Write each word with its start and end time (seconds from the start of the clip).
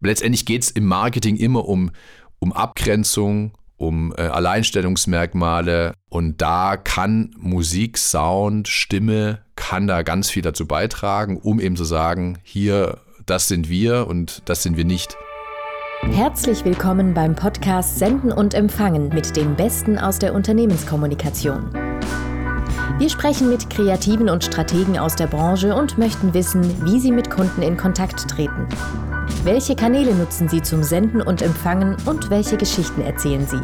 letztendlich 0.00 0.46
geht 0.46 0.62
es 0.62 0.70
im 0.70 0.86
Marketing 0.86 1.36
immer 1.36 1.66
um, 1.66 1.90
um 2.38 2.52
Abgrenzung, 2.52 3.52
um 3.76 4.12
äh, 4.16 4.22
Alleinstellungsmerkmale 4.22 5.94
und 6.08 6.40
da 6.40 6.76
kann 6.76 7.30
Musik, 7.38 7.98
Sound, 7.98 8.68
Stimme, 8.68 9.40
kann 9.56 9.86
da 9.86 10.02
ganz 10.02 10.30
viel 10.30 10.42
dazu 10.42 10.66
beitragen, 10.66 11.36
um 11.36 11.60
eben 11.60 11.76
zu 11.76 11.84
sagen, 11.84 12.38
hier, 12.42 12.98
das 13.26 13.48
sind 13.48 13.68
wir 13.68 14.06
und 14.06 14.42
das 14.46 14.62
sind 14.62 14.76
wir 14.76 14.84
nicht. 14.84 15.16
Herzlich 16.00 16.64
willkommen 16.64 17.12
beim 17.12 17.34
Podcast 17.34 17.98
Senden 17.98 18.32
und 18.32 18.54
Empfangen 18.54 19.08
mit 19.08 19.36
dem 19.36 19.56
Besten 19.56 19.98
aus 19.98 20.18
der 20.18 20.32
Unternehmenskommunikation. 20.32 21.70
Wir 22.96 23.10
sprechen 23.10 23.48
mit 23.48 23.70
Kreativen 23.70 24.28
und 24.28 24.42
Strategen 24.42 24.98
aus 24.98 25.14
der 25.14 25.26
Branche 25.26 25.74
und 25.74 25.98
möchten 25.98 26.34
wissen, 26.34 26.62
wie 26.84 26.98
sie 26.98 27.12
mit 27.12 27.30
Kunden 27.30 27.62
in 27.62 27.76
Kontakt 27.76 28.28
treten. 28.28 28.66
Welche 29.44 29.76
Kanäle 29.76 30.14
nutzen 30.14 30.48
Sie 30.48 30.62
zum 30.62 30.82
Senden 30.82 31.22
und 31.22 31.42
Empfangen 31.42 31.96
und 32.06 32.30
welche 32.30 32.56
Geschichten 32.56 33.02
erzählen 33.02 33.46
Sie? 33.46 33.60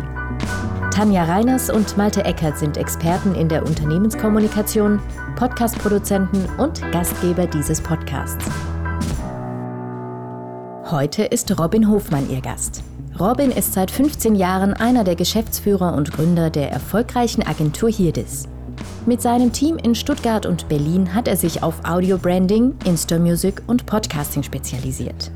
Tanja 0.92 1.24
Reiners 1.24 1.68
und 1.70 1.96
Malte 1.96 2.24
Eckert 2.24 2.58
sind 2.58 2.76
Experten 2.76 3.34
in 3.34 3.48
der 3.48 3.66
Unternehmenskommunikation, 3.66 5.00
Podcastproduzenten 5.34 6.44
und 6.58 6.80
Gastgeber 6.92 7.48
dieses 7.48 7.80
Podcasts. 7.80 8.44
Heute 10.84 11.24
ist 11.24 11.58
Robin 11.58 11.90
Hofmann 11.90 12.30
Ihr 12.30 12.40
Gast. 12.40 12.84
Robin 13.18 13.50
ist 13.50 13.72
seit 13.72 13.90
15 13.90 14.36
Jahren 14.36 14.74
einer 14.74 15.02
der 15.02 15.16
Geschäftsführer 15.16 15.94
und 15.94 16.12
Gründer 16.12 16.50
der 16.50 16.70
erfolgreichen 16.70 17.42
Agentur 17.42 17.90
Hirdis. 17.90 18.48
Mit 19.06 19.20
seinem 19.20 19.52
Team 19.52 19.76
in 19.76 19.94
Stuttgart 19.94 20.46
und 20.46 20.68
Berlin 20.68 21.14
hat 21.14 21.28
er 21.28 21.36
sich 21.36 21.62
auf 21.62 21.84
Audio-Branding, 21.84 22.74
Insta-Music 22.84 23.62
und 23.66 23.84
Podcasting 23.86 24.42
spezialisiert. 24.42 25.30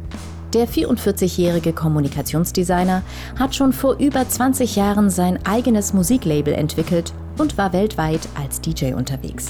Der 0.55 0.67
44-jährige 0.67 1.75
Kommunikationsdesigner 1.75 3.03
hat 3.39 3.55
schon 3.55 3.75
vor 3.75 3.97
über 3.99 4.27
20 4.27 4.77
Jahren 4.77 5.11
sein 5.11 5.39
eigenes 5.45 5.93
Musiklabel 5.93 6.55
entwickelt 6.55 7.13
und 7.37 7.59
war 7.59 7.75
weltweit 7.75 8.27
als 8.35 8.61
DJ 8.61 8.95
unterwegs. 8.95 9.49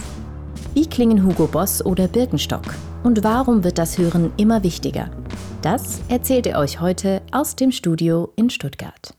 Wie 0.75 0.87
klingen 0.87 1.25
Hugo 1.25 1.47
Boss 1.47 1.85
oder 1.85 2.09
Birkenstock? 2.09 2.75
Und 3.05 3.23
warum 3.23 3.63
wird 3.63 3.79
das 3.79 3.97
Hören 3.97 4.33
immer 4.37 4.65
wichtiger? 4.65 5.11
Das 5.63 6.01
erzählt 6.09 6.47
er 6.47 6.59
euch 6.59 6.81
heute 6.81 7.23
aus 7.31 7.55
dem 7.55 7.71
Studio 7.71 8.33
in 8.35 8.51
Stuttgart. 8.51 9.18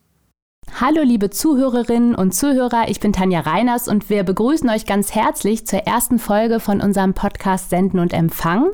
Hallo 0.76 1.02
liebe 1.04 1.30
Zuhörerinnen 1.30 2.16
und 2.16 2.34
Zuhörer, 2.34 2.88
ich 2.88 3.00
bin 3.00 3.12
Tanja 3.12 3.42
Reiners 3.42 3.88
und 3.88 4.10
wir 4.10 4.24
begrüßen 4.24 4.70
euch 4.70 4.86
ganz 4.86 5.14
herzlich 5.14 5.68
zur 5.68 5.80
ersten 5.80 6.20
Folge 6.20 6.60
von 6.60 6.80
unserem 6.80 7.14
Podcast 7.14 7.70
Senden 7.70 8.00
und 8.00 8.14
Empfang. 8.14 8.72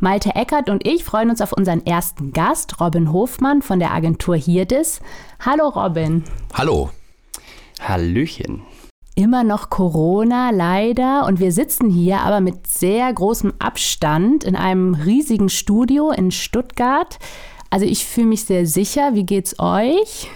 Malte 0.00 0.34
Eckert 0.34 0.70
und 0.70 0.86
ich 0.86 1.04
freuen 1.04 1.30
uns 1.30 1.42
auf 1.42 1.52
unseren 1.52 1.84
ersten 1.84 2.32
Gast, 2.32 2.80
Robin 2.80 3.12
Hofmann 3.12 3.62
von 3.62 3.78
der 3.78 3.92
Agentur 3.92 4.36
Hirdis. 4.36 5.00
Hallo 5.40 5.68
Robin. 5.68 6.24
Hallo. 6.54 6.90
Hallöchen. 7.80 8.62
Immer 9.14 9.44
noch 9.44 9.70
Corona, 9.70 10.50
leider. 10.50 11.26
Und 11.26 11.40
wir 11.40 11.52
sitzen 11.52 11.90
hier 11.90 12.20
aber 12.20 12.40
mit 12.40 12.66
sehr 12.66 13.12
großem 13.12 13.52
Abstand 13.58 14.44
in 14.44 14.56
einem 14.56 14.94
riesigen 14.94 15.48
Studio 15.48 16.10
in 16.10 16.30
Stuttgart. 16.30 17.18
Also 17.70 17.86
ich 17.86 18.06
fühle 18.06 18.28
mich 18.28 18.44
sehr 18.44 18.66
sicher. 18.66 19.14
Wie 19.14 19.24
geht's 19.24 19.58
euch? 19.58 20.28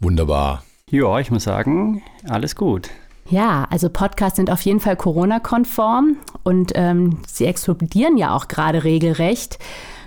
Wunderbar. 0.00 0.62
Ja, 0.90 1.18
ich 1.18 1.30
muss 1.30 1.44
sagen, 1.44 2.02
alles 2.28 2.56
gut. 2.56 2.90
Ja, 3.28 3.66
also 3.70 3.88
Podcasts 3.88 4.36
sind 4.36 4.50
auf 4.50 4.60
jeden 4.62 4.80
Fall 4.80 4.96
Corona-konform 4.96 6.16
und 6.42 6.72
ähm, 6.74 7.18
sie 7.26 7.46
explodieren 7.46 8.18
ja 8.18 8.34
auch 8.34 8.48
gerade 8.48 8.84
regelrecht. 8.84 9.58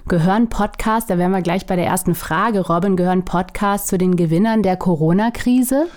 Gehören 0.07 0.49
Podcasts, 0.49 1.07
da 1.07 1.17
wären 1.17 1.31
wir 1.31 1.41
gleich 1.41 1.65
bei 1.65 1.75
der 1.75 1.85
ersten 1.85 2.15
Frage, 2.15 2.61
Robin, 2.61 2.95
gehören 2.95 3.25
Podcasts 3.25 3.87
zu 3.87 3.97
den 3.97 4.15
Gewinnern 4.15 4.63
der 4.63 4.77
Corona-Krise? 4.77 5.87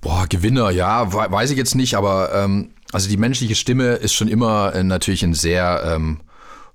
Boah, 0.00 0.26
Gewinner, 0.28 0.70
ja, 0.70 1.12
weiß 1.12 1.50
ich 1.50 1.56
jetzt 1.56 1.74
nicht, 1.74 1.94
aber 1.94 2.30
ähm, 2.34 2.70
also 2.92 3.08
die 3.08 3.16
menschliche 3.16 3.54
Stimme 3.54 3.94
ist 3.94 4.14
schon 4.14 4.28
immer 4.28 4.74
äh, 4.74 4.82
natürlich 4.82 5.22
ein 5.22 5.34
sehr 5.34 5.82
ähm, 5.94 6.20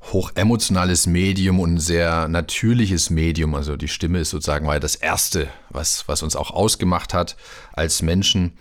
hochemotionales 0.01 1.07
Medium 1.07 1.59
und 1.59 1.75
ein 1.75 1.79
sehr 1.79 2.27
natürliches 2.27 3.09
Medium. 3.09 3.53
Also 3.55 3.75
die 3.75 3.87
Stimme 3.87 4.19
ist 4.19 4.29
sozusagen 4.29 4.65
ja 4.65 4.79
das 4.79 4.95
Erste, 4.95 5.47
was, 5.69 6.07
was 6.07 6.23
uns 6.23 6.35
auch 6.35 6.51
ausgemacht 6.51 7.13
hat 7.13 7.35
als 7.73 8.01
Menschen. 8.01 8.53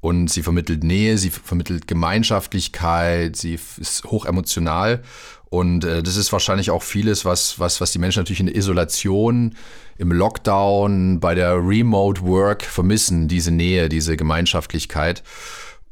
Und 0.00 0.28
sie 0.28 0.42
vermittelt 0.42 0.84
Nähe, 0.84 1.16
sie 1.16 1.30
vermittelt 1.30 1.88
Gemeinschaftlichkeit, 1.88 3.36
sie 3.36 3.54
ist 3.54 4.04
hochemotional. 4.04 5.02
Und 5.48 5.84
äh, 5.84 6.02
das 6.02 6.16
ist 6.16 6.32
wahrscheinlich 6.32 6.70
auch 6.70 6.82
vieles, 6.82 7.24
was, 7.24 7.58
was, 7.58 7.80
was 7.80 7.92
die 7.92 7.98
Menschen 7.98 8.20
natürlich 8.20 8.40
in 8.40 8.46
der 8.46 8.56
Isolation, 8.56 9.54
im 9.96 10.12
Lockdown, 10.12 11.20
bei 11.20 11.34
der 11.34 11.54
Remote 11.56 12.22
Work 12.22 12.64
vermissen, 12.64 13.28
diese 13.28 13.50
Nähe, 13.50 13.88
diese 13.88 14.16
Gemeinschaftlichkeit. 14.16 15.22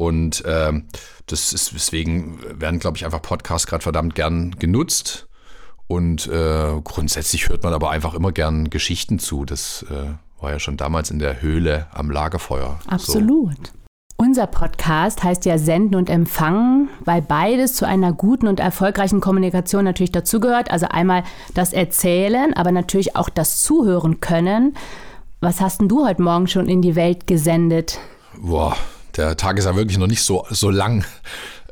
Und 0.02 0.44
äh, 0.44 0.72
das 1.28 1.52
ist, 1.52 1.72
deswegen 1.72 2.40
werden, 2.58 2.80
glaube 2.80 2.96
ich, 2.96 3.04
einfach 3.04 3.22
Podcasts 3.22 3.68
gerade 3.68 3.84
verdammt 3.84 4.16
gern 4.16 4.50
genutzt. 4.58 5.28
Und 5.86 6.26
äh, 6.26 6.72
grundsätzlich 6.82 7.48
hört 7.48 7.62
man 7.62 7.72
aber 7.72 7.90
einfach 7.90 8.14
immer 8.14 8.32
gern 8.32 8.68
Geschichten 8.68 9.20
zu. 9.20 9.44
Das 9.44 9.86
äh, 9.88 10.42
war 10.42 10.50
ja 10.50 10.58
schon 10.58 10.76
damals 10.76 11.12
in 11.12 11.20
der 11.20 11.40
Höhle 11.40 11.86
am 11.92 12.10
Lagerfeuer. 12.10 12.80
Absolut. 12.88 13.68
So. 13.68 13.72
Unser 14.16 14.48
Podcast 14.48 15.22
heißt 15.22 15.44
ja 15.44 15.56
Senden 15.56 15.94
und 15.94 16.10
Empfangen, 16.10 16.88
weil 17.04 17.22
beides 17.22 17.74
zu 17.74 17.86
einer 17.86 18.12
guten 18.12 18.48
und 18.48 18.58
erfolgreichen 18.58 19.20
Kommunikation 19.20 19.84
natürlich 19.84 20.10
dazugehört. 20.10 20.72
Also 20.72 20.86
einmal 20.88 21.22
das 21.54 21.72
Erzählen, 21.72 22.54
aber 22.54 22.72
natürlich 22.72 23.14
auch 23.14 23.28
das 23.28 23.62
Zuhören 23.62 24.19
können. 24.19 24.74
Was 25.38 25.60
hast 25.60 25.80
denn 25.80 25.88
du 25.88 26.04
heute 26.04 26.22
Morgen 26.22 26.48
schon 26.48 26.69
in 26.69 26.82
die 26.82 26.96
Welt 26.96 27.28
gesendet? 27.28 28.00
Boah, 28.36 28.76
der 29.16 29.36
Tag 29.36 29.58
ist 29.58 29.64
ja 29.64 29.76
wirklich 29.76 29.98
noch 29.98 30.06
nicht 30.06 30.22
so, 30.22 30.46
so 30.50 30.70
lang. 30.70 31.04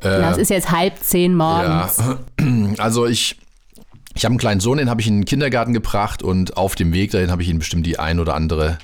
Das 0.01 0.37
äh, 0.37 0.41
ist 0.41 0.49
jetzt 0.49 0.71
halb 0.71 0.97
zehn 0.99 1.35
morgens. 1.35 1.97
Ja, 1.97 2.19
also 2.77 3.05
ich, 3.05 3.37
ich 4.15 4.25
habe 4.25 4.31
einen 4.31 4.39
kleinen 4.39 4.59
Sohn, 4.59 4.77
den 4.77 4.89
habe 4.89 5.01
ich 5.01 5.07
in 5.07 5.19
den 5.19 5.25
Kindergarten 5.25 5.73
gebracht 5.73 6.23
und 6.23 6.57
auf 6.57 6.75
dem 6.75 6.93
Weg 6.93 7.11
dahin 7.11 7.31
habe 7.31 7.43
ich 7.43 7.49
ihm 7.49 7.59
bestimmt 7.59 7.85
die 7.85 7.99
ein 7.99 8.19
oder 8.19 8.33
andere 8.33 8.77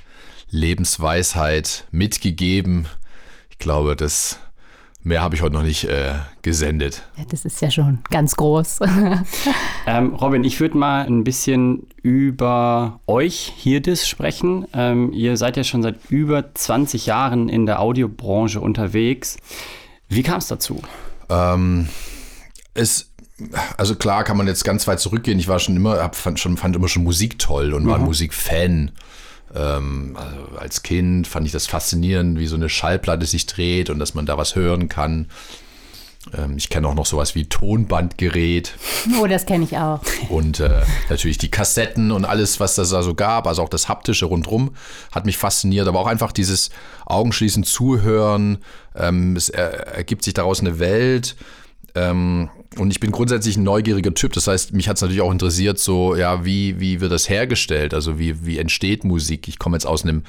Lebensweisheit 0.50 1.86
mitgegeben. 1.92 2.88
Ich 3.50 3.58
glaube, 3.58 3.96
das 3.96 4.40
mehr 5.04 5.22
habe 5.22 5.36
ich 5.36 5.42
heute 5.42 5.56
noch 5.56 5.64
nicht 5.64 5.86
äh, 5.86 6.14
gesendet. 6.42 7.04
Ja, 7.18 7.24
das 7.30 7.46
ist 7.46 7.62
ja 7.62 7.72
schon 7.72 8.00
ganz 8.10 8.36
groß. 8.36 8.80
ähm, 9.88 10.14
Robin, 10.16 10.44
ich 10.44 10.60
würde 10.60 10.78
mal 10.78 11.06
ein 11.06 11.24
bisschen 11.24 11.88
über 12.08 13.02
euch 13.06 13.52
hier 13.58 13.82
das 13.82 14.08
sprechen. 14.08 14.66
Ähm, 14.74 15.12
ihr 15.12 15.36
seid 15.36 15.58
ja 15.58 15.66
schon 15.66 15.84
seit 15.84 15.98
über 16.08 16.54
20 16.54 17.06
Jahren 17.06 17.50
in 17.50 17.66
der 17.66 17.82
Audiobranche 17.82 18.62
unterwegs. 18.62 19.36
Wie 20.08 20.24
kam 20.24 20.38
es 20.38 20.48
dazu? 20.48 20.82
Ähm, 21.30 21.90
es 22.74 23.12
also 23.76 23.96
klar 23.96 24.24
kann 24.24 24.38
man 24.38 24.48
jetzt 24.48 24.64
ganz 24.64 24.88
weit 24.88 25.02
zurückgehen. 25.02 25.38
Ich 25.38 25.50
war 25.50 25.60
schon 25.60 25.76
immer, 25.76 26.02
hab, 26.02 26.16
fand, 26.16 26.40
schon, 26.40 26.56
fand 26.56 26.78
immer 26.78 26.88
schon 26.88 27.04
Musik 27.04 27.38
toll 27.40 27.74
und 27.74 27.84
mhm. 27.84 27.90
war 27.90 27.96
ein 27.98 28.06
Musikfan. 28.06 28.92
Ähm, 29.54 30.16
also 30.16 30.58
als 30.58 30.84
Kind 30.84 31.28
fand 31.28 31.46
ich 31.46 31.52
das 31.52 31.68
faszinierend, 31.68 32.40
wie 32.40 32.48
so 32.48 32.56
eine 32.56 32.70
Schallplatte 32.70 33.26
sich 33.26 33.46
dreht 33.48 33.90
und 33.90 34.00
dass 34.00 34.14
man 34.14 34.26
da 34.26 34.38
was 34.38 34.56
hören 34.56 34.88
kann. 34.88 35.28
Ähm, 36.36 36.58
ich 36.58 36.70
kenne 36.70 36.88
auch 36.88 36.96
noch 36.96 37.06
sowas 37.06 37.36
wie 37.36 37.46
Tonbandgerät. 37.46 38.74
Oh, 39.20 39.28
das 39.28 39.46
kenne 39.46 39.64
ich 39.64 39.78
auch. 39.78 40.02
Und 40.30 40.60
äh, 40.60 40.82
natürlich 41.10 41.38
die 41.38 41.52
Kassetten 41.52 42.12
und 42.12 42.26
alles, 42.26 42.60
was 42.60 42.76
das 42.76 42.90
da 42.90 43.04
so 43.04 43.14
gab, 43.14 43.48
also 43.48 43.62
auch 43.62 43.70
das 43.70 43.90
haptische 43.90 44.26
rundrum, 44.26 44.76
hat 45.12 45.26
mich 45.26 45.38
fasziniert. 45.38 45.88
Aber 45.88 46.00
auch 46.00 46.08
einfach 46.08 46.32
dieses 46.32 46.70
Augenschließen, 47.06 47.64
Zuhören. 47.64 48.60
Ähm, 48.96 49.36
es 49.36 49.50
ergibt 49.50 50.24
sich 50.24 50.34
daraus 50.34 50.60
eine 50.60 50.80
Welt. 50.80 51.36
Ähm, 51.96 52.50
und 52.78 52.92
ich 52.92 53.00
bin 53.00 53.12
grundsätzlich 53.12 53.58
ein 53.58 53.64
neugieriger 53.64 54.14
Typ. 54.14 54.34
Das 54.34 54.48
heißt, 54.48 54.74
mich 54.74 54.88
hat 54.88 54.98
es 54.98 55.02
natürlich 55.02 55.22
auch 55.22 55.32
interessiert, 55.32 55.80
so, 55.80 56.16
ja, 56.16 56.46
wie, 56.46 56.80
wie 56.80 57.02
wird 57.02 57.12
das 57.12 57.30
hergestellt? 57.30 57.94
Also 57.94 58.20
wie, 58.20 58.46
wie 58.46 58.58
entsteht 58.58 59.04
Musik? 59.04 59.48
Ich 59.48 59.60
komme 59.60 59.76
jetzt 59.76 59.86
aus 59.86 60.04
einem 60.04 60.24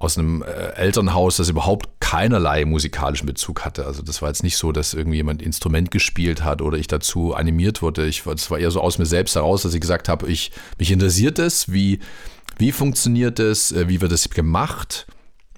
aus 0.00 0.16
einem 0.16 0.42
äh, 0.42 0.46
Elternhaus, 0.76 1.36
das 1.36 1.50
überhaupt 1.50 2.00
keinerlei 2.00 2.64
musikalischen 2.64 3.26
Bezug 3.26 3.66
hatte. 3.66 3.84
Also 3.84 4.02
das 4.02 4.22
war 4.22 4.30
jetzt 4.30 4.42
nicht 4.42 4.56
so, 4.56 4.72
dass 4.72 4.94
irgendwie 4.94 5.18
jemand 5.18 5.42
Instrument 5.42 5.90
gespielt 5.90 6.42
hat 6.42 6.62
oder 6.62 6.78
ich 6.78 6.86
dazu 6.86 7.34
animiert 7.34 7.82
wurde. 7.82 8.06
Ich, 8.06 8.22
das 8.22 8.50
war 8.50 8.58
eher 8.58 8.70
so 8.70 8.80
aus 8.80 8.96
mir 8.96 9.04
selbst 9.04 9.34
heraus, 9.34 9.60
dass 9.60 9.74
ich 9.74 9.80
gesagt 9.80 10.08
habe, 10.08 10.26
ich, 10.26 10.52
mich 10.78 10.90
interessiert 10.90 11.38
es, 11.38 11.70
wie, 11.70 12.00
wie 12.56 12.72
funktioniert 12.72 13.38
es, 13.40 13.72
äh, 13.72 13.88
wie 13.88 14.00
wird 14.00 14.10
das 14.10 14.30
gemacht 14.30 15.06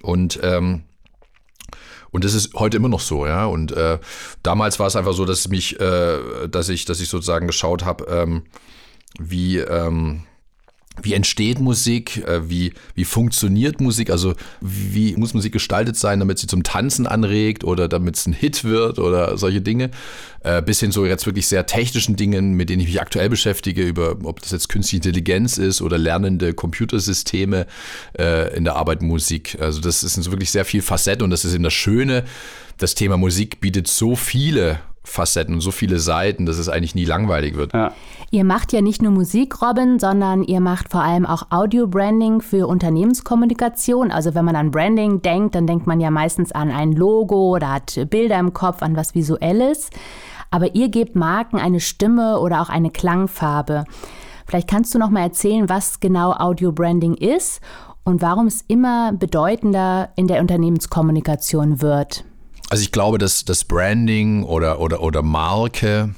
und 0.01 0.37
ähm, 0.43 0.83
und 2.13 2.23
das 2.23 2.35
ist 2.35 2.53
heute 2.53 2.77
immer 2.77 2.89
noch 2.89 2.99
so, 2.99 3.25
ja. 3.25 3.45
Und 3.45 3.71
äh, 3.71 3.97
damals 4.43 4.79
war 4.79 4.87
es 4.87 4.95
einfach 4.95 5.13
so, 5.13 5.25
dass 5.25 5.49
mich, 5.49 5.79
äh, 5.79 6.47
dass 6.47 6.69
ich, 6.69 6.85
dass 6.85 7.01
ich 7.01 7.09
sozusagen 7.09 7.47
geschaut 7.47 7.83
habe, 7.83 8.05
ähm, 8.05 8.43
wie, 9.19 9.57
ähm, 9.57 10.23
wie 11.01 11.13
entsteht 11.13 11.59
Musik, 11.59 12.17
äh, 12.27 12.49
wie, 12.49 12.73
wie 12.93 13.05
funktioniert 13.05 13.81
Musik, 13.81 14.09
also 14.09 14.35
wie 14.61 15.15
muss 15.15 15.33
Musik 15.33 15.51
gestaltet 15.51 15.97
sein, 15.97 16.19
damit 16.19 16.37
sie 16.37 16.47
zum 16.47 16.63
Tanzen 16.63 17.07
anregt 17.07 17.63
oder 17.63 17.87
damit 17.87 18.15
es 18.15 18.27
ein 18.27 18.33
Hit 18.33 18.63
wird 18.63 18.99
oder 18.99 19.37
solche 19.37 19.61
Dinge, 19.61 19.89
äh, 20.43 20.61
bis 20.61 20.79
hin 20.79 20.91
zu 20.91 21.05
jetzt 21.05 21.25
wirklich 21.25 21.47
sehr 21.47 21.65
technischen 21.65 22.15
Dingen, 22.15 22.53
mit 22.53 22.69
denen 22.69 22.81
ich 22.81 22.87
mich 22.87 23.01
aktuell 23.01 23.29
beschäftige, 23.29 23.83
über 23.83 24.17
ob 24.23 24.41
das 24.41 24.51
jetzt 24.51 24.69
künstliche 24.69 25.07
Intelligenz 25.07 25.57
ist 25.57 25.81
oder 25.81 25.97
lernende 25.97 26.53
Computersysteme 26.53 27.65
äh, 28.17 28.55
in 28.55 28.63
der 28.63 28.75
Arbeit 28.75 29.01
Musik. 29.01 29.57
Also 29.59 29.81
das 29.81 30.03
ist 30.03 30.29
wirklich 30.29 30.51
sehr 30.51 30.65
viel 30.65 30.81
Facette 30.81 31.23
und 31.23 31.31
das 31.31 31.43
ist 31.43 31.53
eben 31.53 31.63
das 31.63 31.73
Schöne. 31.73 32.23
Das 32.77 32.95
Thema 32.95 33.17
Musik 33.17 33.61
bietet 33.61 33.87
so 33.87 34.15
viele 34.15 34.79
Facetten 35.03 35.55
und 35.55 35.61
so 35.61 35.71
viele 35.71 35.99
Seiten, 35.99 36.45
dass 36.45 36.57
es 36.57 36.69
eigentlich 36.69 36.95
nie 36.95 37.05
langweilig 37.05 37.55
wird. 37.55 37.73
Ja. 37.73 37.91
Ihr 38.31 38.43
macht 38.43 38.73
ja 38.73 38.81
nicht 38.81 39.01
nur 39.01 39.11
Musik, 39.11 39.61
Robin, 39.61 39.99
sondern 39.99 40.43
ihr 40.43 40.59
macht 40.59 40.89
vor 40.89 41.01
allem 41.01 41.25
auch 41.25 41.51
Audio-Branding 41.51 42.41
für 42.41 42.67
Unternehmenskommunikation. 42.67 44.11
Also 44.11 44.33
wenn 44.33 44.45
man 44.45 44.55
an 44.55 44.71
Branding 44.71 45.21
denkt, 45.21 45.55
dann 45.55 45.67
denkt 45.67 45.85
man 45.85 45.99
ja 45.99 46.09
meistens 46.09 46.51
an 46.51 46.71
ein 46.71 46.93
Logo 46.93 47.55
oder 47.55 47.73
hat 47.73 47.99
Bilder 48.09 48.39
im 48.39 48.53
Kopf, 48.53 48.81
an 48.81 48.95
was 48.95 49.13
Visuelles. 49.13 49.89
Aber 50.49 50.73
ihr 50.73 50.89
gebt 50.89 51.15
Marken 51.15 51.59
eine 51.59 51.79
Stimme 51.79 52.39
oder 52.39 52.61
auch 52.61 52.69
eine 52.69 52.89
Klangfarbe. 52.89 53.83
Vielleicht 54.47 54.69
kannst 54.69 54.95
du 54.95 54.99
noch 54.99 55.09
mal 55.09 55.21
erzählen, 55.21 55.69
was 55.69 55.99
genau 55.99 56.31
Audio-Branding 56.33 57.15
ist 57.15 57.61
und 58.03 58.21
warum 58.21 58.47
es 58.47 58.63
immer 58.67 59.13
bedeutender 59.13 60.09
in 60.15 60.27
der 60.27 60.41
Unternehmenskommunikation 60.41 61.81
wird. 61.81 62.25
Also 62.69 62.81
ich 62.83 62.91
glaube, 62.91 63.17
dass 63.17 63.45
das 63.45 63.65
Branding 63.65 64.43
oder, 64.43 64.79
oder, 64.79 65.01
oder 65.01 65.21
Marke 65.21 66.15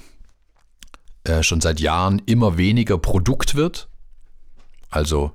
äh, 1.23 1.43
schon 1.43 1.61
seit 1.61 1.79
Jahren 1.79 2.21
immer 2.25 2.57
weniger 2.57 2.97
Produkt 2.97 3.55
wird. 3.55 3.89
Also 4.89 5.31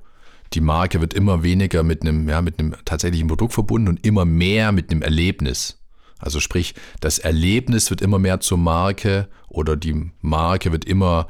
die 0.53 0.61
Marke 0.61 0.99
wird 1.01 1.13
immer 1.13 1.43
weniger 1.43 1.83
mit 1.83 2.01
einem, 2.01 2.27
ja, 2.27 2.41
mit 2.41 2.59
einem 2.59 2.75
tatsächlichen 2.85 3.27
Produkt 3.27 3.53
verbunden 3.53 3.87
und 3.87 4.05
immer 4.05 4.25
mehr 4.25 4.71
mit 4.71 4.91
einem 4.91 5.01
Erlebnis. 5.01 5.77
Also 6.17 6.39
sprich, 6.39 6.75
das 6.99 7.19
Erlebnis 7.19 7.89
wird 7.89 8.01
immer 8.01 8.19
mehr 8.19 8.39
zur 8.39 8.57
Marke 8.57 9.27
oder 9.47 9.75
die 9.75 10.11
Marke 10.21 10.71
wird 10.71 10.85
immer 10.85 11.27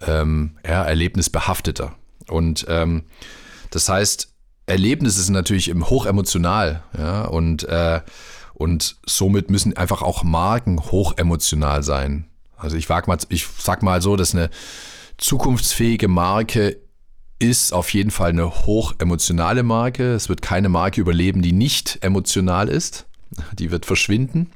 ähm, 0.00 0.56
ja, 0.64 0.84
erlebnisbehafteter. 0.84 1.94
Und 2.28 2.66
ähm, 2.68 3.04
das 3.70 3.88
heißt, 3.88 4.32
Erlebnis 4.66 5.18
ist 5.18 5.30
natürlich 5.30 5.72
hochemotional, 5.74 6.82
ja, 6.96 7.24
und 7.24 7.64
äh, 7.64 8.00
und 8.58 8.96
somit 9.06 9.50
müssen 9.50 9.76
einfach 9.76 10.02
auch 10.02 10.24
Marken 10.24 10.80
hochemotional 10.80 11.82
sein. 11.82 12.26
Also 12.56 12.76
ich, 12.76 12.88
wag 12.88 13.06
mal, 13.06 13.16
ich 13.28 13.46
sag 13.58 13.82
mal 13.82 14.02
so, 14.02 14.16
dass 14.16 14.34
eine 14.34 14.50
zukunftsfähige 15.16 16.08
Marke 16.08 16.78
ist 17.38 17.72
auf 17.72 17.94
jeden 17.94 18.10
Fall 18.10 18.30
eine 18.30 18.50
hochemotionale 18.50 19.62
Marke. 19.62 20.12
Es 20.12 20.28
wird 20.28 20.42
keine 20.42 20.68
Marke 20.68 21.00
überleben, 21.00 21.40
die 21.40 21.52
nicht 21.52 21.98
emotional 22.02 22.68
ist. 22.68 23.06
Die 23.52 23.70
wird 23.70 23.86
verschwinden, 23.86 24.50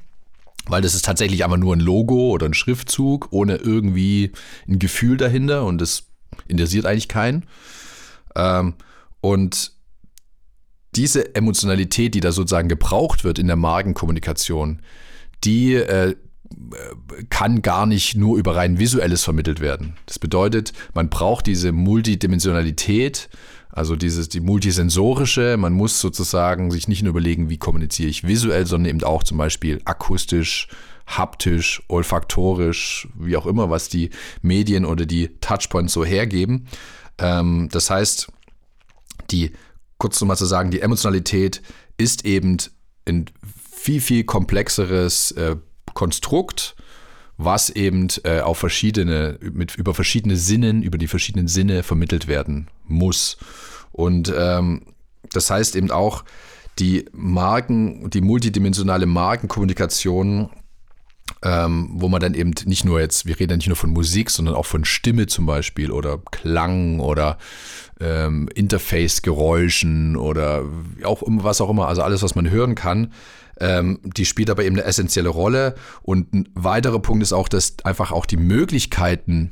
weil 0.65 0.81
das 0.81 0.95
ist 0.95 1.05
tatsächlich 1.05 1.45
einfach 1.45 1.57
nur 1.57 1.75
ein 1.75 1.79
Logo 1.79 2.31
oder 2.31 2.45
ein 2.45 2.53
Schriftzug 2.53 3.29
ohne 3.31 3.55
irgendwie 3.55 4.31
ein 4.67 4.79
Gefühl 4.79 5.15
dahinter 5.15 5.63
und 5.65 5.79
das 5.79 6.07
interessiert 6.47 6.85
eigentlich 6.85 7.07
keinen. 7.07 7.45
Ähm, 8.35 8.73
und 9.21 9.72
diese 10.95 11.35
Emotionalität, 11.35 12.15
die 12.15 12.19
da 12.19 12.31
sozusagen 12.31 12.69
gebraucht 12.69 13.23
wird 13.23 13.39
in 13.39 13.47
der 13.47 13.55
Markenkommunikation, 13.55 14.81
die 15.43 15.75
äh, 15.75 16.15
kann 17.29 17.61
gar 17.61 17.85
nicht 17.85 18.15
nur 18.15 18.37
über 18.37 18.55
rein 18.55 18.79
visuelles 18.79 19.23
vermittelt 19.23 19.59
werden. 19.59 19.95
Das 20.05 20.19
bedeutet, 20.19 20.73
man 20.93 21.09
braucht 21.09 21.47
diese 21.47 21.71
Multidimensionalität, 21.71 23.29
also 23.69 23.95
dieses, 23.95 24.29
die 24.29 24.39
multisensorische. 24.39 25.57
Man 25.57 25.73
muss 25.73 25.99
sozusagen 25.99 26.69
sich 26.69 26.87
nicht 26.87 27.01
nur 27.01 27.11
überlegen, 27.11 27.49
wie 27.49 27.57
kommuniziere 27.57 28.09
ich 28.09 28.25
visuell, 28.27 28.67
sondern 28.67 28.89
eben 28.89 29.03
auch 29.03 29.23
zum 29.23 29.37
Beispiel 29.37 29.81
akustisch, 29.85 30.67
haptisch, 31.07 31.81
olfaktorisch, 31.87 33.07
wie 33.17 33.35
auch 33.35 33.47
immer, 33.47 33.69
was 33.69 33.89
die 33.89 34.11
Medien 34.41 34.85
oder 34.85 35.05
die 35.05 35.29
Touchpoints 35.41 35.93
so 35.93 36.05
hergeben. 36.05 36.67
Ähm, 37.17 37.69
das 37.71 37.89
heißt, 37.89 38.31
die 39.31 39.53
kurz 40.03 40.19
nochmal 40.19 40.35
zu 40.35 40.45
sagen, 40.45 40.69
die 40.69 40.81
Emotionalität 40.81 41.61
ist 41.97 42.25
eben 42.25 42.57
ein 43.07 43.27
viel, 43.73 44.01
viel 44.01 44.25
komplexeres 44.25 45.31
äh, 45.31 45.55
Konstrukt, 45.93 46.75
was 47.37 47.69
eben 47.69 48.09
äh, 48.25 48.41
auf 48.41 48.57
verschiedene, 48.57 49.39
mit, 49.39 49.77
über 49.77 49.93
verschiedene 49.93 50.35
Sinnen, 50.35 50.83
über 50.83 50.97
die 50.97 51.07
verschiedenen 51.07 51.47
Sinne 51.47 51.83
vermittelt 51.83 52.27
werden 52.27 52.67
muss. 52.83 53.37
Und 53.93 54.33
ähm, 54.37 54.81
das 55.31 55.49
heißt 55.49 55.77
eben 55.77 55.89
auch, 55.89 56.25
die 56.79 57.05
Marken, 57.13 58.09
die 58.09 58.19
multidimensionale 58.19 59.05
Markenkommunikation 59.05 60.49
ähm, 61.41 61.89
wo 61.93 62.09
man 62.09 62.21
dann 62.21 62.33
eben 62.33 62.51
nicht 62.65 62.85
nur 62.85 62.99
jetzt, 62.99 63.25
wir 63.25 63.39
reden 63.39 63.51
ja 63.51 63.57
nicht 63.57 63.67
nur 63.67 63.75
von 63.75 63.91
Musik, 63.91 64.29
sondern 64.29 64.55
auch 64.55 64.65
von 64.65 64.85
Stimme 64.85 65.27
zum 65.27 65.45
Beispiel 65.45 65.91
oder 65.91 66.19
Klang 66.31 66.99
oder 66.99 67.37
ähm, 67.99 68.49
Interface-Geräuschen 68.53 70.15
oder 70.15 70.63
auch 71.03 71.23
was 71.25 71.61
auch 71.61 71.69
immer, 71.69 71.87
also 71.87 72.01
alles, 72.01 72.23
was 72.23 72.35
man 72.35 72.49
hören 72.49 72.75
kann. 72.75 73.13
Ähm, 73.59 73.99
die 74.03 74.25
spielt 74.25 74.49
aber 74.49 74.63
eben 74.63 74.75
eine 74.75 74.85
essentielle 74.85 75.29
Rolle. 75.29 75.75
Und 76.01 76.33
ein 76.33 76.49
weiterer 76.55 76.99
Punkt 76.99 77.23
ist 77.23 77.33
auch, 77.33 77.47
dass 77.47 77.75
einfach 77.83 78.11
auch 78.11 78.25
die 78.25 78.37
Möglichkeiten, 78.37 79.51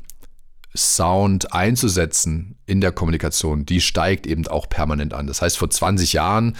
Sound 0.74 1.52
einzusetzen 1.52 2.56
in 2.64 2.80
der 2.80 2.92
Kommunikation, 2.92 3.66
die 3.66 3.82
steigt 3.82 4.26
eben 4.26 4.46
auch 4.46 4.70
permanent 4.70 5.12
an. 5.12 5.26
Das 5.26 5.42
heißt, 5.42 5.58
vor 5.58 5.68
20 5.68 6.14
Jahren 6.14 6.56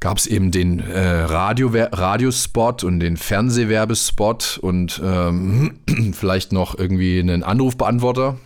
gab 0.00 0.16
es 0.16 0.26
eben 0.26 0.50
den 0.50 0.80
äh, 0.80 1.20
Radio, 1.22 1.70
Radiospot 1.72 2.84
und 2.84 3.00
den 3.00 3.18
Fernsehwerbespot 3.18 4.58
und 4.60 5.00
ähm, 5.04 5.78
vielleicht 6.12 6.52
noch 6.52 6.76
irgendwie 6.78 7.20
einen 7.20 7.42
Anrufbeantworter. 7.42 8.38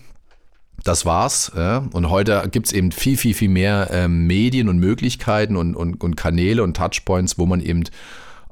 Das 0.83 1.07
war's. 1.07 1.53
Ja. 1.57 1.87
Und 1.93 2.11
heute 2.11 2.47
gibt 2.51 2.67
es 2.67 2.73
eben 2.73 2.91
viel, 2.93 3.17
viel, 3.17 3.35
viel 3.35 3.49
mehr 3.49 3.89
ähm, 3.93 4.27
Medien 4.27 4.69
und 4.69 4.79
Möglichkeiten 4.79 5.57
und, 5.57 5.77
und, 5.77 6.03
und 6.03 6.17
Kanäle 6.17 6.63
und 6.63 6.77
Touchpoints, 6.77 7.39
wo 7.39 7.47
man 7.47 7.61
eben 7.61 7.85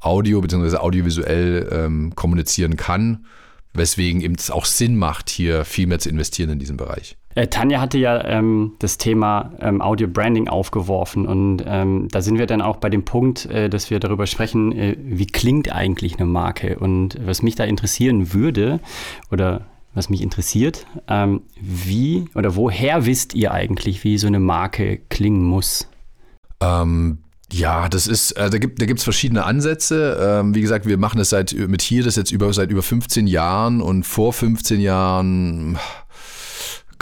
Audio 0.00 0.40
bzw. 0.40 0.76
audiovisuell 0.76 1.68
ähm, 1.70 2.14
kommunizieren 2.14 2.76
kann, 2.76 3.26
weswegen 3.74 4.20
eben 4.20 4.34
es 4.34 4.50
auch 4.50 4.64
Sinn 4.64 4.96
macht, 4.96 5.30
hier 5.30 5.64
viel 5.64 5.86
mehr 5.86 5.98
zu 5.98 6.08
investieren 6.08 6.50
in 6.50 6.58
diesem 6.58 6.76
Bereich. 6.76 7.16
Äh, 7.34 7.46
Tanja 7.48 7.80
hatte 7.80 7.98
ja 7.98 8.22
ähm, 8.24 8.72
das 8.78 8.98
Thema 8.98 9.52
ähm, 9.60 9.80
Audio 9.80 10.06
Branding 10.06 10.48
aufgeworfen 10.48 11.26
und 11.26 11.64
ähm, 11.66 12.08
da 12.10 12.20
sind 12.20 12.38
wir 12.38 12.46
dann 12.46 12.60
auch 12.60 12.76
bei 12.76 12.90
dem 12.90 13.04
Punkt, 13.04 13.46
äh, 13.46 13.70
dass 13.70 13.90
wir 13.90 14.00
darüber 14.00 14.26
sprechen, 14.26 14.72
äh, 14.72 14.96
wie 14.98 15.26
klingt 15.26 15.72
eigentlich 15.72 16.16
eine 16.16 16.26
Marke 16.26 16.78
und 16.78 17.18
was 17.24 17.42
mich 17.42 17.54
da 17.54 17.64
interessieren 17.64 18.34
würde 18.34 18.80
oder 19.30 19.62
was 19.94 20.08
mich 20.08 20.22
interessiert, 20.22 20.86
ähm, 21.08 21.42
wie 21.60 22.26
oder 22.34 22.56
woher 22.56 23.06
wisst 23.06 23.34
ihr 23.34 23.52
eigentlich, 23.52 24.04
wie 24.04 24.18
so 24.18 24.26
eine 24.26 24.40
Marke 24.40 24.98
klingen 25.08 25.44
muss? 25.44 25.88
Ja, 27.52 27.90
das 27.90 28.06
ist, 28.06 28.32
äh, 28.32 28.48
da 28.48 28.56
gibt 28.56 28.80
da 28.80 28.86
gibt's 28.86 29.04
verschiedene 29.04 29.44
Ansätze. 29.44 30.18
Ähm, 30.20 30.54
wie 30.54 30.62
gesagt, 30.62 30.86
wir 30.86 30.96
machen 30.96 31.18
das 31.18 31.28
seit 31.28 31.52
mit 31.52 31.82
hier 31.82 32.02
das 32.02 32.16
jetzt 32.16 32.32
über 32.32 32.50
seit 32.54 32.70
über 32.70 32.82
15 32.82 33.26
Jahren 33.26 33.82
und 33.82 34.04
vor 34.04 34.32
15 34.32 34.80
Jahren 34.80 35.78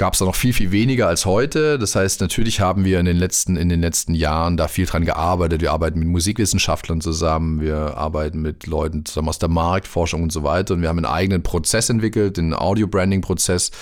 gab 0.01 0.15
es 0.15 0.21
da 0.21 0.25
noch 0.25 0.35
viel, 0.35 0.55
viel 0.55 0.73
weniger 0.73 1.09
als 1.09 1.27
heute. 1.27 1.79
Das 1.79 1.95
heißt, 1.95 2.23
natürlich 2.23 2.59
haben 2.59 2.87
wir 2.87 2.99
in 3.01 3.05
den 3.05 3.19
letzten, 3.19 3.59
in 3.59 3.69
den 3.69 3.83
letzten 3.83 4.15
Jahren 4.15 4.57
da 4.57 4.67
viel 4.67 4.87
dran 4.87 5.05
gearbeitet. 5.05 5.61
Wir 5.61 5.73
arbeiten 5.73 5.99
mit 5.99 6.09
Musikwissenschaftlern 6.09 7.03
zusammen, 7.03 7.61
wir 7.61 7.99
arbeiten 7.99 8.41
mit 8.41 8.67
Leuten 8.67 9.05
zusammen 9.05 9.29
aus 9.29 9.39
der 9.39 9.51
Marktforschung 9.51 10.23
und 10.23 10.33
so 10.33 10.43
weiter. 10.43 10.73
Und 10.73 10.81
wir 10.81 10.89
haben 10.89 10.97
einen 10.97 11.05
eigenen 11.05 11.43
Prozess 11.43 11.91
entwickelt, 11.91 12.39
den 12.39 12.55
Audio-Branding-Prozess, 12.55 13.73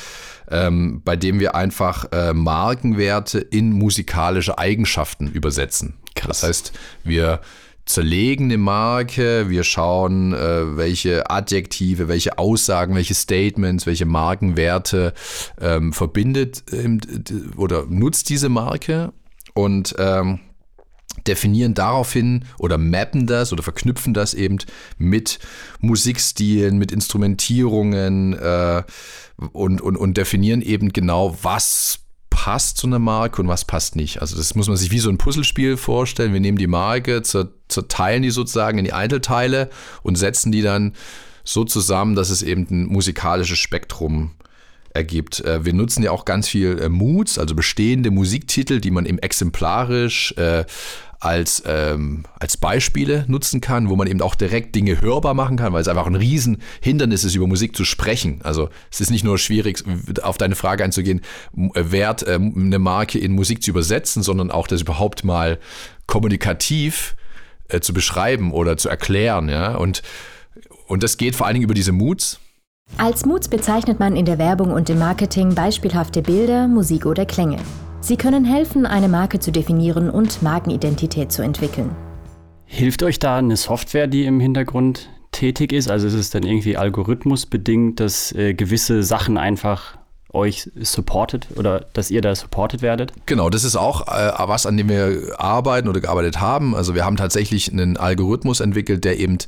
ähm, 0.50 1.02
bei 1.04 1.14
dem 1.14 1.38
wir 1.38 1.54
einfach 1.54 2.06
äh, 2.10 2.34
Markenwerte 2.34 3.38
in 3.38 3.70
musikalische 3.70 4.58
Eigenschaften 4.58 5.28
übersetzen. 5.28 5.94
Krass. 6.16 6.40
Das 6.40 6.48
heißt, 6.48 6.72
wir 7.04 7.40
zerlegen 7.88 8.46
eine 8.46 8.58
Marke, 8.58 9.48
wir 9.48 9.64
schauen, 9.64 10.34
äh, 10.34 10.76
welche 10.76 11.30
Adjektive, 11.30 12.06
welche 12.08 12.38
Aussagen, 12.38 12.94
welche 12.94 13.14
Statements, 13.14 13.86
welche 13.86 14.04
Markenwerte 14.04 15.14
ähm, 15.60 15.92
verbindet 15.92 16.62
ähm, 16.70 17.00
oder 17.56 17.86
nutzt 17.88 18.28
diese 18.28 18.50
Marke 18.50 19.12
und 19.54 19.94
ähm, 19.98 20.40
definieren 21.26 21.74
daraufhin 21.74 22.44
oder 22.58 22.78
mappen 22.78 23.26
das 23.26 23.52
oder 23.52 23.62
verknüpfen 23.62 24.12
das 24.14 24.34
eben 24.34 24.58
mit 24.98 25.38
Musikstilen, 25.80 26.78
mit 26.78 26.92
Instrumentierungen 26.92 28.34
äh, 28.34 28.82
und, 29.52 29.80
und, 29.80 29.96
und 29.96 30.16
definieren 30.16 30.60
eben 30.60 30.92
genau, 30.92 31.36
was 31.42 32.00
passt 32.30 32.78
zu 32.78 32.86
einer 32.86 32.98
Marke 32.98 33.42
und 33.42 33.48
was 33.48 33.64
passt 33.64 33.96
nicht. 33.96 34.20
Also 34.20 34.36
das 34.36 34.54
muss 34.54 34.68
man 34.68 34.76
sich 34.76 34.90
wie 34.90 34.98
so 34.98 35.10
ein 35.10 35.18
Puzzlespiel 35.18 35.76
vorstellen. 35.76 36.32
Wir 36.32 36.40
nehmen 36.40 36.58
die 36.58 36.66
Marke, 36.66 37.22
zerteilen 37.22 38.22
die 38.22 38.30
sozusagen 38.30 38.78
in 38.78 38.84
die 38.84 38.92
Einzelteile 38.92 39.70
und 40.02 40.16
setzen 40.16 40.52
die 40.52 40.62
dann 40.62 40.94
so 41.44 41.64
zusammen, 41.64 42.14
dass 42.14 42.30
es 42.30 42.42
eben 42.42 42.66
ein 42.70 42.86
musikalisches 42.86 43.58
Spektrum 43.58 44.32
ergibt. 44.92 45.40
Äh, 45.40 45.64
wir 45.64 45.72
nutzen 45.72 46.02
ja 46.02 46.10
auch 46.10 46.24
ganz 46.24 46.48
viel 46.48 46.78
äh, 46.78 46.88
Moods, 46.88 47.38
also 47.38 47.54
bestehende 47.54 48.10
Musiktitel, 48.10 48.80
die 48.80 48.90
man 48.90 49.06
eben 49.06 49.18
exemplarisch 49.18 50.32
äh, 50.36 50.64
als, 51.20 51.62
ähm, 51.66 52.24
als 52.38 52.56
Beispiele 52.56 53.24
nutzen 53.26 53.60
kann, 53.60 53.88
wo 53.88 53.96
man 53.96 54.06
eben 54.06 54.22
auch 54.22 54.36
direkt 54.36 54.74
Dinge 54.74 55.00
hörbar 55.00 55.34
machen 55.34 55.56
kann, 55.56 55.72
weil 55.72 55.82
es 55.82 55.88
einfach 55.88 56.06
ein 56.06 56.14
Riesenhindernis 56.14 57.24
ist, 57.24 57.34
über 57.34 57.46
Musik 57.46 57.74
zu 57.74 57.84
sprechen. 57.84 58.40
Also 58.44 58.68
es 58.90 59.00
ist 59.00 59.10
nicht 59.10 59.24
nur 59.24 59.38
schwierig, 59.38 59.82
auf 60.22 60.38
deine 60.38 60.54
Frage 60.54 60.84
einzugehen, 60.84 61.22
wert 61.52 62.24
ähm, 62.28 62.52
eine 62.56 62.78
Marke 62.78 63.18
in 63.18 63.32
Musik 63.32 63.62
zu 63.62 63.70
übersetzen, 63.70 64.22
sondern 64.22 64.50
auch 64.50 64.68
das 64.68 64.82
überhaupt 64.82 65.24
mal 65.24 65.58
kommunikativ 66.06 67.16
äh, 67.68 67.80
zu 67.80 67.92
beschreiben 67.92 68.52
oder 68.52 68.76
zu 68.76 68.88
erklären. 68.88 69.48
Ja? 69.48 69.74
Und, 69.74 70.02
und 70.86 71.02
das 71.02 71.16
geht 71.16 71.34
vor 71.34 71.46
allen 71.46 71.54
Dingen 71.54 71.64
über 71.64 71.74
diese 71.74 71.92
Moods. 71.92 72.38
Als 72.96 73.26
Moods 73.26 73.48
bezeichnet 73.48 73.98
man 73.98 74.16
in 74.16 74.24
der 74.24 74.38
Werbung 74.38 74.72
und 74.72 74.88
im 74.88 74.98
Marketing 74.98 75.54
beispielhafte 75.54 76.22
Bilder, 76.22 76.68
Musik 76.68 77.06
oder 77.06 77.26
Klänge. 77.26 77.58
Sie 78.00 78.16
können 78.16 78.44
helfen, 78.44 78.86
eine 78.86 79.08
Marke 79.08 79.40
zu 79.40 79.50
definieren 79.50 80.08
und 80.08 80.40
Markenidentität 80.40 81.32
zu 81.32 81.42
entwickeln. 81.42 81.94
Hilft 82.64 83.02
euch 83.02 83.18
da 83.18 83.38
eine 83.38 83.56
Software, 83.56 84.06
die 84.06 84.24
im 84.24 84.40
Hintergrund 84.40 85.08
tätig 85.32 85.72
ist? 85.72 85.90
Also 85.90 86.06
ist 86.06 86.14
es 86.14 86.30
dann 86.30 86.44
irgendwie 86.44 86.76
algorithmusbedingt, 86.76 87.98
dass 87.98 88.32
äh, 88.32 88.54
gewisse 88.54 89.02
Sachen 89.02 89.36
einfach 89.36 89.98
euch 90.32 90.70
supportet 90.76 91.48
oder 91.56 91.86
dass 91.92 92.10
ihr 92.10 92.20
da 92.20 92.34
supportet 92.34 92.82
werdet? 92.82 93.12
Genau, 93.26 93.50
das 93.50 93.64
ist 93.64 93.76
auch 93.76 94.06
äh, 94.06 94.32
was, 94.46 94.66
an 94.66 94.76
dem 94.76 94.88
wir 94.88 95.34
arbeiten 95.38 95.88
oder 95.88 96.00
gearbeitet 96.00 96.40
haben. 96.40 96.76
Also 96.76 96.94
wir 96.94 97.04
haben 97.04 97.16
tatsächlich 97.16 97.72
einen 97.72 97.96
Algorithmus 97.96 98.60
entwickelt, 98.60 99.04
der 99.04 99.18
eben 99.18 99.38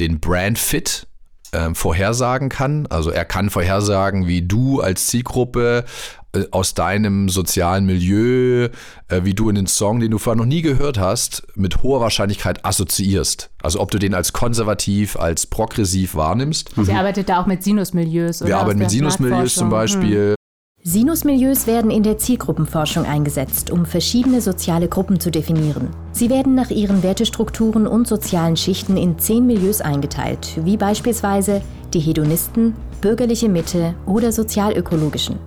den 0.00 0.18
Brand 0.18 0.58
Fit 0.58 1.06
äh, 1.52 1.74
vorhersagen 1.74 2.48
kann. 2.48 2.86
Also 2.88 3.10
er 3.10 3.24
kann 3.24 3.50
vorhersagen, 3.50 4.26
wie 4.26 4.42
du 4.42 4.80
als 4.80 5.06
Zielgruppe 5.06 5.84
äh, 6.32 6.44
aus 6.50 6.74
deinem 6.74 7.28
sozialen 7.28 7.86
Milieu, 7.86 8.68
äh, 9.08 9.20
wie 9.22 9.34
du 9.34 9.48
in 9.48 9.56
den 9.56 9.66
Song, 9.66 10.00
den 10.00 10.10
du 10.10 10.18
vorher 10.18 10.36
noch 10.36 10.48
nie 10.48 10.62
gehört 10.62 10.98
hast, 10.98 11.42
mit 11.56 11.82
hoher 11.82 12.00
Wahrscheinlichkeit 12.00 12.64
assoziierst. 12.64 13.50
Also 13.62 13.80
ob 13.80 13.90
du 13.90 13.98
den 13.98 14.14
als 14.14 14.32
konservativ, 14.32 15.16
als 15.16 15.46
progressiv 15.46 16.14
wahrnimmst. 16.14 16.70
Sie 16.76 16.82
mhm. 16.82 16.96
arbeitet 16.96 17.28
da 17.28 17.40
auch 17.42 17.46
mit 17.46 17.62
Sinusmilieus. 17.62 18.44
Wir 18.44 18.58
arbeiten 18.58 18.78
mit 18.78 18.90
Sinusmilieus 18.90 19.54
zum 19.54 19.70
Beispiel. 19.70 20.34
Sinusmilieus 20.82 21.66
werden 21.66 21.90
in 21.90 22.02
der 22.02 22.16
Zielgruppenforschung 22.16 23.04
eingesetzt, 23.04 23.70
um 23.70 23.84
verschiedene 23.84 24.40
soziale 24.40 24.88
Gruppen 24.88 25.20
zu 25.20 25.30
definieren. 25.30 25.90
Sie 26.12 26.30
werden 26.30 26.54
nach 26.54 26.70
ihren 26.70 27.02
Wertestrukturen 27.02 27.86
und 27.86 28.08
sozialen 28.08 28.56
Schichten 28.56 28.96
in 28.96 29.18
zehn 29.18 29.46
Milieus 29.46 29.82
eingeteilt, 29.82 30.58
wie 30.64 30.78
beispielsweise 30.78 31.60
die 31.92 32.00
Hedonisten, 32.00 32.74
bürgerliche 33.02 33.50
Mitte 33.50 33.94
oder 34.06 34.32
sozialökologischen. 34.32 35.38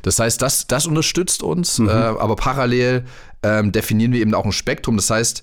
Das 0.00 0.18
heißt, 0.18 0.40
das, 0.40 0.66
das 0.66 0.86
unterstützt 0.86 1.42
uns, 1.42 1.78
mhm. 1.78 1.88
äh, 1.88 1.92
aber 1.92 2.34
parallel 2.34 3.04
ähm, 3.42 3.72
definieren 3.72 4.12
wir 4.12 4.22
eben 4.22 4.34
auch 4.34 4.46
ein 4.46 4.52
Spektrum. 4.52 4.96
Das 4.96 5.10
heißt, 5.10 5.42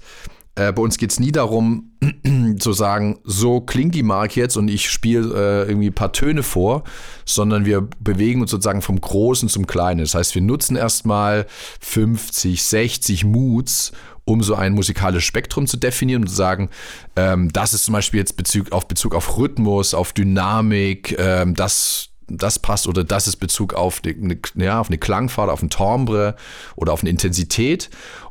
äh, 0.59 0.73
bei 0.73 0.81
uns 0.81 0.97
geht 0.97 1.11
es 1.11 1.19
nie 1.19 1.31
darum, 1.31 1.91
zu 2.59 2.73
sagen, 2.73 3.19
so 3.23 3.61
klingt 3.61 3.95
die 3.95 4.03
Marke 4.03 4.39
jetzt 4.39 4.57
und 4.57 4.67
ich 4.67 4.89
spiele 4.89 5.63
äh, 5.65 5.69
irgendwie 5.69 5.87
ein 5.87 5.95
paar 5.95 6.11
Töne 6.11 6.43
vor, 6.43 6.83
sondern 7.25 7.65
wir 7.65 7.87
bewegen 7.99 8.41
uns 8.41 8.51
sozusagen 8.51 8.81
vom 8.81 8.99
Großen 8.99 9.47
zum 9.47 9.67
Kleinen. 9.67 10.01
Das 10.01 10.15
heißt, 10.15 10.35
wir 10.35 10.41
nutzen 10.41 10.75
erstmal 10.75 11.45
50, 11.79 12.61
60 12.61 13.23
Moods, 13.23 13.93
um 14.25 14.43
so 14.43 14.53
ein 14.53 14.73
musikalisches 14.73 15.25
Spektrum 15.25 15.65
zu 15.65 15.77
definieren 15.77 16.23
und 16.23 16.27
zu 16.27 16.35
sagen, 16.35 16.69
ähm, 17.15 17.51
das 17.53 17.73
ist 17.73 17.85
zum 17.85 17.93
Beispiel 17.93 18.19
jetzt 18.19 18.35
Bezug 18.35 18.73
auf 18.73 18.87
Bezug 18.87 19.15
auf 19.15 19.37
Rhythmus, 19.37 19.93
auf 19.93 20.11
Dynamik, 20.11 21.15
ähm, 21.17 21.55
das 21.55 22.09
das 22.31 22.59
passt 22.59 22.87
oder 22.87 23.03
das 23.03 23.27
ist 23.27 23.37
Bezug 23.37 23.73
auf 23.73 24.01
eine, 24.05 24.37
ja, 24.55 24.79
auf 24.79 24.87
eine 24.87 24.97
Klangfahrt, 24.97 25.49
auf 25.49 25.61
ein 25.61 25.69
Timbre 25.69 26.35
oder 26.75 26.93
auf 26.93 27.01
eine 27.01 27.09
Intensität. 27.09 27.89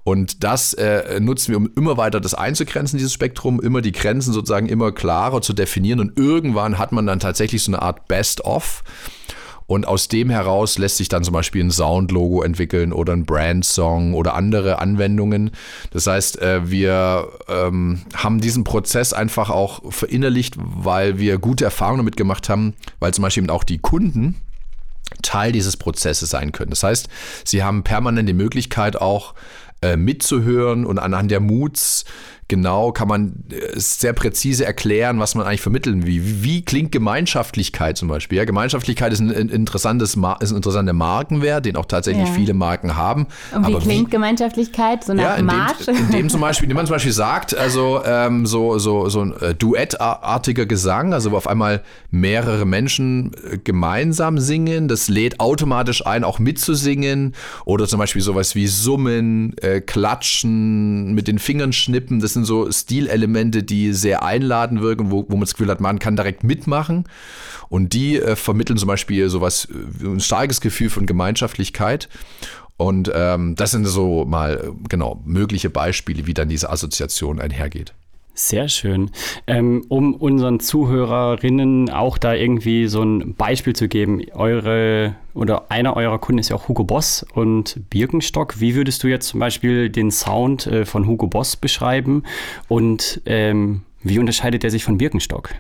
Und 0.09 0.43
das 0.43 0.73
äh, 0.73 1.21
nutzen 1.21 1.51
wir, 1.51 1.59
um 1.59 1.69
immer 1.77 1.99
weiter 1.99 2.19
das 2.19 2.33
einzugrenzen, 2.33 2.97
dieses 2.97 3.13
Spektrum, 3.13 3.61
immer 3.61 3.83
die 3.83 3.93
Grenzen 3.93 4.33
sozusagen 4.33 4.67
immer 4.67 4.91
klarer 4.91 5.43
zu 5.43 5.53
definieren. 5.53 6.01
Und 6.01 6.19
irgendwann 6.19 6.79
hat 6.79 6.93
man 6.93 7.07
dann 7.07 7.21
tatsächlich 7.21 7.63
so 7.63 7.73
eine 7.73 7.83
Art 7.83 8.09
Best-of. 8.09 8.85
Und 9.67 9.87
aus 9.87 10.09
dem 10.09 10.31
heraus 10.31 10.79
lässt 10.79 10.97
sich 10.97 11.11
dann 11.11 11.25
zum 11.25 11.35
Beispiel 11.35 11.63
ein 11.63 11.71
Soundlogo 11.71 12.43
entwickeln 12.43 12.95
oder 12.95 13.13
ein 13.13 13.27
Brand-Song 13.27 14.15
oder 14.15 14.33
andere 14.33 14.79
Anwendungen. 14.79 15.51
Das 15.91 16.07
heißt, 16.07 16.41
äh, 16.41 16.71
wir 16.71 17.29
ähm, 17.47 18.01
haben 18.15 18.41
diesen 18.41 18.65
Prozess 18.65 19.13
einfach 19.13 19.51
auch 19.51 19.93
verinnerlicht, 19.93 20.55
weil 20.57 21.19
wir 21.19 21.37
gute 21.37 21.67
Erfahrungen 21.67 21.99
damit 21.99 22.17
gemacht 22.17 22.49
haben, 22.49 22.73
weil 22.99 23.13
zum 23.13 23.25
Beispiel 23.25 23.51
auch 23.51 23.63
die 23.63 23.77
Kunden 23.77 24.37
Teil 25.23 25.53
dieses 25.53 25.77
Prozesses 25.77 26.31
sein 26.31 26.53
können. 26.53 26.71
Das 26.71 26.83
heißt, 26.83 27.09
sie 27.45 27.63
haben 27.63 27.83
permanent 27.83 28.27
die 28.27 28.35
Möglichkeit 28.35 28.99
auch 28.99 29.35
äh, 29.83 29.97
mitzuhören 29.97 30.85
und 30.85 30.99
anhand 30.99 31.31
der 31.31 31.41
Moods 31.41 32.05
genau 32.49 32.93
kann 32.93 33.09
man 33.09 33.45
äh, 33.51 33.79
sehr 33.79 34.15
präzise 34.15 34.65
erklären, 34.65 35.21
was 35.21 35.35
man 35.35 35.47
eigentlich 35.47 35.61
vermitteln 35.61 36.07
will. 36.07 36.09
Wie, 36.09 36.43
wie 36.43 36.65
klingt 36.65 36.91
Gemeinschaftlichkeit 36.93 37.99
zum 37.99 38.09
Beispiel? 38.09 38.39
Ja, 38.39 38.45
Gemeinschaftlichkeit 38.45 39.13
ist 39.13 39.21
ein, 39.21 39.31
interessantes, 39.31 40.17
ist 40.41 40.51
ein 40.51 40.57
interessanter 40.57 40.95
Markenwert, 40.95 41.67
den 41.67 41.77
auch 41.77 41.85
tatsächlich 41.85 42.27
ja. 42.27 42.35
viele 42.35 42.55
Marken 42.55 42.97
haben. 42.97 43.27
Und 43.55 43.67
wie 43.67 43.75
Aber 43.75 43.81
klingt 43.81 44.09
wie, 44.09 44.11
Gemeinschaftlichkeit? 44.11 45.05
So 45.05 45.13
eine 45.13 45.23
ja, 45.23 45.43
Marsch? 45.43 45.87
In 45.87 46.11
dem 46.11 46.29
zum 46.31 46.41
Beispiel, 46.41 46.65
indem 46.65 46.77
man 46.77 46.87
zum 46.87 46.95
Beispiel 46.95 47.13
sagt, 47.13 47.55
also 47.55 48.01
ähm, 48.05 48.47
so, 48.47 48.79
so, 48.79 49.09
so 49.11 49.21
ein 49.21 49.37
äh, 49.41 49.55
duettartiger 49.55 50.65
Gesang, 50.65 51.13
also 51.13 51.33
wo 51.33 51.37
auf 51.37 51.47
einmal 51.47 51.83
mehrere 52.11 52.65
Menschen 52.65 53.33
gemeinsam 53.65 54.39
singen, 54.39 54.89
das 54.89 55.09
lädt 55.09 55.39
automatisch 55.39 56.07
ein, 56.07 56.25
auch 56.25 56.39
mitzusingen. 56.39 57.35
Oder 57.67 57.87
zum 57.87 57.99
Beispiel 57.99 58.23
sowas 58.23 58.55
wie 58.55 58.67
Summen, 58.67 59.55
äh, 59.59 59.68
Klatschen, 59.81 61.15
mit 61.15 61.29
den 61.29 61.39
Fingern 61.39 61.73
schnippen, 61.73 62.21
das 62.21 62.33
sind 62.33 62.45
so 62.45 62.71
Stilelemente, 62.71 63.63
die 63.63 63.93
sehr 63.93 64.23
einladend 64.23 64.81
wirken, 64.81 65.11
wo, 65.11 65.25
wo 65.29 65.33
man 65.33 65.41
das 65.41 65.55
Gefühl 65.55 65.71
hat, 65.71 65.81
man 65.81 65.99
kann 65.99 66.17
direkt 66.17 66.45
mitmachen. 66.45 67.05
Und 67.69 67.93
die 67.93 68.21
äh, 68.21 68.37
vermitteln 68.37 68.79
zum 68.79 68.89
Beispiel 68.89 69.29
sowas, 69.29 69.69
äh, 69.71 70.07
ein 70.07 70.21
starkes 70.21 70.61
Gefühl 70.61 70.91
von 70.91 71.07
Gemeinschaftlichkeit. 71.07 72.09
Und 72.77 73.11
ähm, 73.13 73.57
das 73.57 73.73
sind 73.73 73.85
so 73.87 74.25
mal 74.25 74.73
genau 74.89 75.21
mögliche 75.25 75.69
Beispiele, 75.69 76.27
wie 76.27 76.35
dann 76.35 76.49
diese 76.49 76.71
Assoziation 76.71 77.41
einhergeht. 77.41 77.93
Sehr 78.39 78.69
schön. 78.69 79.11
Ähm, 79.49 79.85
um 79.89 80.15
unseren 80.15 80.61
Zuhörerinnen 80.61 81.91
auch 81.91 82.19
da 82.19 82.35
irgendwie 82.35 82.87
so 82.87 83.03
ein 83.03 83.35
Beispiel 83.35 83.75
zu 83.75 83.89
geben, 83.89 84.23
eure 84.33 85.17
oder 85.35 85.73
einer 85.73 85.97
eurer 85.97 86.21
Kunden 86.21 86.39
ist 86.39 86.51
ja 86.51 86.55
auch 86.55 86.69
Hugo 86.69 86.85
Boss 86.85 87.27
und 87.35 87.81
Birkenstock. 87.91 88.61
Wie 88.61 88.77
würdest 88.77 89.03
du 89.03 89.09
jetzt 89.09 89.27
zum 89.27 89.41
Beispiel 89.41 89.91
den 89.91 90.13
Sound 90.13 90.69
äh, 90.69 90.85
von 90.85 91.09
Hugo 91.09 91.27
Boss 91.27 91.57
beschreiben 91.57 92.23
und 92.69 93.21
ähm, 93.27 93.83
wie 94.05 94.21
unterscheidet 94.21 94.63
er 94.63 94.71
sich 94.71 94.85
von 94.85 94.99
Birkenstock? 94.99 95.51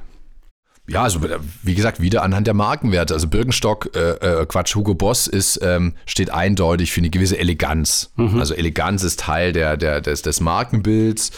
Ja, 0.89 1.03
also 1.03 1.21
wie 1.63 1.75
gesagt, 1.75 2.01
wieder 2.01 2.23
anhand 2.23 2.47
der 2.47 2.55
Markenwerte. 2.55 3.13
Also 3.13 3.29
Birkenstock, 3.29 3.91
äh, 3.95 4.41
äh, 4.41 4.47
Quatsch, 4.47 4.75
Hugo 4.75 4.95
Boss 4.95 5.27
ist, 5.27 5.61
ähm, 5.63 5.93
steht 6.07 6.31
eindeutig 6.31 6.93
für 6.93 7.01
eine 7.01 7.11
gewisse 7.11 7.39
Eleganz. 7.39 8.11
Mhm. 8.17 8.41
Also 8.41 8.55
Eleganz 8.55 9.03
ist 9.03 9.21
Teil 9.21 9.53
der, 9.53 9.77
der, 9.77 10.01
des, 10.01 10.23
des 10.23 10.41
Markenbilds. 10.41 11.31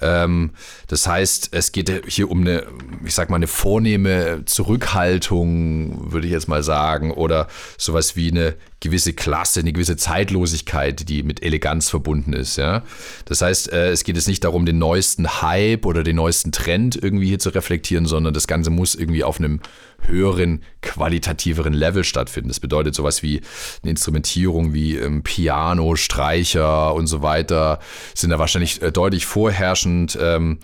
Ähm, 0.00 0.50
das 0.88 1.06
heißt, 1.06 1.50
es 1.52 1.72
geht 1.72 1.90
hier 2.06 2.30
um 2.30 2.42
eine, 2.42 2.64
ich 3.04 3.14
sag 3.14 3.30
mal, 3.30 3.36
eine 3.36 3.46
vornehme 3.46 4.42
Zurückhaltung, 4.44 6.12
würde 6.12 6.26
ich 6.26 6.32
jetzt 6.32 6.48
mal 6.48 6.62
sagen, 6.62 7.10
oder 7.10 7.48
sowas 7.78 8.16
wie 8.16 8.30
eine 8.30 8.54
gewisse 8.80 9.14
Klasse, 9.14 9.60
eine 9.60 9.72
gewisse 9.72 9.96
Zeitlosigkeit, 9.96 11.08
die 11.08 11.22
mit 11.22 11.42
Eleganz 11.42 11.88
verbunden 11.88 12.34
ist. 12.34 12.58
Ja? 12.58 12.82
Das 13.24 13.40
heißt, 13.40 13.72
äh, 13.72 13.90
es 13.90 14.04
geht 14.04 14.16
jetzt 14.16 14.28
nicht 14.28 14.44
darum, 14.44 14.66
den 14.66 14.78
neuesten 14.78 15.40
Hype 15.40 15.86
oder 15.86 16.02
den 16.02 16.16
neuesten 16.16 16.52
Trend 16.52 16.96
irgendwie 17.02 17.28
hier 17.28 17.38
zu 17.38 17.48
reflektieren, 17.48 18.04
sondern 18.04 18.34
das 18.34 18.46
Ganze 18.46 18.68
muss 18.68 18.93
irgendwie 18.94 19.24
auf 19.24 19.38
einem 19.38 19.60
höheren, 20.06 20.62
qualitativeren 20.82 21.72
Level 21.72 22.04
stattfinden. 22.04 22.48
Das 22.48 22.60
bedeutet 22.60 22.94
sowas 22.94 23.22
wie 23.22 23.40
eine 23.82 23.90
Instrumentierung 23.90 24.74
wie 24.74 24.96
ähm, 24.96 25.22
Piano, 25.22 25.96
Streicher 25.96 26.94
und 26.94 27.06
so 27.06 27.22
weiter 27.22 27.80
sind 28.14 28.30
da 28.30 28.38
wahrscheinlich 28.38 28.82
äh, 28.82 28.92
deutlich 28.92 29.26
vorherrschend. 29.26 30.18
Ähm, 30.20 30.58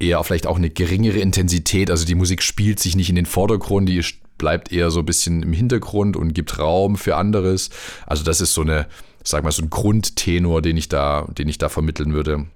eher 0.00 0.22
vielleicht 0.24 0.46
auch 0.46 0.56
eine 0.56 0.70
geringere 0.70 1.18
Intensität. 1.18 1.90
Also 1.90 2.06
die 2.06 2.14
Musik 2.14 2.42
spielt 2.42 2.80
sich 2.80 2.96
nicht 2.96 3.10
in 3.10 3.16
den 3.16 3.26
Vordergrund, 3.26 3.88
die 3.88 4.02
bleibt 4.38 4.72
eher 4.72 4.90
so 4.90 5.00
ein 5.00 5.06
bisschen 5.06 5.42
im 5.42 5.52
Hintergrund 5.52 6.16
und 6.16 6.32
gibt 6.32 6.58
Raum 6.58 6.96
für 6.96 7.16
anderes. 7.16 7.68
Also 8.06 8.24
das 8.24 8.40
ist 8.40 8.54
so 8.54 8.62
eine, 8.62 8.86
sag 9.22 9.44
mal, 9.44 9.52
so 9.52 9.62
ein 9.62 9.70
Grundtenor, 9.70 10.62
den 10.62 10.78
ich 10.78 10.88
da, 10.88 11.28
den 11.36 11.48
ich 11.48 11.58
da 11.58 11.68
vermitteln 11.68 12.14
würde. 12.14 12.46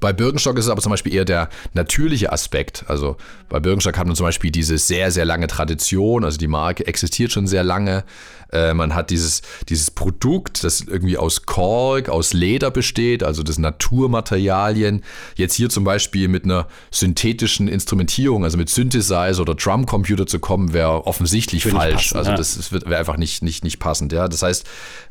Bei 0.00 0.12
Birkenstock 0.12 0.58
ist 0.58 0.66
es 0.66 0.70
aber 0.70 0.82
zum 0.82 0.90
Beispiel 0.90 1.14
eher 1.14 1.24
der 1.24 1.48
natürliche 1.74 2.32
Aspekt. 2.32 2.84
Also 2.88 3.16
bei 3.48 3.60
Birkenstock 3.60 3.96
hat 3.96 4.06
man 4.06 4.16
zum 4.16 4.26
Beispiel 4.26 4.50
diese 4.50 4.78
sehr, 4.78 5.10
sehr 5.10 5.24
lange 5.24 5.46
Tradition. 5.46 6.24
Also 6.24 6.38
die 6.38 6.48
Marke 6.48 6.86
existiert 6.86 7.32
schon 7.32 7.46
sehr 7.46 7.64
lange. 7.64 8.04
Äh, 8.52 8.74
man 8.74 8.94
hat 8.94 9.10
dieses, 9.10 9.42
dieses 9.68 9.90
Produkt, 9.90 10.62
das 10.64 10.80
irgendwie 10.82 11.18
aus 11.18 11.46
Kork, 11.46 12.08
aus 12.08 12.32
Leder 12.32 12.70
besteht, 12.70 13.22
also 13.22 13.42
das 13.42 13.58
Naturmaterialien. 13.58 15.02
Jetzt 15.34 15.54
hier 15.54 15.68
zum 15.68 15.84
Beispiel 15.84 16.28
mit 16.28 16.44
einer 16.44 16.68
synthetischen 16.90 17.68
Instrumentierung, 17.68 18.44
also 18.44 18.56
mit 18.56 18.68
Synthesizer 18.68 19.40
oder 19.40 19.54
Drumcomputer 19.54 20.26
zu 20.26 20.38
kommen, 20.38 20.72
wäre 20.72 21.06
offensichtlich 21.06 21.64
Würde 21.64 21.76
falsch. 21.76 22.12
Passen, 22.12 22.18
also 22.18 22.30
ja. 22.30 22.36
das, 22.36 22.56
das 22.56 22.72
wäre 22.72 22.98
einfach 22.98 23.16
nicht, 23.16 23.42
nicht, 23.42 23.64
nicht 23.64 23.78
passend. 23.78 24.12
Ja? 24.12 24.28
Das 24.28 24.42
heißt, 24.42 24.64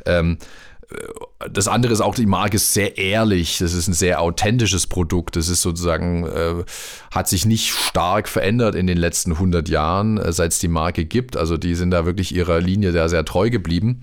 ähm, 0.05 0.37
das 1.51 1.67
andere 1.67 1.93
ist 1.93 2.01
auch, 2.01 2.15
die 2.15 2.25
Marke 2.25 2.55
ist 2.55 2.73
sehr 2.73 2.97
ehrlich. 2.97 3.57
Das 3.59 3.73
ist 3.73 3.87
ein 3.87 3.93
sehr 3.93 4.21
authentisches 4.21 4.87
Produkt. 4.87 5.35
Das 5.35 5.49
ist 5.49 5.61
sozusagen, 5.61 6.25
äh, 6.25 6.63
hat 7.11 7.27
sich 7.27 7.45
nicht 7.45 7.71
stark 7.71 8.27
verändert 8.27 8.75
in 8.75 8.87
den 8.87 8.97
letzten 8.97 9.33
100 9.33 9.69
Jahren, 9.69 10.17
äh, 10.17 10.31
seit 10.31 10.51
es 10.51 10.59
die 10.59 10.67
Marke 10.67 11.05
gibt. 11.05 11.37
Also 11.37 11.57
die 11.57 11.75
sind 11.75 11.91
da 11.91 12.05
wirklich 12.05 12.33
ihrer 12.33 12.61
Linie 12.61 12.91
sehr, 12.91 13.09
sehr 13.09 13.25
treu 13.25 13.49
geblieben. 13.49 14.01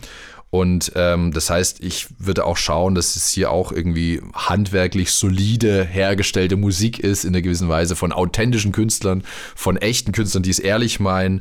Und 0.51 0.93
ähm, 0.97 1.33
das 1.33 1.49
heißt, 1.49 1.83
ich 1.83 2.09
würde 2.19 2.45
auch 2.45 2.59
schauen, 2.59 2.95
dass 2.95 3.17
es 3.17 3.31
hier 3.31 3.51
auch 3.51 3.73
irgendwie 3.73 4.21
handwerklich 4.35 5.11
solide 5.13 5.83
hergestellte 5.83 6.57
Musik 6.57 6.99
ist, 6.99 7.25
in 7.25 7.31
einer 7.31 7.41
gewissen 7.41 7.71
Weise 7.71 7.97
von 7.97 8.13
authentischen 8.13 8.71
Künstlern, 8.71 9.25
von 9.57 9.79
echten 9.79 10.13
Künstlern, 10.13 10.43
die 10.43 10.51
es 10.51 10.59
ehrlich 10.59 11.01
meinen. 11.01 11.41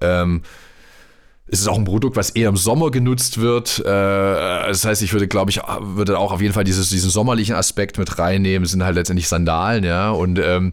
Ähm, 0.00 0.42
es 1.52 1.60
ist 1.60 1.68
auch 1.68 1.76
ein 1.76 1.84
Produkt, 1.84 2.16
was 2.16 2.30
eher 2.30 2.48
im 2.48 2.56
Sommer 2.56 2.90
genutzt 2.90 3.38
wird. 3.38 3.78
Äh, 3.80 3.84
das 3.84 4.86
heißt, 4.86 5.02
ich 5.02 5.12
würde, 5.12 5.28
glaube 5.28 5.50
ich, 5.50 5.60
würde 5.80 6.18
auch 6.18 6.32
auf 6.32 6.40
jeden 6.40 6.54
Fall 6.54 6.64
dieses, 6.64 6.88
diesen 6.88 7.10
sommerlichen 7.10 7.54
Aspekt 7.54 7.98
mit 7.98 8.18
reinnehmen. 8.18 8.64
Es 8.64 8.70
sind 8.70 8.82
halt 8.82 8.94
letztendlich 8.94 9.28
Sandalen, 9.28 9.84
ja. 9.84 10.10
Und 10.10 10.38
ähm, 10.38 10.72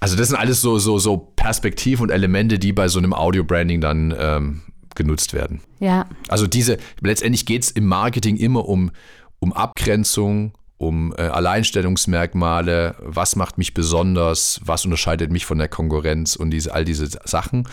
also 0.00 0.16
das 0.16 0.28
sind 0.28 0.38
alles 0.38 0.62
so, 0.62 0.78
so, 0.78 0.98
so 0.98 1.18
Perspektiven 1.36 2.04
und 2.04 2.10
Elemente, 2.10 2.58
die 2.58 2.72
bei 2.72 2.88
so 2.88 2.98
einem 2.98 3.12
Audio-Branding 3.12 3.82
dann 3.82 4.14
ähm, 4.18 4.62
genutzt 4.94 5.34
werden. 5.34 5.60
Ja. 5.80 6.06
Also 6.28 6.46
diese, 6.46 6.78
letztendlich 7.02 7.44
geht 7.44 7.64
es 7.64 7.70
im 7.70 7.84
Marketing 7.84 8.38
immer 8.38 8.66
um, 8.66 8.92
um 9.38 9.52
Abgrenzung, 9.52 10.52
um 10.78 11.14
äh, 11.18 11.22
Alleinstellungsmerkmale, 11.22 12.96
was 13.00 13.36
macht 13.36 13.58
mich 13.58 13.74
besonders, 13.74 14.62
was 14.64 14.86
unterscheidet 14.86 15.30
mich 15.30 15.44
von 15.44 15.58
der 15.58 15.68
Konkurrenz 15.68 16.36
und 16.36 16.50
diese, 16.52 16.72
all 16.72 16.86
diese 16.86 17.06
Sachen. 17.24 17.68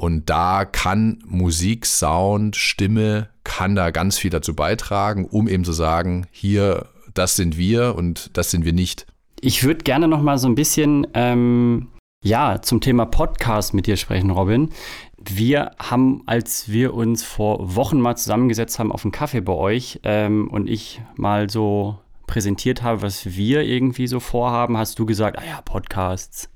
Und 0.00 0.30
da 0.30 0.64
kann 0.64 1.18
Musik, 1.26 1.84
Sound, 1.84 2.56
Stimme, 2.56 3.28
kann 3.44 3.74
da 3.74 3.90
ganz 3.90 4.16
viel 4.16 4.30
dazu 4.30 4.54
beitragen, 4.54 5.26
um 5.26 5.46
eben 5.46 5.62
zu 5.62 5.72
sagen, 5.72 6.26
hier, 6.30 6.86
das 7.12 7.36
sind 7.36 7.58
wir 7.58 7.94
und 7.96 8.30
das 8.32 8.50
sind 8.50 8.64
wir 8.64 8.72
nicht. 8.72 9.04
Ich 9.42 9.62
würde 9.62 9.84
gerne 9.84 10.08
noch 10.08 10.22
mal 10.22 10.38
so 10.38 10.48
ein 10.48 10.54
bisschen 10.54 11.06
ähm, 11.12 11.88
ja, 12.24 12.62
zum 12.62 12.80
Thema 12.80 13.04
Podcast 13.04 13.74
mit 13.74 13.86
dir 13.86 13.98
sprechen, 13.98 14.30
Robin. 14.30 14.70
Wir 15.18 15.72
haben, 15.78 16.22
als 16.24 16.70
wir 16.70 16.94
uns 16.94 17.22
vor 17.22 17.76
Wochen 17.76 18.00
mal 18.00 18.16
zusammengesetzt 18.16 18.78
haben 18.78 18.92
auf 18.92 19.04
einen 19.04 19.12
Kaffee 19.12 19.42
bei 19.42 19.52
euch 19.52 20.00
ähm, 20.04 20.48
und 20.48 20.66
ich 20.66 21.02
mal 21.16 21.50
so 21.50 21.98
präsentiert 22.26 22.82
habe, 22.82 23.02
was 23.02 23.36
wir 23.36 23.64
irgendwie 23.64 24.06
so 24.06 24.18
vorhaben, 24.18 24.78
hast 24.78 24.98
du 24.98 25.04
gesagt, 25.04 25.38
ah 25.38 25.44
ja, 25.44 25.60
Podcasts 25.60 26.48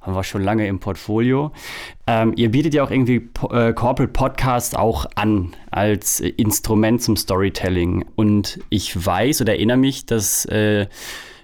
haben 0.00 0.14
wir 0.14 0.24
schon 0.24 0.42
lange 0.42 0.66
im 0.66 0.78
Portfolio. 0.78 1.52
Ähm, 2.06 2.32
ihr 2.36 2.50
bietet 2.50 2.74
ja 2.74 2.84
auch 2.84 2.90
irgendwie 2.90 3.28
äh, 3.50 3.72
Corporate 3.72 4.12
Podcasts 4.12 4.74
auch 4.74 5.06
an 5.16 5.54
als 5.70 6.20
äh, 6.20 6.28
Instrument 6.28 7.02
zum 7.02 7.16
Storytelling. 7.16 8.04
Und 8.14 8.60
ich 8.70 9.04
weiß 9.04 9.40
oder 9.40 9.54
erinnere 9.54 9.76
mich, 9.76 10.06
dass 10.06 10.44
äh, 10.46 10.86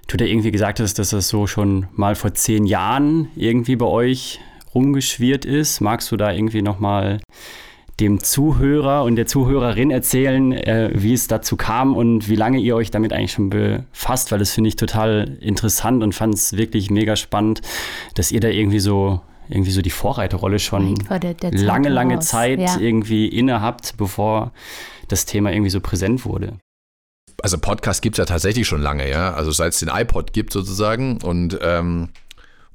du 0.06 0.16
da 0.16 0.24
irgendwie 0.24 0.50
gesagt 0.50 0.80
hast, 0.80 0.98
dass 0.98 1.10
das 1.10 1.28
so 1.28 1.46
schon 1.46 1.88
mal 1.92 2.14
vor 2.14 2.34
zehn 2.34 2.64
Jahren 2.66 3.28
irgendwie 3.36 3.76
bei 3.76 3.86
euch 3.86 4.40
rumgeschwirrt 4.74 5.44
ist. 5.44 5.80
Magst 5.80 6.10
du 6.12 6.16
da 6.16 6.32
irgendwie 6.32 6.62
nochmal 6.62 7.20
dem 8.00 8.22
Zuhörer 8.22 9.04
und 9.04 9.16
der 9.16 9.26
Zuhörerin 9.26 9.90
erzählen, 9.90 10.52
äh, 10.52 10.90
wie 10.94 11.12
es 11.12 11.28
dazu 11.28 11.56
kam 11.56 11.94
und 11.94 12.28
wie 12.28 12.36
lange 12.36 12.58
ihr 12.58 12.74
euch 12.74 12.90
damit 12.90 13.12
eigentlich 13.12 13.32
schon 13.32 13.50
befasst, 13.50 14.32
weil 14.32 14.38
das 14.38 14.50
finde 14.50 14.68
ich 14.68 14.76
total 14.76 15.36
interessant 15.40 16.02
und 16.02 16.14
fand 16.14 16.34
es 16.34 16.56
wirklich 16.56 16.90
mega 16.90 17.14
spannend, 17.16 17.60
dass 18.14 18.32
ihr 18.32 18.40
da 18.40 18.48
irgendwie 18.48 18.80
so 18.80 19.20
irgendwie 19.48 19.70
so 19.70 19.82
die 19.82 19.90
Vorreiterrolle 19.90 20.58
schon 20.58 20.94
der, 21.10 21.34
der 21.34 21.52
lange, 21.52 21.90
lange 21.90 22.18
Zeit 22.20 22.60
ja. 22.60 22.78
irgendwie 22.78 23.28
inne 23.28 23.60
habt, 23.60 23.96
bevor 23.96 24.52
das 25.08 25.26
Thema 25.26 25.52
irgendwie 25.52 25.70
so 25.70 25.80
präsent 25.80 26.24
wurde. 26.24 26.54
Also 27.42 27.58
Podcast 27.58 28.00
gibt 28.00 28.16
es 28.16 28.18
ja 28.18 28.24
tatsächlich 28.24 28.66
schon 28.66 28.80
lange, 28.80 29.08
ja. 29.10 29.34
Also 29.34 29.50
seit 29.50 29.74
es 29.74 29.80
den 29.80 29.90
iPod 29.90 30.32
gibt 30.32 30.52
sozusagen. 30.52 31.18
Und 31.22 31.58
ähm, 31.60 32.08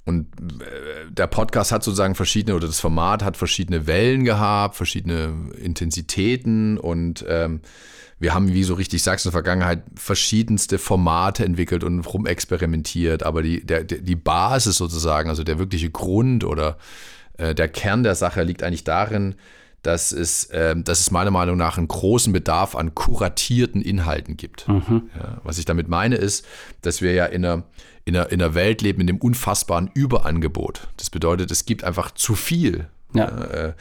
und 0.10 0.28
äh, 0.62 1.12
der 1.12 1.28
Podcast 1.28 1.72
hat 1.72 1.84
sozusagen 1.84 2.16
verschiedene, 2.16 2.56
oder 2.56 2.68
das 2.68 2.80
Format 2.80 3.24
hat 3.24 3.38
verschiedene 3.38 3.86
Wellen 3.86 4.26
gehabt, 4.26 4.76
verschiedene 4.76 5.52
Intensitäten 5.62 6.78
und 6.78 7.24
ähm, 7.28 7.62
wir 8.20 8.34
haben, 8.34 8.54
wie 8.54 8.64
so 8.64 8.74
richtig 8.74 9.02
sagst, 9.02 9.26
in 9.26 9.30
der 9.30 9.42
Vergangenheit 9.42 9.84
verschiedenste 9.96 10.78
Formate 10.78 11.46
entwickelt 11.46 11.86
und 11.86 12.02
rumexperimentiert, 12.02 13.24
aber 13.24 13.44
die, 13.44 13.66
der, 13.66 13.86
die 13.86 14.16
Basis 14.16 14.76
sozusagen, 14.76 15.30
also 15.30 15.44
der 15.44 15.60
wirkliche 15.60 15.90
Grund 15.90 16.44
oder 16.44 16.78
äh, 17.38 17.56
der 17.56 17.70
Kern 17.70 18.04
der 18.04 18.16
Sache 18.16 18.44
liegt 18.44 18.64
eigentlich 18.64 18.84
darin, 18.84 19.36
dass 19.84 20.12
es, 20.12 20.46
äh, 20.46 20.76
dass 20.76 21.00
es 21.00 21.12
meiner 21.12 21.32
Meinung 21.32 21.58
nach 21.58 21.78
einen 21.78 21.88
großen 21.88 22.34
Bedarf 22.34 22.76
an 22.76 22.96
kuratierten 22.96 23.82
Inhalten 23.82 24.38
gibt. 24.38 24.68
Mhm. 24.68 25.10
Ja, 25.16 25.40
was 25.44 25.58
ich 25.58 25.66
damit 25.66 25.88
meine 25.88 26.16
ist, 26.16 26.46
dass 26.82 27.02
wir 27.02 27.14
ja 27.14 27.26
in 27.26 27.46
einer 27.46 27.64
in 28.06 28.16
einer, 28.16 28.32
in 28.32 28.42
einer 28.42 28.56
Welt 28.56 28.82
leben, 28.82 29.02
in 29.02 29.08
dem 29.08 29.18
unfassbaren 29.18 29.92
Überangebot. 29.94 30.88
Das 30.98 31.12
bedeutet, 31.12 31.52
es 31.52 31.66
gibt 31.66 31.84
einfach 31.84 32.12
zu 32.12 32.34
viel. 32.34 32.88
Ja. 33.14 33.28
Äh, 33.28 33.74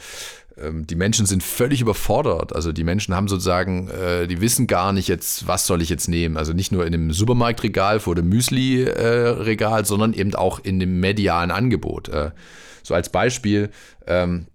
ähm, 0.61 0.85
die 0.85 0.95
Menschen 0.95 1.25
sind 1.25 1.43
völlig 1.43 1.81
überfordert. 1.81 2.55
Also 2.55 2.71
die 2.71 2.83
Menschen 2.83 3.15
haben 3.15 3.27
sozusagen, 3.27 3.89
äh, 3.89 4.27
die 4.27 4.41
wissen 4.41 4.67
gar 4.67 4.93
nicht 4.93 5.07
jetzt, 5.07 5.47
was 5.47 5.65
soll 5.65 5.81
ich 5.81 5.89
jetzt 5.89 6.07
nehmen. 6.07 6.37
Also 6.37 6.53
nicht 6.53 6.71
nur 6.71 6.85
in 6.85 6.91
dem 6.91 7.11
Supermarktregal 7.11 7.99
vor 7.99 8.15
dem 8.15 8.29
Müsli-Regal, 8.29 9.85
sondern 9.85 10.13
eben 10.13 10.35
auch 10.35 10.59
in 10.59 10.79
dem 10.79 10.99
medialen 10.99 11.51
Angebot. 11.51 12.09
Äh, 12.09 12.31
so 12.83 12.93
als 12.93 13.09
Beispiel, 13.09 13.69
ähm, 14.07 14.47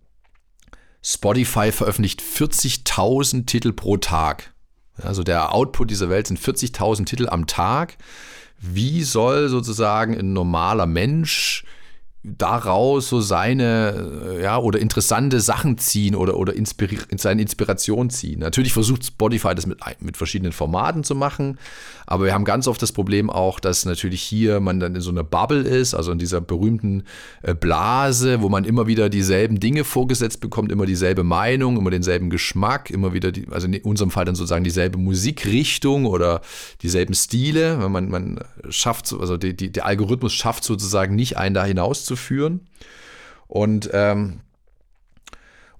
Spotify 1.04 1.70
veröffentlicht 1.70 2.22
40.000 2.22 3.46
Titel 3.46 3.72
pro 3.72 3.96
Tag. 3.98 4.52
Also 4.96 5.22
der 5.22 5.54
Output 5.54 5.90
dieser 5.90 6.08
Welt 6.08 6.26
sind 6.28 6.40
40.000 6.40 7.04
Titel 7.04 7.28
am 7.28 7.46
Tag 7.46 7.96
wie 8.66 9.02
soll 9.02 9.48
sozusagen 9.48 10.18
ein 10.18 10.32
normaler 10.32 10.86
Mensch 10.86 11.64
daraus 12.26 13.10
so 13.10 13.20
seine, 13.20 14.38
ja, 14.42 14.56
oder 14.56 14.78
interessante 14.78 15.40
Sachen 15.40 15.76
ziehen 15.76 16.14
oder, 16.14 16.38
oder 16.38 16.54
inspiri 16.54 16.98
seine 17.16 17.42
Inspiration 17.42 18.08
ziehen. 18.08 18.40
Natürlich 18.40 18.72
versucht 18.72 19.04
Spotify 19.04 19.54
das 19.54 19.66
mit, 19.66 19.78
mit 20.00 20.16
verschiedenen 20.16 20.52
Formaten 20.52 21.04
zu 21.04 21.14
machen, 21.14 21.58
aber 22.06 22.24
wir 22.24 22.32
haben 22.32 22.46
ganz 22.46 22.66
oft 22.66 22.80
das 22.80 22.92
Problem 22.92 23.28
auch, 23.28 23.60
dass 23.60 23.84
natürlich 23.84 24.22
hier 24.22 24.60
man 24.60 24.80
dann 24.80 24.94
in 24.94 25.02
so 25.02 25.10
einer 25.10 25.22
Bubble 25.22 25.60
ist, 25.60 25.94
also 25.94 26.12
in 26.12 26.18
dieser 26.18 26.40
berühmten 26.40 27.04
äh, 27.42 27.54
Blase, 27.54 28.40
wo 28.40 28.48
man 28.48 28.64
immer 28.64 28.86
wieder 28.86 29.10
dieselben 29.10 29.60
Dinge 29.60 29.84
vorgesetzt 29.84 30.40
bekommt, 30.40 30.72
immer 30.72 30.86
dieselbe 30.86 31.24
Meinung, 31.24 31.76
immer 31.76 31.90
denselben 31.90 32.30
Geschmack, 32.30 32.88
immer 32.88 33.12
wieder, 33.12 33.32
die, 33.32 33.46
also 33.50 33.66
in 33.66 33.82
unserem 33.82 34.10
Fall 34.10 34.24
dann 34.24 34.34
sozusagen 34.34 34.64
dieselbe 34.64 34.98
Musikrichtung 34.98 36.06
oder 36.06 36.40
dieselben 36.80 37.14
Stile. 37.14 37.76
Man, 37.88 38.08
man 38.08 38.40
schafft, 38.70 39.12
also 39.12 39.36
die, 39.36 39.54
die, 39.54 39.70
der 39.70 39.84
Algorithmus 39.84 40.32
schafft 40.32 40.64
sozusagen 40.64 41.14
nicht 41.14 41.36
einen 41.36 41.54
da 41.54 41.66
hinaus 41.66 42.06
zu 42.06 42.13
führen. 42.16 42.68
Und, 43.46 43.90
ähm, 43.92 44.40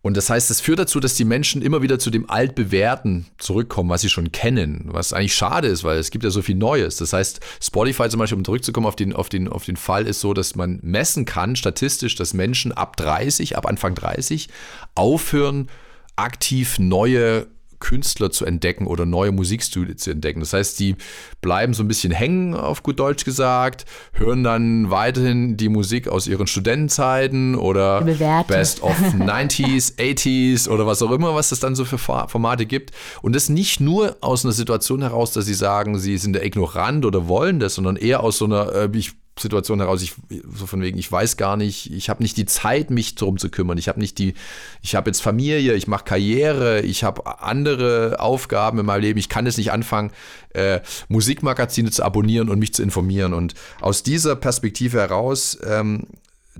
und 0.02 0.18
das 0.18 0.28
heißt, 0.28 0.50
es 0.50 0.60
führt 0.60 0.78
dazu, 0.78 1.00
dass 1.00 1.14
die 1.14 1.24
Menschen 1.24 1.62
immer 1.62 1.80
wieder 1.80 1.98
zu 1.98 2.10
dem 2.10 2.28
Altbewährten 2.28 3.24
zurückkommen, 3.38 3.88
was 3.88 4.02
sie 4.02 4.10
schon 4.10 4.32
kennen, 4.32 4.84
was 4.88 5.14
eigentlich 5.14 5.34
schade 5.34 5.66
ist, 5.68 5.82
weil 5.82 5.98
es 5.98 6.10
gibt 6.10 6.24
ja 6.24 6.30
so 6.30 6.42
viel 6.42 6.56
Neues. 6.56 6.96
Das 6.96 7.14
heißt, 7.14 7.40
Spotify 7.62 8.10
zum 8.10 8.20
Beispiel, 8.20 8.36
um 8.36 8.44
zurückzukommen 8.44 8.86
auf 8.86 8.96
den, 8.96 9.14
auf 9.14 9.30
den, 9.30 9.48
auf 9.48 9.64
den 9.64 9.76
Fall, 9.76 10.06
ist 10.06 10.20
so, 10.20 10.34
dass 10.34 10.56
man 10.56 10.78
messen 10.82 11.24
kann, 11.24 11.56
statistisch, 11.56 12.16
dass 12.16 12.34
Menschen 12.34 12.70
ab 12.72 12.98
30, 12.98 13.56
ab 13.56 13.66
Anfang 13.66 13.94
30 13.94 14.50
aufhören, 14.94 15.70
aktiv 16.16 16.78
neue 16.78 17.46
Künstler 17.84 18.30
zu 18.30 18.46
entdecken 18.46 18.86
oder 18.86 19.04
neue 19.04 19.30
Musikstile 19.30 19.94
zu 19.94 20.10
entdecken. 20.10 20.40
Das 20.40 20.54
heißt, 20.54 20.80
die 20.80 20.96
bleiben 21.42 21.74
so 21.74 21.82
ein 21.82 21.88
bisschen 21.88 22.12
hängen, 22.12 22.54
auf 22.54 22.82
gut 22.82 22.98
Deutsch 22.98 23.26
gesagt, 23.26 23.84
hören 24.14 24.42
dann 24.42 24.90
weiterhin 24.90 25.58
die 25.58 25.68
Musik 25.68 26.08
aus 26.08 26.26
ihren 26.26 26.46
Studentenzeiten 26.46 27.54
oder 27.54 28.00
Best 28.48 28.82
of 28.82 28.96
90s, 29.14 29.98
80s 29.98 30.66
oder 30.66 30.86
was 30.86 31.02
auch 31.02 31.10
immer, 31.10 31.34
was 31.34 31.52
es 31.52 31.60
dann 31.60 31.74
so 31.74 31.84
für 31.84 31.98
Formate 31.98 32.64
gibt. 32.64 32.92
Und 33.20 33.36
das 33.36 33.50
nicht 33.50 33.80
nur 33.80 34.16
aus 34.22 34.46
einer 34.46 34.52
Situation 34.52 35.02
heraus, 35.02 35.32
dass 35.32 35.44
sie 35.44 35.54
sagen, 35.54 35.98
sie 35.98 36.16
sind 36.16 36.32
der 36.32 36.46
ignorant 36.46 37.04
oder 37.04 37.28
wollen 37.28 37.60
das, 37.60 37.74
sondern 37.74 37.96
eher 37.96 38.22
aus 38.22 38.38
so 38.38 38.46
einer, 38.46 38.72
äh, 38.72 38.88
ich 38.94 39.12
Situation 39.38 39.80
heraus, 39.80 40.02
ich, 40.02 40.14
so 40.54 40.66
von 40.66 40.80
wegen, 40.80 40.98
ich 40.98 41.10
weiß 41.10 41.36
gar 41.36 41.56
nicht, 41.56 41.92
ich 41.92 42.08
habe 42.08 42.22
nicht 42.22 42.36
die 42.36 42.44
Zeit, 42.46 42.90
mich 42.90 43.16
darum 43.16 43.36
zu 43.36 43.50
kümmern. 43.50 43.78
Ich 43.78 43.88
habe 43.88 43.98
nicht 43.98 44.18
die, 44.18 44.34
ich 44.80 44.94
habe 44.94 45.10
jetzt 45.10 45.20
Familie, 45.20 45.74
ich 45.74 45.88
mache 45.88 46.04
Karriere, 46.04 46.82
ich 46.82 47.02
habe 47.02 47.40
andere 47.42 48.20
Aufgaben 48.20 48.78
in 48.78 48.86
meinem 48.86 49.02
Leben. 49.02 49.18
Ich 49.18 49.28
kann 49.28 49.46
es 49.46 49.56
nicht 49.56 49.72
anfangen, 49.72 50.12
äh, 50.50 50.80
Musikmagazine 51.08 51.90
zu 51.90 52.04
abonnieren 52.04 52.48
und 52.48 52.58
mich 52.60 52.74
zu 52.74 52.82
informieren. 52.82 53.34
Und 53.34 53.54
aus 53.80 54.04
dieser 54.04 54.36
Perspektive 54.36 54.98
heraus 54.98 55.58
ähm, 55.66 56.06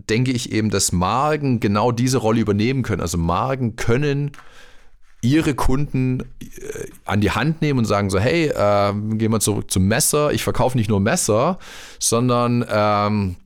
denke 0.09 0.33
ich 0.33 0.51
eben, 0.51 0.71
dass 0.71 0.91
Marken 0.91 1.61
genau 1.61 1.93
diese 1.93 2.19
Rolle 2.19 2.41
übernehmen 2.41 2.83
können. 2.83 3.01
Also 3.01 3.19
Marken 3.19 3.77
können 3.77 4.33
ihre 5.25 5.55
Kunden 5.55 6.21
äh, 6.21 6.25
an 7.05 7.21
die 7.21 7.31
Hand 7.31 7.63
nehmen 7.63 7.81
und 7.81 7.85
sagen 7.87 8.11
so, 8.11 8.19
hey, 8.19 8.47
äh, 8.47 8.93
gehen 9.17 9.33
wir 9.33 9.41
zurück 9.41 9.71
zum 9.71 9.89
Messer. 9.89 10.33
Ich 10.33 10.45
verkaufe 10.45 10.77
nicht 10.77 10.91
nur 10.91 11.01
Messer, 11.01 11.59
sondern 11.99 12.65
ähm, 12.71 13.37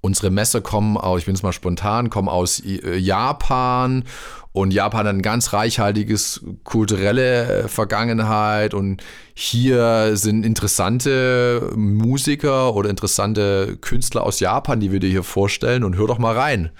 unsere 0.00 0.30
Messer 0.30 0.60
kommen 0.60 0.96
aus, 0.96 1.20
ich 1.20 1.26
bin 1.26 1.34
jetzt 1.34 1.42
mal 1.42 1.52
spontan, 1.52 2.08
kommen 2.08 2.28
aus 2.28 2.60
äh, 2.60 2.96
Japan 2.96 4.04
und 4.52 4.72
Japan 4.72 5.00
hat 5.00 5.14
ein 5.14 5.22
ganz 5.22 5.52
reichhaltiges 5.52 6.42
kulturelle 6.64 7.64
äh, 7.64 7.68
Vergangenheit 7.68 8.72
und 8.72 9.02
hier 9.34 10.16
sind 10.16 10.44
interessante 10.44 11.70
Musiker 11.76 12.74
oder 12.74 12.88
interessante 12.88 13.76
Künstler 13.80 14.24
aus 14.24 14.40
Japan, 14.40 14.80
die 14.80 14.90
wir 14.90 15.00
dir 15.00 15.10
hier 15.10 15.22
vorstellen 15.22 15.84
und 15.84 15.96
hör 15.96 16.06
doch 16.06 16.18
mal 16.18 16.34
rein. 16.34 16.70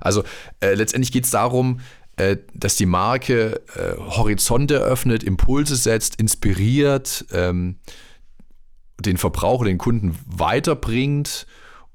Also 0.00 0.24
äh, 0.60 0.74
letztendlich 0.74 1.12
geht 1.12 1.24
es 1.24 1.30
darum, 1.30 1.80
dass 2.54 2.76
die 2.76 2.86
Marke 2.86 3.62
äh, 3.74 3.96
Horizonte 3.98 4.78
öffnet, 4.78 5.22
Impulse 5.22 5.76
setzt, 5.76 6.16
inspiriert, 6.16 7.24
ähm, 7.32 7.76
den 9.00 9.16
Verbraucher, 9.16 9.64
den 9.64 9.78
Kunden 9.78 10.18
weiterbringt 10.26 11.46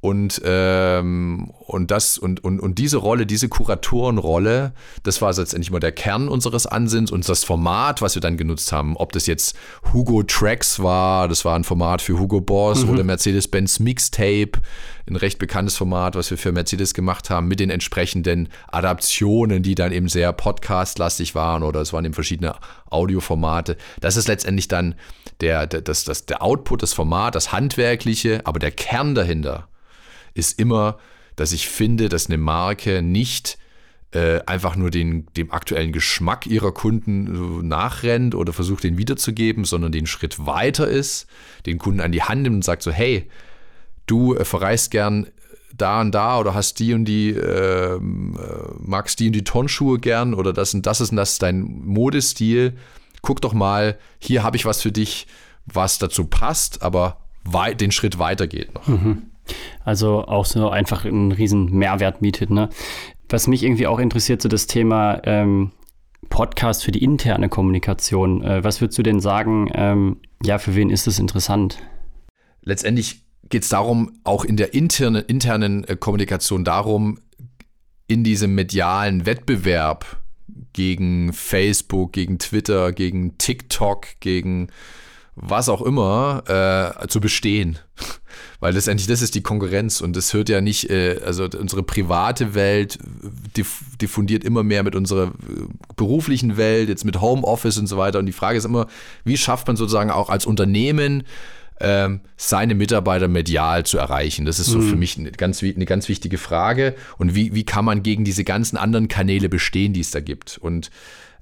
und, 0.04 0.42
ähm, 0.44 1.50
und, 1.66 1.90
das, 1.90 2.18
und, 2.18 2.44
und, 2.44 2.60
und 2.60 2.78
diese 2.78 2.98
Rolle, 2.98 3.26
diese 3.26 3.48
Kuratorenrolle, 3.48 4.74
das 5.04 5.22
war 5.22 5.32
letztendlich 5.34 5.72
mal 5.72 5.80
der 5.80 5.94
Kern 5.94 6.28
unseres 6.28 6.66
Ansinns 6.66 7.10
und 7.10 7.28
das 7.30 7.46
Format, 7.46 8.02
was 8.02 8.14
wir 8.14 8.22
dann 8.22 8.36
genutzt 8.36 8.74
haben, 8.74 8.98
ob 8.98 9.14
das 9.14 9.28
jetzt 9.28 9.56
Hugo 9.94 10.24
Tracks 10.24 10.84
war, 10.84 11.30
das 11.30 11.46
war 11.46 11.56
ein 11.56 11.64
Format 11.64 12.02
für 12.02 12.20
Hugo 12.20 12.42
Boss 12.42 12.84
mhm. 12.84 12.90
oder 12.90 13.06
Mercedes-Benz 13.06 13.80
Mixtape, 13.80 14.52
ein 15.08 15.16
recht 15.16 15.40
bekanntes 15.40 15.78
Format, 15.78 16.16
was 16.18 16.30
wir 16.30 16.38
für 16.38 16.52
Mercedes 16.52 16.94
gemacht 16.94 17.30
haben, 17.30 17.48
mit 17.48 17.62
den 17.62 17.70
entsprechenden 17.70 18.50
Adaptionen, 18.68 19.64
die 19.64 19.74
dann 19.74 19.94
eben 19.94 20.10
sehr 20.10 20.34
podcastlastig 20.34 21.34
waren 21.34 21.64
oder 21.64 21.80
es 21.80 21.94
waren 21.94 22.04
eben 22.04 22.14
verschiedene 22.14 22.56
Audioformate. 22.90 23.78
Das 24.02 24.18
ist 24.18 24.28
letztendlich 24.28 24.68
dann 24.68 24.96
der, 25.40 25.66
der, 25.66 25.80
das, 25.80 26.04
das, 26.04 26.26
der 26.26 26.44
Output, 26.44 26.84
das 26.84 26.92
Format, 26.92 27.36
das 27.36 27.54
Handwerkliche, 27.54 28.42
aber 28.44 28.60
der 28.60 28.72
Kern 28.72 29.16
dahinter 29.16 29.70
ist 30.34 30.60
immer, 30.60 30.98
dass 31.36 31.52
ich 31.52 31.68
finde, 31.68 32.10
dass 32.10 32.28
eine 32.28 32.38
Marke 32.38 33.02
nicht 33.02 33.58
äh, 34.12 34.42
einfach 34.46 34.76
nur 34.76 34.92
den, 34.92 35.26
dem 35.38 35.52
aktuellen 35.52 35.92
Geschmack 35.92 36.46
ihrer 36.46 36.72
Kunden 36.72 37.68
nachrennt 37.68 38.36
oder 38.36 38.54
versucht, 38.54 38.84
den 38.84 38.98
wiederzugeben, 38.98 39.66
sondern 39.66 39.92
den 39.92 40.06
Schritt 40.06 40.46
weiter 40.46 40.88
ist, 40.88 41.28
den 41.66 41.80
Kunden 41.80 42.00
an 42.00 42.12
die 42.12 42.22
Hand 42.22 42.44
nimmt 42.44 42.58
und 42.58 42.64
sagt 42.64 42.84
so, 42.84 42.92
hey, 42.92 43.30
du 44.06 44.36
äh, 44.36 44.46
verreist 44.46 44.92
gern 44.92 45.28
da 45.76 46.02
und 46.02 46.12
da 46.12 46.40
oder 46.40 46.54
hast 46.54 46.80
die 46.80 46.94
und 46.94 47.06
die, 47.06 47.32
ähm, 47.32 48.38
äh, 48.38 48.74
magst 48.80 49.20
die 49.20 49.28
und 49.28 49.34
die 49.34 49.44
Turnschuhe 49.44 49.98
gern 49.98 50.36
oder 50.36 50.54
das 50.54 50.74
und 50.76 50.86
das 50.86 51.02
ist 51.02 51.10
und 51.10 51.18
das 51.18 51.34
ist 51.34 51.42
dein 51.42 51.64
Modestil. 51.64 52.78
Guck 53.24 53.42
doch 53.42 53.54
mal, 53.54 53.98
hier 54.20 54.44
habe 54.44 54.58
ich 54.58 54.66
was 54.66 54.82
für 54.82 54.92
dich, 54.92 55.26
was 55.66 55.98
dazu 55.98 56.26
passt, 56.26 56.84
aber 56.84 57.18
den 57.80 57.92
Schritt 57.92 58.20
weiter 58.20 58.48
geht 58.48 58.74
noch. 58.76 58.88
Mhm. 58.88 59.33
Also 59.84 60.26
auch 60.26 60.46
so 60.46 60.70
einfach 60.70 61.06
einen 61.06 61.32
riesen 61.32 61.72
Mehrwert 61.72 62.22
mietet. 62.22 62.50
Ne? 62.50 62.70
Was 63.30 63.48
mich 63.48 63.64
irgendwie 63.64 63.88
auch 63.88 64.00
interessiert, 64.00 64.42
so 64.42 64.50
das 64.50 64.68
Thema 64.68 65.22
ähm, 65.26 65.72
Podcast 66.30 66.84
für 66.84 66.92
die 66.92 67.04
interne 67.04 67.50
Kommunikation. 67.50 68.44
Äh, 68.44 68.64
was 68.64 68.82
würdest 68.82 68.98
du 68.98 69.04
denn 69.04 69.20
sagen, 69.20 69.70
ähm, 69.74 70.18
ja, 70.44 70.58
für 70.58 70.76
wen 70.76 70.90
ist 70.90 71.08
das 71.08 71.20
interessant? 71.20 71.78
Letztendlich 72.62 73.24
geht 73.50 73.64
es 73.64 73.70
darum, 73.70 74.20
auch 74.24 74.46
in 74.46 74.58
der 74.58 74.74
internen, 74.74 75.24
internen 75.26 75.84
äh, 75.84 75.96
Kommunikation 75.96 76.64
darum, 76.64 77.20
in 78.08 78.24
diesem 78.24 78.56
medialen 78.56 79.26
Wettbewerb 79.26 80.24
gegen 80.74 81.34
Facebook, 81.34 82.14
gegen 82.14 82.40
Twitter, 82.40 82.92
gegen 82.92 83.38
TikTok, 83.38 84.08
gegen 84.20 84.70
was 85.36 85.70
auch 85.70 85.82
immer 85.82 86.96
äh, 87.02 87.08
zu 87.08 87.20
bestehen. 87.20 87.80
Weil 88.60 88.74
letztendlich 88.74 89.08
das 89.08 89.22
ist 89.22 89.36
die 89.36 89.44
Konkurrenz 89.44 90.00
und 90.00 90.16
das 90.16 90.34
hört 90.34 90.50
ja 90.50 90.62
nicht, 90.62 90.90
äh, 90.90 91.20
also 91.26 91.48
unsere 91.60 91.84
private 91.84 92.56
Welt 92.56 92.98
diffundiert 94.02 94.44
immer 94.44 94.64
mehr 94.64 94.84
mit 94.84 94.96
unserer 94.96 95.28
äh, 95.28 95.32
beruflichen 95.96 96.56
Welt, 96.56 96.90
jetzt 96.90 97.04
mit 97.04 97.20
Homeoffice 97.20 97.78
und 97.78 97.88
so 97.88 97.98
weiter. 97.98 98.20
Und 98.20 98.26
die 98.26 98.32
Frage 98.32 98.58
ist 98.58 98.66
immer, 98.66 98.88
wie 99.26 99.38
schafft 99.38 99.68
man 99.68 99.76
sozusagen 99.76 100.12
auch 100.12 100.30
als 100.30 100.46
Unternehmen 100.46 101.24
ähm, 101.82 102.22
seine 102.38 102.76
Mitarbeiter 102.76 103.28
medial 103.28 103.86
zu 103.86 103.98
erreichen? 103.98 104.46
Das 104.46 104.60
ist 104.60 104.68
so 104.68 104.80
mhm. 104.80 104.90
für 104.90 104.96
mich 104.96 105.18
eine 105.18 105.32
ganz, 105.32 105.62
eine 105.62 105.86
ganz 105.86 106.08
wichtige 106.08 106.38
Frage. 106.38 106.96
Und 107.18 107.36
wie, 107.36 107.54
wie 107.54 107.66
kann 107.66 107.86
man 107.86 108.02
gegen 108.02 108.24
diese 108.24 108.44
ganzen 108.44 108.78
anderen 108.78 109.10
Kanäle 109.10 109.50
bestehen, 109.50 109.94
die 109.94 110.02
es 110.02 110.12
da 110.12 110.22
gibt? 110.22 110.58
Und 110.58 110.90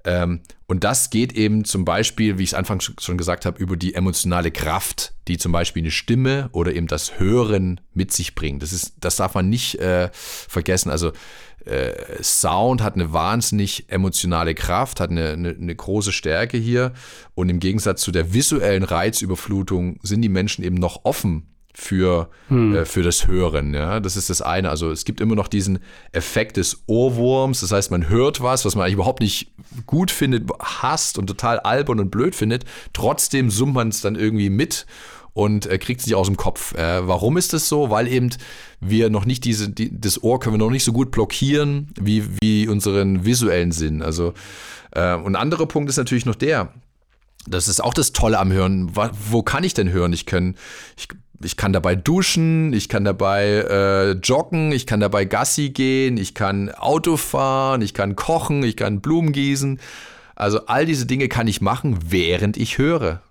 ähm, 0.03 0.41
und 0.67 0.83
das 0.83 1.09
geht 1.09 1.33
eben 1.33 1.65
zum 1.65 1.85
Beispiel, 1.85 2.37
wie 2.37 2.43
ich 2.43 2.51
es 2.51 2.53
anfangs 2.53 2.91
schon 2.99 3.17
gesagt 3.17 3.45
habe, 3.45 3.61
über 3.61 3.75
die 3.75 3.93
emotionale 3.93 4.51
Kraft, 4.51 5.13
die 5.27 5.37
zum 5.37 5.51
Beispiel 5.51 5.83
eine 5.83 5.91
Stimme 5.91 6.49
oder 6.53 6.73
eben 6.73 6.87
das 6.87 7.19
Hören 7.19 7.81
mit 7.93 8.11
sich 8.11 8.35
bringt. 8.35 8.63
Das, 8.63 8.73
ist, 8.73 8.93
das 8.99 9.17
darf 9.17 9.33
man 9.35 9.49
nicht 9.49 9.75
äh, 9.75 10.09
vergessen. 10.13 10.89
Also 10.89 11.11
äh, 11.65 12.23
Sound 12.23 12.81
hat 12.81 12.95
eine 12.95 13.13
wahnsinnig 13.13 13.89
emotionale 13.89 14.55
Kraft, 14.55 14.99
hat 14.99 15.11
eine, 15.11 15.31
eine, 15.31 15.49
eine, 15.49 15.75
große 15.75 16.11
Stärke 16.11 16.57
hier. 16.57 16.93
Und 17.35 17.49
im 17.49 17.59
Gegensatz 17.59 18.01
zu 18.01 18.11
der 18.11 18.33
visuellen 18.33 18.83
Reizüberflutung 18.83 19.99
sind 20.01 20.21
die 20.21 20.29
Menschen 20.29 20.63
eben 20.63 20.77
noch 20.77 21.01
offen 21.03 21.50
für, 21.73 22.29
hm. 22.47 22.75
äh, 22.75 22.85
für 22.85 23.03
das 23.03 23.27
Hören. 23.27 23.73
Ja? 23.73 23.99
Das 23.99 24.17
ist 24.17 24.29
das 24.29 24.41
eine. 24.41 24.69
Also 24.69 24.91
es 24.91 25.05
gibt 25.05 25.21
immer 25.21 25.35
noch 25.35 25.47
diesen 25.47 25.79
Effekt 26.11 26.57
des 26.57 26.83
Ohrwurms. 26.87 27.61
Das 27.61 27.71
heißt, 27.71 27.91
man 27.91 28.09
hört 28.09 28.41
was, 28.41 28.65
was 28.65 28.75
man 28.75 28.83
eigentlich 28.83 28.95
überhaupt 28.95 29.21
nicht 29.21 29.51
gut 29.85 30.11
findet, 30.11 30.49
hasst 30.59 31.17
und 31.17 31.27
total 31.27 31.59
albern 31.59 31.99
und 31.99 32.11
blöd 32.11 32.35
findet. 32.35 32.65
Trotzdem 32.93 33.49
summt 33.49 33.73
man 33.73 33.89
es 33.89 34.01
dann 34.01 34.15
irgendwie 34.15 34.49
mit 34.49 34.85
und 35.33 35.65
äh, 35.65 35.77
kriegt 35.77 36.01
es 36.01 36.07
nicht 36.07 36.15
aus 36.15 36.27
dem 36.27 36.37
Kopf. 36.37 36.73
Äh, 36.75 37.07
warum 37.07 37.37
ist 37.37 37.53
das 37.53 37.69
so? 37.69 37.89
Weil 37.89 38.07
eben 38.07 38.29
wir 38.79 39.09
noch 39.09 39.25
nicht 39.25 39.45
diese, 39.45 39.69
die, 39.69 39.97
das 39.99 40.21
Ohr 40.23 40.39
können 40.39 40.55
wir 40.55 40.65
noch 40.65 40.71
nicht 40.71 40.83
so 40.83 40.91
gut 40.91 41.11
blockieren 41.11 41.93
wie, 41.99 42.25
wie 42.41 42.67
unseren 42.67 43.25
visuellen 43.25 43.71
Sinn. 43.71 44.01
Also, 44.01 44.33
äh, 44.91 45.15
und 45.15 45.35
ein 45.35 45.41
anderer 45.41 45.67
Punkt 45.67 45.89
ist 45.89 45.97
natürlich 45.97 46.25
noch 46.25 46.35
der, 46.35 46.73
das 47.47 47.67
ist 47.67 47.83
auch 47.83 47.93
das 47.93 48.11
Tolle 48.11 48.39
am 48.39 48.51
Hören. 48.51 48.95
Wo, 48.95 49.09
wo 49.29 49.43
kann 49.43 49.63
ich 49.63 49.73
denn 49.73 49.91
hören? 49.91 50.13
Ich 50.13 50.25
kann, 50.25 50.55
ich 50.97 51.07
ich 51.43 51.57
kann 51.57 51.73
dabei 51.73 51.95
duschen, 51.95 52.73
ich 52.73 52.89
kann 52.89 53.03
dabei 53.03 53.45
äh, 53.45 54.11
joggen, 54.11 54.71
ich 54.71 54.85
kann 54.85 54.99
dabei 54.99 55.25
Gassi 55.25 55.69
gehen, 55.69 56.17
ich 56.17 56.33
kann 56.33 56.69
Auto 56.69 57.17
fahren, 57.17 57.81
ich 57.81 57.93
kann 57.93 58.15
kochen, 58.15 58.63
ich 58.63 58.75
kann 58.75 59.01
Blumen 59.01 59.31
gießen. 59.31 59.79
Also 60.35 60.65
all 60.65 60.85
diese 60.85 61.05
Dinge 61.05 61.27
kann 61.27 61.47
ich 61.47 61.61
machen, 61.61 61.99
während 62.07 62.57
ich 62.57 62.77
höre. 62.77 63.21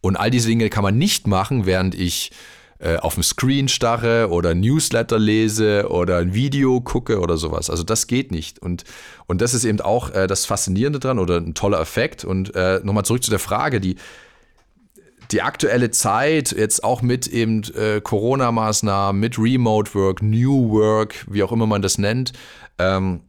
Und 0.00 0.16
all 0.16 0.30
diese 0.30 0.48
Dinge 0.48 0.68
kann 0.68 0.82
man 0.82 0.98
nicht 0.98 1.26
machen, 1.26 1.66
während 1.66 1.94
ich 1.94 2.30
äh, 2.78 2.96
auf 2.96 3.14
dem 3.14 3.22
Screen 3.22 3.68
starre 3.68 4.28
oder 4.30 4.54
Newsletter 4.54 5.18
lese 5.18 5.88
oder 5.88 6.18
ein 6.18 6.34
Video 6.34 6.80
gucke 6.82 7.20
oder 7.20 7.38
sowas. 7.38 7.70
Also 7.70 7.82
das 7.82 8.06
geht 8.06 8.30
nicht. 8.30 8.58
Und, 8.58 8.84
und 9.26 9.40
das 9.40 9.54
ist 9.54 9.64
eben 9.64 9.80
auch 9.80 10.10
äh, 10.10 10.26
das 10.26 10.44
Faszinierende 10.44 10.98
dran 10.98 11.18
oder 11.18 11.38
ein 11.38 11.54
toller 11.54 11.80
Effekt. 11.80 12.24
Und 12.24 12.54
äh, 12.54 12.80
nochmal 12.84 13.04
zurück 13.04 13.22
zu 13.22 13.30
der 13.30 13.38
Frage, 13.38 13.80
die, 13.80 13.96
die 15.30 15.42
aktuelle 15.42 15.90
Zeit, 15.90 16.52
jetzt 16.52 16.84
auch 16.84 17.02
mit 17.02 17.26
eben 17.26 17.62
äh, 17.74 18.00
Corona-Maßnahmen, 18.00 19.20
mit 19.20 19.38
Remote 19.38 19.94
Work, 19.94 20.22
New 20.22 20.70
Work, 20.70 21.26
wie 21.28 21.42
auch 21.42 21.52
immer 21.52 21.66
man 21.66 21.82
das 21.82 21.98
nennt, 21.98 22.32
ähm, 22.78 23.20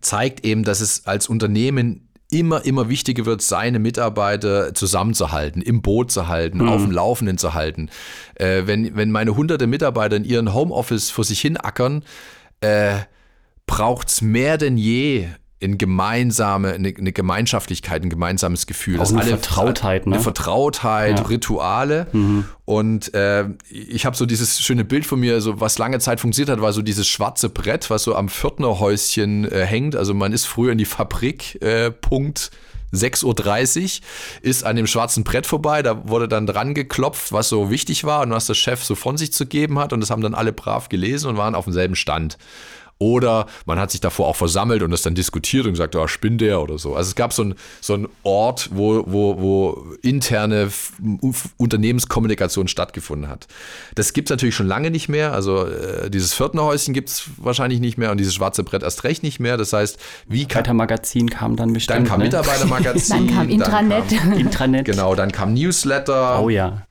zeigt 0.00 0.44
eben, 0.44 0.64
dass 0.64 0.80
es 0.80 1.06
als 1.06 1.28
Unternehmen 1.28 2.08
immer, 2.30 2.64
immer 2.64 2.88
wichtiger 2.88 3.24
wird, 3.24 3.42
seine 3.42 3.78
Mitarbeiter 3.78 4.74
zusammenzuhalten, 4.74 5.62
im 5.62 5.82
Boot 5.82 6.10
zu 6.10 6.28
halten, 6.28 6.58
mhm. 6.58 6.68
auf 6.68 6.82
dem 6.82 6.90
Laufenden 6.90 7.38
zu 7.38 7.54
halten. 7.54 7.88
Äh, 8.34 8.62
wenn, 8.66 8.96
wenn 8.96 9.10
meine 9.10 9.36
hunderte 9.36 9.66
Mitarbeiter 9.66 10.16
in 10.16 10.24
ihren 10.24 10.52
Homeoffice 10.52 11.10
vor 11.10 11.24
sich 11.24 11.40
hin 11.40 11.56
ackern, 11.56 12.04
äh, 12.60 12.96
braucht 13.66 14.08
es 14.08 14.22
mehr 14.22 14.58
denn 14.58 14.76
je 14.76 15.28
in 15.58 15.78
gemeinsame, 15.78 16.74
eine, 16.74 16.92
eine, 16.96 17.12
Gemeinschaftlichkeit, 17.12 18.02
ein 18.02 18.10
gemeinsames 18.10 18.66
Gefühl. 18.66 19.00
Auch 19.00 19.08
eine 19.08 19.20
alle, 19.20 19.30
Vertrautheit, 19.30 20.06
ne? 20.06 20.14
Eine 20.14 20.22
Vertrautheit, 20.22 21.18
ja. 21.18 21.26
Rituale. 21.26 22.08
Mhm. 22.12 22.44
Und 22.66 23.14
äh, 23.14 23.46
ich 23.70 24.04
habe 24.04 24.16
so 24.16 24.26
dieses 24.26 24.60
schöne 24.60 24.84
Bild 24.84 25.06
von 25.06 25.18
mir, 25.18 25.40
so 25.40 25.58
was 25.58 25.78
lange 25.78 25.98
Zeit 25.98 26.20
funktioniert 26.20 26.50
hat, 26.50 26.60
war 26.62 26.74
so 26.74 26.82
dieses 26.82 27.08
schwarze 27.08 27.48
Brett, 27.48 27.88
was 27.88 28.02
so 28.02 28.14
am 28.14 28.28
Pförtnerhäuschen 28.28 29.50
äh, 29.50 29.64
hängt. 29.64 29.96
Also 29.96 30.12
man 30.12 30.32
ist 30.32 30.44
früher 30.44 30.72
in 30.72 30.78
die 30.78 30.84
Fabrik, 30.84 31.60
äh, 31.62 31.90
Punkt 31.90 32.50
6.30 32.92 33.82
Uhr, 33.82 34.04
ist 34.42 34.64
an 34.64 34.76
dem 34.76 34.86
schwarzen 34.86 35.24
Brett 35.24 35.46
vorbei, 35.46 35.82
da 35.82 36.08
wurde 36.08 36.28
dann 36.28 36.46
dran 36.46 36.74
geklopft, 36.74 37.32
was 37.32 37.48
so 37.48 37.70
wichtig 37.70 38.04
war 38.04 38.22
und 38.22 38.30
was 38.30 38.46
der 38.46 38.54
Chef 38.54 38.84
so 38.84 38.94
von 38.94 39.16
sich 39.16 39.32
zu 39.32 39.46
geben 39.46 39.78
hat 39.78 39.92
und 39.92 40.00
das 40.00 40.10
haben 40.10 40.22
dann 40.22 40.34
alle 40.34 40.52
brav 40.52 40.88
gelesen 40.88 41.28
und 41.28 41.36
waren 41.36 41.54
auf 41.54 41.64
demselben 41.64 41.96
Stand. 41.96 42.38
Oder 42.98 43.46
man 43.66 43.78
hat 43.78 43.90
sich 43.90 44.00
davor 44.00 44.26
auch 44.26 44.36
versammelt 44.36 44.82
und 44.82 44.90
das 44.90 45.02
dann 45.02 45.14
diskutiert 45.14 45.66
und 45.66 45.72
gesagt, 45.72 45.94
oh, 45.96 46.06
spinnt 46.06 46.40
der 46.40 46.62
oder 46.62 46.78
so. 46.78 46.94
Also 46.94 47.08
es 47.08 47.14
gab 47.14 47.32
so 47.32 47.42
einen 47.42 47.54
so 47.80 47.94
einen 47.94 48.08
Ort, 48.22 48.70
wo, 48.72 49.04
wo, 49.06 49.38
wo 49.38 49.86
interne 50.02 50.70
Unternehmenskommunikation 51.58 52.68
stattgefunden 52.68 53.28
hat. 53.28 53.48
Das 53.94 54.14
gibt 54.14 54.28
es 54.28 54.30
natürlich 54.30 54.54
schon 54.54 54.66
lange 54.66 54.90
nicht 54.90 55.08
mehr. 55.08 55.32
Also 55.32 55.66
äh, 55.66 56.10
dieses 56.10 56.32
Viertnerhäuschen 56.32 56.94
gibt 56.94 57.10
es 57.10 57.24
wahrscheinlich 57.36 57.80
nicht 57.80 57.98
mehr 57.98 58.10
und 58.10 58.18
dieses 58.18 58.34
schwarze 58.34 58.64
Brett 58.64 58.82
erst 58.82 59.04
recht 59.04 59.22
nicht 59.22 59.40
mehr. 59.40 59.58
Das 59.58 59.74
heißt, 59.74 59.98
wie 60.26 60.46
kann. 60.46 60.60
Mitarbeitermagazin 60.60 61.28
kam 61.28 61.56
dann 61.56 61.72
bestimmt. 61.74 61.98
Dann 61.98 62.04
kam 62.06 62.18
ne? 62.20 62.24
Mitarbeitermagazin. 62.24 63.26
dann 63.26 63.36
kam 63.36 63.48
Intranet. 63.50 64.10
Dann 64.10 64.18
kam, 64.18 64.32
Intranet. 64.32 64.84
Genau, 64.86 65.14
dann 65.14 65.32
kam 65.32 65.52
Newsletter. 65.52 66.42
Oh 66.42 66.48
ja. 66.48 66.82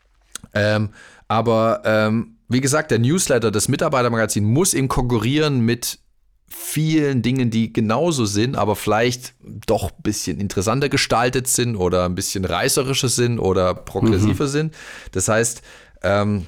Ähm, 0.53 0.89
aber 1.27 1.81
ähm, 1.83 2.35
wie 2.47 2.62
gesagt, 2.62 2.91
der 2.91 2.99
Newsletter, 2.99 3.51
das 3.51 3.67
Mitarbeitermagazin 3.67 4.43
muss 4.43 4.73
eben 4.73 4.88
konkurrieren 4.88 5.62
mit 5.62 5.99
vielen 6.47 7.21
Dingen, 7.21 7.49
die 7.49 7.73
genauso 7.73 8.25
sind, 8.25 8.55
aber 8.55 8.75
vielleicht 8.75 9.34
doch 9.65 9.91
ein 9.91 10.03
bisschen 10.03 10.39
interessanter 10.39 10.89
gestaltet 10.89 11.47
sind 11.47 11.75
oder 11.75 12.05
ein 12.05 12.15
bisschen 12.15 12.45
reißerischer 12.45 13.10
sind 13.10 13.39
oder 13.39 13.73
progressiver 13.73 14.45
mhm. 14.45 14.49
sind. 14.49 14.75
Das 15.12 15.27
heißt, 15.27 15.63
ähm, 16.03 16.47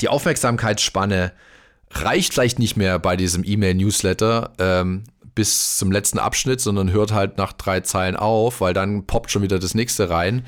die 0.00 0.08
Aufmerksamkeitsspanne 0.08 1.32
reicht 1.92 2.34
vielleicht 2.34 2.58
nicht 2.58 2.76
mehr 2.76 2.98
bei 2.98 3.16
diesem 3.16 3.44
E-Mail-Newsletter 3.44 4.52
ähm, 4.58 5.04
bis 5.36 5.76
zum 5.76 5.92
letzten 5.92 6.18
Abschnitt, 6.18 6.60
sondern 6.60 6.90
hört 6.90 7.12
halt 7.12 7.38
nach 7.38 7.52
drei 7.52 7.80
Zeilen 7.80 8.16
auf, 8.16 8.60
weil 8.60 8.74
dann 8.74 9.06
poppt 9.06 9.30
schon 9.30 9.42
wieder 9.42 9.58
das 9.58 9.74
nächste 9.74 10.10
rein. 10.10 10.44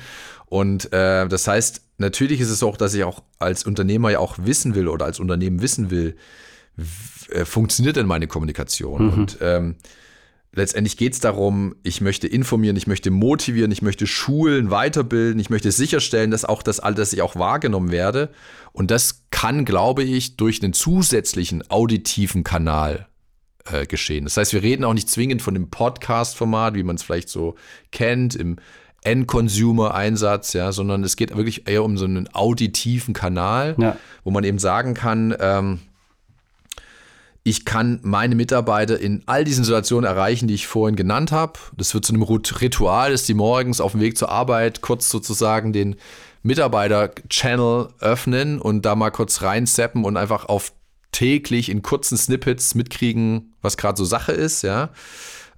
Und 0.49 0.91
äh, 0.93 1.27
das 1.27 1.47
heißt, 1.47 1.81
natürlich 1.99 2.41
ist 2.41 2.49
es 2.49 2.63
auch, 2.63 2.75
dass 2.75 2.93
ich 2.93 3.03
auch 3.03 3.21
als 3.37 3.65
Unternehmer 3.65 4.09
ja 4.09 4.19
auch 4.19 4.37
wissen 4.39 4.75
will 4.75 4.87
oder 4.87 5.05
als 5.05 5.19
Unternehmen 5.19 5.61
wissen 5.61 5.91
will, 5.91 6.15
äh, 7.29 7.45
funktioniert 7.45 7.95
denn 7.95 8.07
meine 8.07 8.27
Kommunikation? 8.27 9.05
Mhm. 9.05 9.13
Und 9.13 9.37
ähm, 9.41 9.75
letztendlich 10.51 10.97
geht 10.97 11.13
es 11.13 11.19
darum, 11.19 11.75
ich 11.83 12.01
möchte 12.01 12.27
informieren, 12.27 12.75
ich 12.75 12.87
möchte 12.87 13.11
motivieren, 13.11 13.71
ich 13.71 13.83
möchte 13.83 14.07
schulen, 14.07 14.71
weiterbilden, 14.71 15.39
ich 15.39 15.51
möchte 15.51 15.71
sicherstellen, 15.71 16.31
dass 16.31 16.45
auch 16.45 16.63
das 16.63 16.79
all 16.79 16.95
das 16.95 17.13
ich 17.13 17.21
auch 17.21 17.35
wahrgenommen 17.35 17.91
werde. 17.91 18.29
Und 18.71 18.89
das 18.89 19.25
kann, 19.29 19.65
glaube 19.65 20.03
ich, 20.03 20.35
durch 20.35 20.63
einen 20.63 20.73
zusätzlichen 20.73 21.69
auditiven 21.69 22.43
Kanal 22.43 23.07
äh, 23.71 23.85
geschehen. 23.85 24.23
Das 24.23 24.37
heißt, 24.37 24.53
wir 24.53 24.63
reden 24.63 24.83
auch 24.83 24.95
nicht 24.95 25.09
zwingend 25.09 25.43
von 25.43 25.53
dem 25.53 25.69
Podcast-Format, 25.69 26.73
wie 26.73 26.83
man 26.83 26.95
es 26.95 27.03
vielleicht 27.03 27.29
so 27.29 27.55
kennt, 27.91 28.35
im 28.35 28.57
End-Consumer-Einsatz, 29.03 30.53
ja, 30.53 30.71
sondern 30.71 31.03
es 31.03 31.15
geht 31.15 31.35
wirklich 31.35 31.67
eher 31.67 31.83
um 31.83 31.97
so 31.97 32.05
einen 32.05 32.27
auditiven 32.33 33.13
Kanal, 33.13 33.75
ja. 33.77 33.97
wo 34.23 34.31
man 34.31 34.43
eben 34.43 34.59
sagen 34.59 34.93
kann, 34.93 35.35
ähm, 35.39 35.79
ich 37.43 37.65
kann 37.65 37.99
meine 38.03 38.35
Mitarbeiter 38.35 38.99
in 38.99 39.23
all 39.25 39.43
diesen 39.43 39.63
Situationen 39.63 40.07
erreichen, 40.07 40.47
die 40.47 40.53
ich 40.53 40.67
vorhin 40.67 40.95
genannt 40.95 41.31
habe. 41.31 41.53
Das 41.75 41.93
wird 41.93 42.05
zu 42.05 42.13
einem 42.13 42.23
Ritual, 42.23 43.11
dass 43.11 43.23
die 43.23 43.33
morgens 43.33 43.81
auf 43.81 43.93
dem 43.93 44.01
Weg 44.01 44.17
zur 44.17 44.29
Arbeit 44.29 44.81
kurz 44.81 45.09
sozusagen 45.09 45.73
den 45.73 45.95
Mitarbeiter-Channel 46.43 47.89
öffnen 47.99 48.59
und 48.59 48.85
da 48.85 48.95
mal 48.95 49.09
kurz 49.09 49.41
reinseppen 49.41 50.03
und 50.03 50.17
einfach 50.17 50.45
auf 50.45 50.73
täglich 51.11 51.69
in 51.69 51.81
kurzen 51.81 52.17
Snippets 52.17 52.75
mitkriegen, 52.75 53.55
was 53.61 53.77
gerade 53.77 53.97
so 53.97 54.05
Sache 54.05 54.31
ist, 54.31 54.61
ja. 54.61 54.89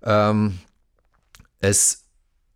Ähm, 0.04 0.60
es 1.60 2.01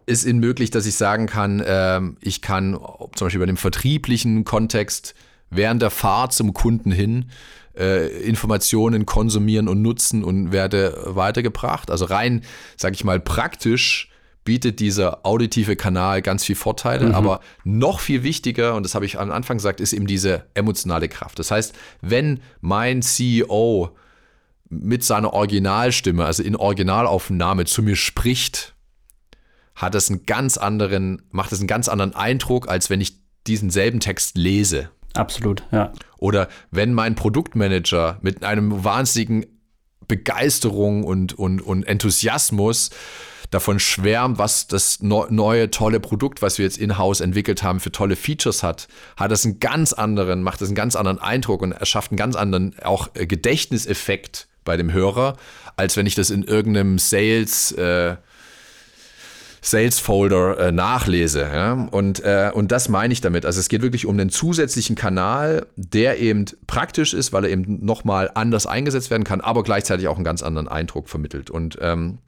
ist 0.05 0.25
ihnen 0.25 0.39
möglich, 0.39 0.71
dass 0.71 0.85
ich 0.85 0.95
sagen 0.95 1.27
kann, 1.27 1.59
äh, 1.59 2.01
ich 2.21 2.41
kann 2.41 2.73
zum 3.15 3.25
Beispiel 3.25 3.39
bei 3.39 3.45
dem 3.45 3.57
vertrieblichen 3.57 4.43
Kontext 4.43 5.15
während 5.49 5.81
der 5.81 5.89
Fahrt 5.89 6.33
zum 6.33 6.53
Kunden 6.53 6.91
hin 6.91 7.29
äh, 7.77 8.07
Informationen 8.21 9.05
konsumieren 9.05 9.67
und 9.67 9.81
nutzen 9.81 10.23
und 10.23 10.51
werde 10.51 10.97
weitergebracht. 11.05 11.91
Also 11.91 12.05
rein, 12.05 12.41
sage 12.77 12.95
ich 12.95 13.03
mal, 13.03 13.19
praktisch 13.19 14.09
bietet 14.43 14.79
dieser 14.79 15.25
auditive 15.25 15.75
Kanal 15.75 16.21
ganz 16.21 16.45
viel 16.45 16.55
Vorteile, 16.55 17.07
mhm. 17.07 17.15
aber 17.15 17.39
noch 17.63 17.99
viel 17.99 18.21
wichtiger, 18.21 18.75
und 18.75 18.83
das 18.83 18.93
habe 18.93 19.05
ich 19.05 19.19
am 19.19 19.31
Anfang 19.31 19.57
gesagt, 19.57 19.81
ist 19.81 19.91
eben 19.91 20.05
diese 20.05 20.45
emotionale 20.53 21.09
Kraft. 21.09 21.39
Das 21.39 21.49
heißt, 21.49 21.73
wenn 22.01 22.41
mein 22.61 23.01
CEO 23.01 23.89
mit 24.69 25.03
seiner 25.03 25.33
Originalstimme, 25.33 26.25
also 26.25 26.43
in 26.43 26.55
Originalaufnahme 26.55 27.65
zu 27.65 27.81
mir 27.81 27.95
spricht, 27.95 28.74
hat 29.75 29.95
es 29.95 30.09
einen 30.09 30.25
ganz 30.25 30.57
anderen, 30.57 31.21
macht 31.31 31.51
es 31.51 31.59
einen 31.59 31.67
ganz 31.67 31.88
anderen 31.88 32.15
Eindruck, 32.15 32.69
als 32.69 32.89
wenn 32.89 33.01
ich 33.01 33.19
diesen 33.45 33.69
selben 33.69 33.99
Text 33.99 34.38
lese. 34.38 34.89
Absolut, 35.13 35.63
ja. 35.71 35.91
Oder 36.17 36.49
wenn 36.71 36.93
mein 36.93 37.15
Produktmanager 37.15 38.17
mit 38.21 38.43
einem 38.43 38.83
wahnsinnigen 38.83 39.45
Begeisterung 40.07 41.03
und, 41.03 41.33
und, 41.33 41.61
und 41.61 41.83
Enthusiasmus 41.83 42.89
davon 43.51 43.79
schwärmt, 43.79 44.38
was 44.38 44.67
das 44.67 45.01
neue 45.01 45.71
tolle 45.71 45.99
Produkt, 45.99 46.41
was 46.41 46.57
wir 46.57 46.65
jetzt 46.65 46.77
in-house 46.77 47.21
entwickelt 47.21 47.63
haben, 47.63 47.79
für 47.79 47.91
tolle 47.91 48.15
Features 48.15 48.63
hat, 48.63 48.88
hat 49.17 49.31
das 49.31 49.45
einen 49.45 49.59
ganz 49.59 49.93
anderen, 49.93 50.43
macht 50.43 50.61
das 50.61 50.69
einen 50.69 50.75
ganz 50.75 50.95
anderen 50.95 51.19
Eindruck 51.19 51.61
und 51.61 51.71
erschafft 51.71 52.11
einen 52.11 52.17
ganz 52.17 52.35
anderen 52.35 52.75
auch 52.83 53.09
äh, 53.13 53.25
Gedächtniseffekt 53.25 54.47
bei 54.63 54.77
dem 54.77 54.91
Hörer, 54.91 55.38
als 55.77 55.95
wenn 55.95 56.05
ich 56.05 56.15
das 56.15 56.31
in 56.31 56.43
irgendeinem 56.43 56.97
Sales 56.97 57.71
äh, 57.73 58.17
Sales 59.65 59.97
Folder 59.97 60.60
äh, 60.60 60.71
nachlese. 60.71 61.41
Ja? 61.41 61.73
Und, 61.89 62.23
äh, 62.23 62.51
und 62.54 62.71
das 62.71 62.88
meine 62.88 63.12
ich 63.12 63.21
damit. 63.21 63.47
Also 63.47 63.60
es 63.60 63.67
geht 63.67 63.82
wirklich 63.82 64.06
um 64.06 64.13
einen 64.13 64.30
zusätzlichen 64.30 64.95
Kanal, 64.95 65.65
der 65.75 66.19
eben 66.19 66.45
praktisch 66.67 67.15
ist, 67.15 67.34
weil 67.34 67.45
er 67.45 67.49
eben 67.49 67.84
nochmal 67.84 68.30
anders 68.36 68.67
eingesetzt 68.67 69.10
werden 69.10 69.23
kann, 69.23 69.41
aber 69.41 69.63
gleichzeitig 69.63 70.08
auch 70.08 70.17
einen 70.17 70.23
ganz 70.23 70.43
anderen 70.43 70.67
Eindruck 70.67 71.10
vermittelt. 71.10 71.49
Und 71.49 71.80
ähm, 71.82 72.19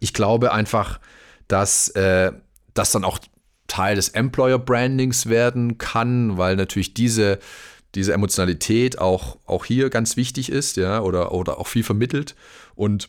ich 0.00 0.12
glaube 0.12 0.52
einfach, 0.52 1.00
dass 1.48 1.88
äh, 1.88 2.32
das 2.74 2.92
dann 2.92 3.02
auch 3.02 3.18
Teil 3.66 3.96
des 3.96 4.10
Employer 4.10 4.58
Brandings 4.58 5.26
werden 5.30 5.78
kann, 5.78 6.36
weil 6.36 6.56
natürlich 6.56 6.92
diese, 6.92 7.38
diese 7.94 8.12
Emotionalität 8.12 8.98
auch, 8.98 9.38
auch 9.46 9.64
hier 9.64 9.88
ganz 9.88 10.18
wichtig 10.18 10.52
ist, 10.52 10.76
ja, 10.76 11.00
oder, 11.00 11.32
oder 11.32 11.58
auch 11.58 11.66
viel 11.66 11.82
vermittelt. 11.82 12.34
Und 12.74 13.08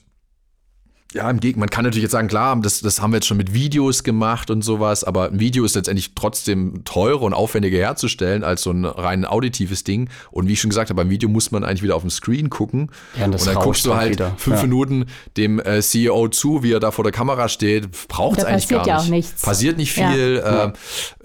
ja, 1.13 1.27
im 1.27 1.39
Gegenteil, 1.39 1.61
man 1.61 1.69
kann 1.71 1.85
natürlich 1.85 2.03
jetzt 2.03 2.11
sagen, 2.11 2.27
klar, 2.27 2.55
das, 2.61 2.81
das 2.81 3.01
haben 3.01 3.11
wir 3.11 3.17
jetzt 3.17 3.25
schon 3.25 3.37
mit 3.37 3.51
Videos 3.51 4.03
gemacht 4.03 4.51
und 4.51 4.61
sowas, 4.61 5.03
aber 5.03 5.29
ein 5.29 5.39
Video 5.39 5.65
ist 5.65 5.75
letztendlich 5.75 6.11
trotzdem 6.13 6.83
teurer 6.85 7.23
und 7.23 7.33
aufwendiger 7.33 7.79
herzustellen 7.79 8.43
als 8.43 8.61
so 8.61 8.69
ein 8.69 8.85
rein 8.85 9.25
auditives 9.25 9.83
Ding. 9.83 10.09
Und 10.29 10.47
wie 10.47 10.53
ich 10.53 10.61
schon 10.61 10.69
gesagt 10.69 10.91
habe, 10.91 11.01
beim 11.01 11.09
Video 11.09 11.27
muss 11.27 11.49
man 11.49 11.63
eigentlich 11.63 11.81
wieder 11.81 11.95
auf 11.95 12.03
dem 12.03 12.11
Screen 12.11 12.51
gucken. 12.51 12.91
Ja, 13.17 13.25
und, 13.25 13.33
und 13.33 13.47
dann 13.47 13.55
guckst 13.55 13.87
du 13.87 13.95
halt 13.95 14.11
wieder. 14.11 14.35
fünf 14.37 14.57
ja. 14.57 14.63
Minuten 14.63 15.05
dem 15.35 15.59
äh, 15.59 15.81
CEO 15.81 16.27
zu, 16.27 16.61
wie 16.61 16.73
er 16.73 16.79
da 16.79 16.91
vor 16.91 17.03
der 17.03 17.11
Kamera 17.11 17.49
steht. 17.49 17.89
Braucht 18.07 18.37
es 18.37 18.45
eigentlich 18.45 18.67
gar 18.67 18.79
nicht. 18.79 18.87
Ja 18.87 18.97
auch 18.99 19.07
nichts. 19.07 19.41
Passiert 19.41 19.77
nicht 19.77 19.93
viel. 19.93 20.43
Ja. 20.45 20.73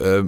Äh, 0.01 0.19
äh, 0.19 0.25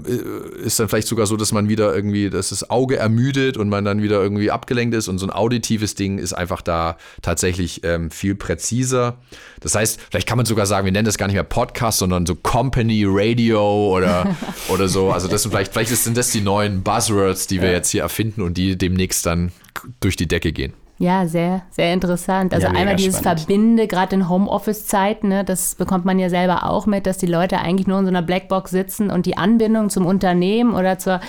ist 0.62 0.78
dann 0.78 0.90
vielleicht 0.90 1.08
sogar 1.08 1.24
so, 1.24 1.38
dass 1.38 1.52
man 1.52 1.70
wieder 1.70 1.94
irgendwie, 1.94 2.28
dass 2.28 2.50
das 2.50 2.68
Auge 2.68 2.96
ermüdet 2.96 3.56
und 3.56 3.70
man 3.70 3.86
dann 3.86 4.02
wieder 4.02 4.22
irgendwie 4.22 4.50
abgelenkt 4.50 4.94
ist. 4.94 5.08
Und 5.08 5.16
so 5.16 5.24
ein 5.26 5.30
auditives 5.30 5.94
Ding 5.94 6.18
ist 6.18 6.34
einfach 6.34 6.60
da 6.60 6.98
tatsächlich 7.22 7.80
ähm, 7.84 8.10
viel 8.10 8.34
präziser. 8.34 9.16
Das 9.60 9.74
heißt, 9.74 10.00
vielleicht 10.10 10.28
kann 10.28 10.36
man 10.36 10.46
sogar 10.46 10.66
sagen, 10.66 10.84
wir 10.84 10.92
nennen 10.92 11.06
das 11.06 11.18
gar 11.18 11.26
nicht 11.26 11.34
mehr 11.34 11.44
Podcast, 11.44 11.98
sondern 11.98 12.26
so 12.26 12.34
Company 12.34 13.04
Radio 13.06 13.94
oder, 13.94 14.36
oder 14.68 14.88
so. 14.88 15.10
Also 15.10 15.28
das 15.28 15.42
sind 15.42 15.50
vielleicht, 15.50 15.72
vielleicht 15.72 15.90
sind 15.90 16.16
das 16.16 16.30
die 16.30 16.40
neuen 16.40 16.82
Buzzwords, 16.82 17.46
die 17.46 17.60
wir 17.60 17.68
ja. 17.68 17.74
jetzt 17.74 17.90
hier 17.90 18.02
erfinden 18.02 18.42
und 18.42 18.56
die 18.56 18.76
demnächst 18.76 19.26
dann 19.26 19.52
durch 20.00 20.16
die 20.16 20.28
Decke 20.28 20.52
gehen. 20.52 20.72
Ja, 20.98 21.26
sehr, 21.26 21.62
sehr 21.70 21.92
interessant. 21.92 22.54
Also 22.54 22.68
ja, 22.68 22.72
einmal 22.72 22.96
dieses 22.96 23.18
spannend. 23.18 23.40
Verbinde, 23.40 23.86
gerade 23.86 24.16
in 24.16 24.28
Homeoffice-Zeiten, 24.30 25.28
ne, 25.28 25.44
das 25.44 25.74
bekommt 25.74 26.06
man 26.06 26.18
ja 26.18 26.30
selber 26.30 26.64
auch 26.70 26.86
mit, 26.86 27.06
dass 27.06 27.18
die 27.18 27.26
Leute 27.26 27.58
eigentlich 27.58 27.86
nur 27.86 27.98
in 27.98 28.06
so 28.06 28.08
einer 28.08 28.22
Blackbox 28.22 28.70
sitzen 28.70 29.10
und 29.10 29.26
die 29.26 29.36
Anbindung 29.36 29.90
zum 29.90 30.06
Unternehmen 30.06 30.74
oder 30.74 30.98
zur 30.98 31.20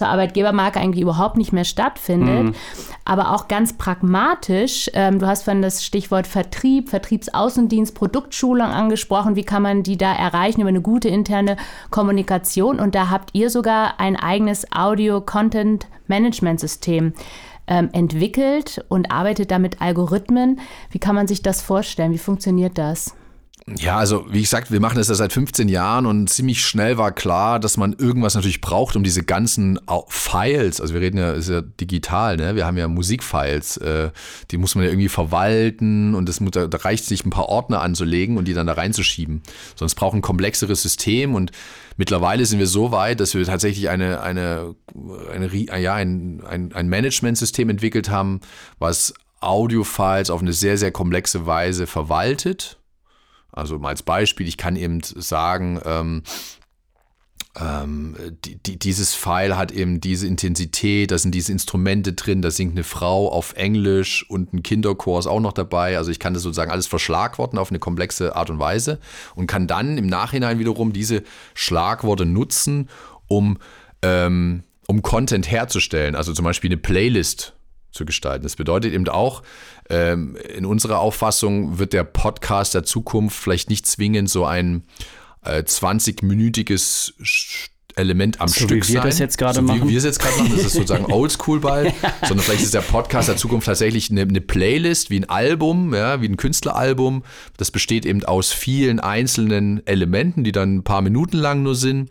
zur 0.00 0.08
Arbeitgebermarke 0.08 0.80
eigentlich 0.80 1.02
überhaupt 1.02 1.36
nicht 1.36 1.52
mehr 1.52 1.64
stattfindet. 1.64 2.44
Mhm. 2.44 2.54
Aber 3.04 3.34
auch 3.34 3.48
ganz 3.48 3.74
pragmatisch, 3.74 4.88
ähm, 4.94 5.18
du 5.18 5.26
hast 5.26 5.42
von 5.42 5.60
das 5.60 5.84
Stichwort 5.84 6.26
Vertrieb, 6.26 6.88
Vertriebsaußendienst, 6.88 7.94
Produktschulung 7.94 8.68
angesprochen. 8.68 9.36
Wie 9.36 9.44
kann 9.44 9.62
man 9.62 9.82
die 9.82 9.98
da 9.98 10.14
erreichen 10.14 10.62
über 10.62 10.70
eine 10.70 10.80
gute 10.80 11.10
interne 11.10 11.58
Kommunikation? 11.90 12.80
Und 12.80 12.94
da 12.94 13.10
habt 13.10 13.34
ihr 13.34 13.50
sogar 13.50 14.00
ein 14.00 14.16
eigenes 14.16 14.72
Audio-Content-Management-System 14.72 17.12
ähm, 17.66 17.90
entwickelt 17.92 18.82
und 18.88 19.12
arbeitet 19.12 19.50
da 19.50 19.58
mit 19.58 19.82
Algorithmen. 19.82 20.60
Wie 20.90 20.98
kann 20.98 21.14
man 21.14 21.26
sich 21.26 21.42
das 21.42 21.60
vorstellen? 21.60 22.12
Wie 22.12 22.18
funktioniert 22.18 22.78
das? 22.78 23.14
Ja, 23.78 23.98
also 23.98 24.26
wie 24.30 24.40
gesagt, 24.40 24.72
wir 24.72 24.80
machen 24.80 24.96
das 24.96 25.08
ja 25.08 25.14
seit 25.14 25.32
15 25.32 25.68
Jahren 25.68 26.06
und 26.06 26.28
ziemlich 26.28 26.64
schnell 26.64 26.98
war 26.98 27.12
klar, 27.12 27.60
dass 27.60 27.76
man 27.76 27.92
irgendwas 27.92 28.34
natürlich 28.34 28.60
braucht, 28.60 28.96
um 28.96 29.04
diese 29.04 29.22
ganzen 29.22 29.78
Files, 30.08 30.80
also 30.80 30.94
wir 30.94 31.00
reden 31.00 31.18
ja, 31.18 31.32
ist 31.32 31.48
ja 31.48 31.60
digital, 31.60 32.36
ne? 32.36 32.56
Wir 32.56 32.66
haben 32.66 32.76
ja 32.76 32.88
Musikfiles, 32.88 33.76
äh, 33.76 34.10
die 34.50 34.56
muss 34.56 34.74
man 34.74 34.84
ja 34.84 34.90
irgendwie 34.90 35.08
verwalten 35.08 36.14
und 36.14 36.28
das 36.28 36.40
muss, 36.40 36.50
da 36.52 36.68
reicht 36.72 37.04
sich 37.04 37.24
ein 37.24 37.30
paar 37.30 37.48
Ordner 37.48 37.80
anzulegen 37.80 38.38
und 38.38 38.48
die 38.48 38.54
dann 38.54 38.66
da 38.66 38.72
reinzuschieben. 38.72 39.42
Sonst 39.76 39.94
braucht 39.94 40.14
ein 40.14 40.22
komplexeres 40.22 40.82
System 40.82 41.34
und 41.34 41.52
mittlerweile 41.96 42.44
sind 42.46 42.58
wir 42.58 42.66
so 42.66 42.90
weit, 42.90 43.20
dass 43.20 43.34
wir 43.34 43.44
tatsächlich 43.44 43.88
eine, 43.88 44.20
eine, 44.20 44.74
eine, 45.32 45.78
ja, 45.78 45.94
ein, 45.94 46.42
ein, 46.44 46.72
ein 46.72 46.88
Managementsystem 46.88 47.70
entwickelt 47.70 48.10
haben, 48.10 48.40
was 48.78 49.14
Audiofiles 49.40 50.30
auf 50.30 50.40
eine 50.40 50.52
sehr, 50.52 50.76
sehr 50.76 50.90
komplexe 50.90 51.46
Weise 51.46 51.86
verwaltet 51.86 52.79
also 53.52 53.78
mal 53.78 53.88
als 53.90 54.02
Beispiel, 54.02 54.46
ich 54.48 54.56
kann 54.56 54.76
eben 54.76 55.00
sagen, 55.02 55.80
ähm, 55.84 56.22
ähm, 57.58 58.14
die, 58.44 58.62
die, 58.62 58.78
dieses 58.78 59.14
File 59.14 59.56
hat 59.56 59.72
eben 59.72 60.00
diese 60.00 60.26
Intensität, 60.26 61.10
da 61.10 61.18
sind 61.18 61.34
diese 61.34 61.50
Instrumente 61.50 62.12
drin, 62.12 62.42
da 62.42 62.50
singt 62.50 62.72
eine 62.72 62.84
Frau 62.84 63.30
auf 63.30 63.54
Englisch 63.54 64.24
und 64.28 64.52
ein 64.52 64.62
Kinderchor 64.62 65.18
ist 65.18 65.26
auch 65.26 65.40
noch 65.40 65.52
dabei. 65.52 65.96
Also 65.96 66.12
ich 66.12 66.20
kann 66.20 66.32
das 66.32 66.44
sozusagen 66.44 66.70
alles 66.70 66.86
verschlagworten 66.86 67.58
auf 67.58 67.70
eine 67.70 67.80
komplexe 67.80 68.36
Art 68.36 68.50
und 68.50 68.60
Weise 68.60 69.00
und 69.34 69.48
kann 69.48 69.66
dann 69.66 69.98
im 69.98 70.06
Nachhinein 70.06 70.60
wiederum 70.60 70.92
diese 70.92 71.24
Schlagworte 71.54 72.24
nutzen, 72.24 72.88
um, 73.26 73.58
ähm, 74.02 74.62
um 74.86 75.02
Content 75.02 75.50
herzustellen. 75.50 76.14
Also 76.14 76.32
zum 76.32 76.44
Beispiel 76.44 76.68
eine 76.68 76.78
Playlist 76.78 77.54
zu 77.92 78.04
gestalten. 78.04 78.42
Das 78.42 78.56
bedeutet 78.56 78.92
eben 78.92 79.08
auch, 79.08 79.42
ähm, 79.88 80.36
in 80.36 80.64
unserer 80.64 81.00
Auffassung 81.00 81.78
wird 81.78 81.92
der 81.92 82.04
Podcast 82.04 82.74
der 82.74 82.84
Zukunft 82.84 83.36
vielleicht 83.36 83.70
nicht 83.70 83.86
zwingend 83.86 84.30
so 84.30 84.44
ein 84.44 84.84
äh, 85.44 85.62
20-minütiges 85.62 87.12
Element 87.96 88.40
am 88.40 88.48
so 88.48 88.66
Stück 88.66 88.88
wie 88.88 88.94
wir 88.94 89.00
sein. 89.00 89.08
das 89.08 89.18
jetzt 89.18 89.38
gerade 89.38 89.56
so 89.56 89.62
machen. 89.62 89.88
Wie 89.88 89.90
wir 89.90 89.98
es 89.98 90.04
jetzt 90.04 90.20
gerade 90.20 90.36
machen, 90.38 90.52
das 90.56 90.66
ist 90.66 90.72
sozusagen 90.74 91.04
oldschool 91.12 91.60
bald, 91.60 91.92
sondern 92.26 92.44
vielleicht 92.44 92.62
ist 92.62 92.74
der 92.74 92.80
Podcast 92.80 93.28
der 93.28 93.36
Zukunft 93.36 93.66
tatsächlich 93.66 94.10
eine, 94.10 94.22
eine, 94.22 94.40
Playlist, 94.40 95.10
wie 95.10 95.20
ein 95.20 95.28
Album, 95.28 95.94
ja, 95.94 96.20
wie 96.22 96.28
ein 96.28 96.36
Künstleralbum. 96.36 97.24
Das 97.56 97.70
besteht 97.70 98.06
eben 98.06 98.24
aus 98.24 98.52
vielen 98.52 99.00
einzelnen 99.00 99.86
Elementen, 99.86 100.44
die 100.44 100.52
dann 100.52 100.76
ein 100.76 100.84
paar 100.84 101.02
Minuten 101.02 101.36
lang 101.36 101.62
nur 101.62 101.74
sind 101.74 102.10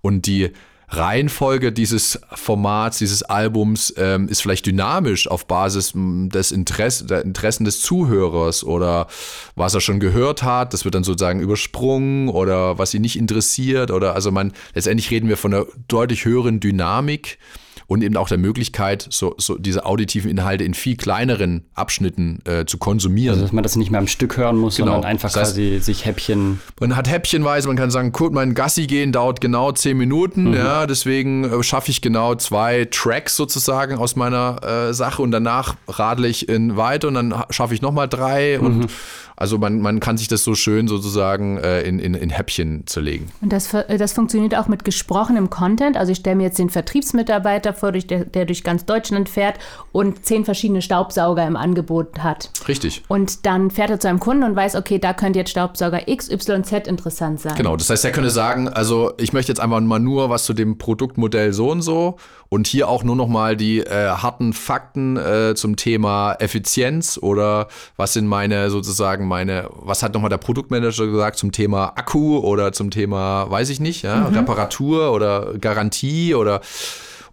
und 0.00 0.26
die 0.26 0.52
Reihenfolge 0.88 1.72
dieses 1.72 2.20
Formats, 2.32 2.98
dieses 2.98 3.22
Albums 3.22 3.92
ähm, 3.96 4.28
ist 4.28 4.42
vielleicht 4.42 4.66
dynamisch 4.66 5.28
auf 5.28 5.46
Basis 5.46 5.92
des 5.94 6.52
Interesse, 6.52 7.06
der 7.06 7.22
Interessen 7.22 7.64
des 7.64 7.80
Zuhörers 7.80 8.62
oder 8.62 9.08
was 9.56 9.74
er 9.74 9.80
schon 9.80 9.98
gehört 9.98 10.42
hat. 10.42 10.72
Das 10.72 10.84
wird 10.84 10.94
dann 10.94 11.04
sozusagen 11.04 11.40
übersprungen 11.40 12.28
oder 12.28 12.78
was 12.78 12.94
ihn 12.94 13.02
nicht 13.02 13.18
interessiert 13.18 13.90
oder 13.90 14.14
also 14.14 14.30
man 14.30 14.52
letztendlich 14.74 15.10
reden 15.10 15.28
wir 15.28 15.36
von 15.36 15.54
einer 15.54 15.66
deutlich 15.88 16.24
höheren 16.24 16.60
Dynamik 16.60 17.38
und 17.86 18.02
eben 18.02 18.16
auch 18.16 18.28
der 18.28 18.38
Möglichkeit, 18.38 19.06
so, 19.10 19.34
so 19.38 19.56
diese 19.56 19.84
auditiven 19.84 20.30
Inhalte 20.30 20.64
in 20.64 20.74
viel 20.74 20.96
kleineren 20.96 21.64
Abschnitten 21.74 22.40
äh, 22.44 22.64
zu 22.64 22.78
konsumieren. 22.78 23.34
Also, 23.34 23.44
dass 23.44 23.52
man 23.52 23.62
das 23.62 23.76
nicht 23.76 23.90
mehr 23.90 24.00
am 24.00 24.08
Stück 24.08 24.36
hören 24.36 24.56
muss, 24.56 24.76
genau. 24.76 24.92
sondern 24.92 25.10
einfach 25.10 25.30
das 25.30 25.40
heißt, 25.40 25.56
quasi 25.56 25.78
sich 25.80 26.04
Häppchen. 26.04 26.60
Man 26.80 26.96
hat 26.96 27.08
häppchenweise, 27.08 27.68
man 27.68 27.76
kann 27.76 27.90
sagen, 27.90 28.12
gut, 28.12 28.32
mein 28.32 28.54
Gassi 28.54 28.86
gehen 28.86 29.12
dauert 29.12 29.40
genau 29.40 29.72
zehn 29.72 29.96
Minuten, 29.96 30.48
mhm. 30.48 30.54
ja, 30.54 30.86
deswegen 30.86 31.44
äh, 31.44 31.62
schaffe 31.62 31.90
ich 31.90 32.00
genau 32.00 32.34
zwei 32.34 32.86
Tracks 32.90 33.36
sozusagen 33.36 33.96
aus 33.96 34.16
meiner 34.16 34.88
äh, 34.88 34.94
Sache 34.94 35.22
und 35.22 35.30
danach 35.30 35.76
radle 35.88 36.28
ich 36.28 36.48
in 36.48 36.76
weiter 36.76 37.08
und 37.08 37.14
dann 37.14 37.34
schaffe 37.50 37.74
ich 37.74 37.82
nochmal 37.82 38.08
drei 38.08 38.58
mhm. 38.58 38.66
und 38.66 38.90
also 39.36 39.58
man, 39.58 39.80
man 39.80 40.00
kann 40.00 40.16
sich 40.16 40.28
das 40.28 40.42
so 40.42 40.54
schön 40.54 40.88
sozusagen 40.88 41.58
äh, 41.58 41.82
in, 41.82 41.98
in, 41.98 42.14
in 42.14 42.30
Häppchen 42.30 42.86
zerlegen. 42.86 43.28
Und 43.42 43.52
das, 43.52 43.72
äh, 43.74 43.98
das 43.98 44.14
funktioniert 44.14 44.54
auch 44.54 44.66
mit 44.66 44.84
gesprochenem 44.84 45.50
Content. 45.50 45.98
Also 45.98 46.12
ich 46.12 46.18
stelle 46.18 46.36
mir 46.36 46.44
jetzt 46.44 46.58
den 46.58 46.70
Vertriebsmitarbeiter 46.70 47.74
vor, 47.76 47.92
der, 47.92 48.24
der 48.24 48.44
durch 48.44 48.64
ganz 48.64 48.84
Deutschland 48.84 49.28
fährt 49.28 49.58
und 49.92 50.24
zehn 50.24 50.44
verschiedene 50.44 50.82
Staubsauger 50.82 51.46
im 51.46 51.56
Angebot 51.56 52.18
hat. 52.18 52.50
Richtig. 52.68 53.02
Und 53.08 53.46
dann 53.46 53.70
fährt 53.70 53.90
er 53.90 54.00
zu 54.00 54.08
einem 54.08 54.20
Kunden 54.20 54.42
und 54.42 54.56
weiß, 54.56 54.74
okay, 54.76 54.98
da 54.98 55.12
könnte 55.12 55.38
jetzt 55.38 55.50
Staubsauger 55.50 56.08
X, 56.08 56.30
Y, 56.30 56.64
Z 56.64 56.86
interessant 56.86 57.40
sein. 57.40 57.54
Genau, 57.56 57.76
das 57.76 57.90
heißt, 57.90 58.04
er 58.04 58.12
könnte 58.12 58.30
sagen, 58.30 58.68
also 58.68 59.12
ich 59.18 59.32
möchte 59.32 59.52
jetzt 59.52 59.60
einfach 59.60 59.80
mal 59.80 59.98
nur 59.98 60.30
was 60.30 60.44
zu 60.44 60.52
dem 60.52 60.78
Produktmodell 60.78 61.52
so 61.52 61.70
und 61.70 61.82
so 61.82 62.16
und 62.48 62.66
hier 62.66 62.88
auch 62.88 63.04
nur 63.04 63.16
noch 63.16 63.28
mal 63.28 63.56
die 63.56 63.80
äh, 63.80 64.08
harten 64.08 64.52
Fakten 64.52 65.16
äh, 65.16 65.54
zum 65.54 65.76
Thema 65.76 66.34
Effizienz 66.38 67.18
oder 67.20 67.68
was 67.96 68.12
sind 68.12 68.26
meine 68.26 68.70
sozusagen 68.70 69.26
meine, 69.26 69.68
was 69.70 70.02
hat 70.02 70.14
nochmal 70.14 70.30
der 70.30 70.38
Produktmanager 70.38 71.06
gesagt 71.06 71.38
zum 71.38 71.52
Thema 71.52 71.92
Akku 71.96 72.38
oder 72.38 72.72
zum 72.72 72.90
Thema, 72.90 73.50
weiß 73.50 73.70
ich 73.70 73.80
nicht, 73.80 74.02
ja, 74.02 74.16
mhm. 74.16 74.36
Reparatur 74.36 75.12
oder 75.12 75.54
Garantie 75.60 76.34
oder 76.34 76.60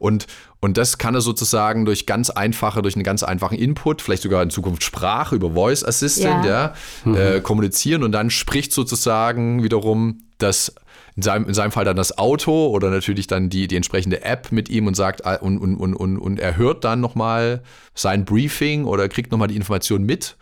und, 0.04 0.28
und 0.60 0.78
das 0.78 0.98
kann 0.98 1.16
er 1.16 1.22
sozusagen 1.22 1.86
durch 1.86 2.06
ganz 2.06 2.30
einfache, 2.30 2.82
durch 2.82 2.96
einen 2.96 3.06
ganz 3.06 3.24
einfachen 3.24 3.58
Input, 3.58 4.02
vielleicht 4.02 4.24
sogar 4.24 4.44
in 4.44 4.50
Zukunft 4.50 4.84
Sprache 4.84 5.34
über 5.34 5.52
Voice 5.52 5.84
Assistant, 5.84 6.46
ja, 6.46 6.52
ja 6.52 6.74
mhm. 7.06 7.16
äh, 7.16 7.40
kommunizieren. 7.40 8.04
Und 8.04 8.12
dann 8.12 8.30
spricht 8.30 8.74
sozusagen 8.74 9.64
wiederum 9.64 10.24
das 10.40 10.76
in 11.16 11.24
seinem, 11.24 11.48
in 11.48 11.54
seinem 11.54 11.72
Fall 11.72 11.86
dann 11.86 11.96
das 11.96 12.18
Auto 12.18 12.68
oder 12.68 12.90
natürlich 12.90 13.28
dann 13.28 13.50
die, 13.50 13.68
die 13.68 13.78
entsprechende 13.78 14.26
App 14.26 14.52
mit 14.52 14.68
ihm 14.68 14.88
und 14.88 14.96
sagt, 14.96 15.22
äh, 15.24 15.38
und, 15.40 15.58
und, 15.58 15.78
und, 15.78 15.96
und, 15.96 16.18
und 16.18 16.40
er 16.40 16.58
hört 16.58 16.84
dann 16.84 17.00
nochmal 17.00 17.64
sein 17.96 18.26
Briefing 18.26 18.84
oder 18.84 19.08
kriegt 19.08 19.32
nochmal 19.32 19.48
die 19.48 19.56
Information 19.56 20.04
mit. 20.04 20.36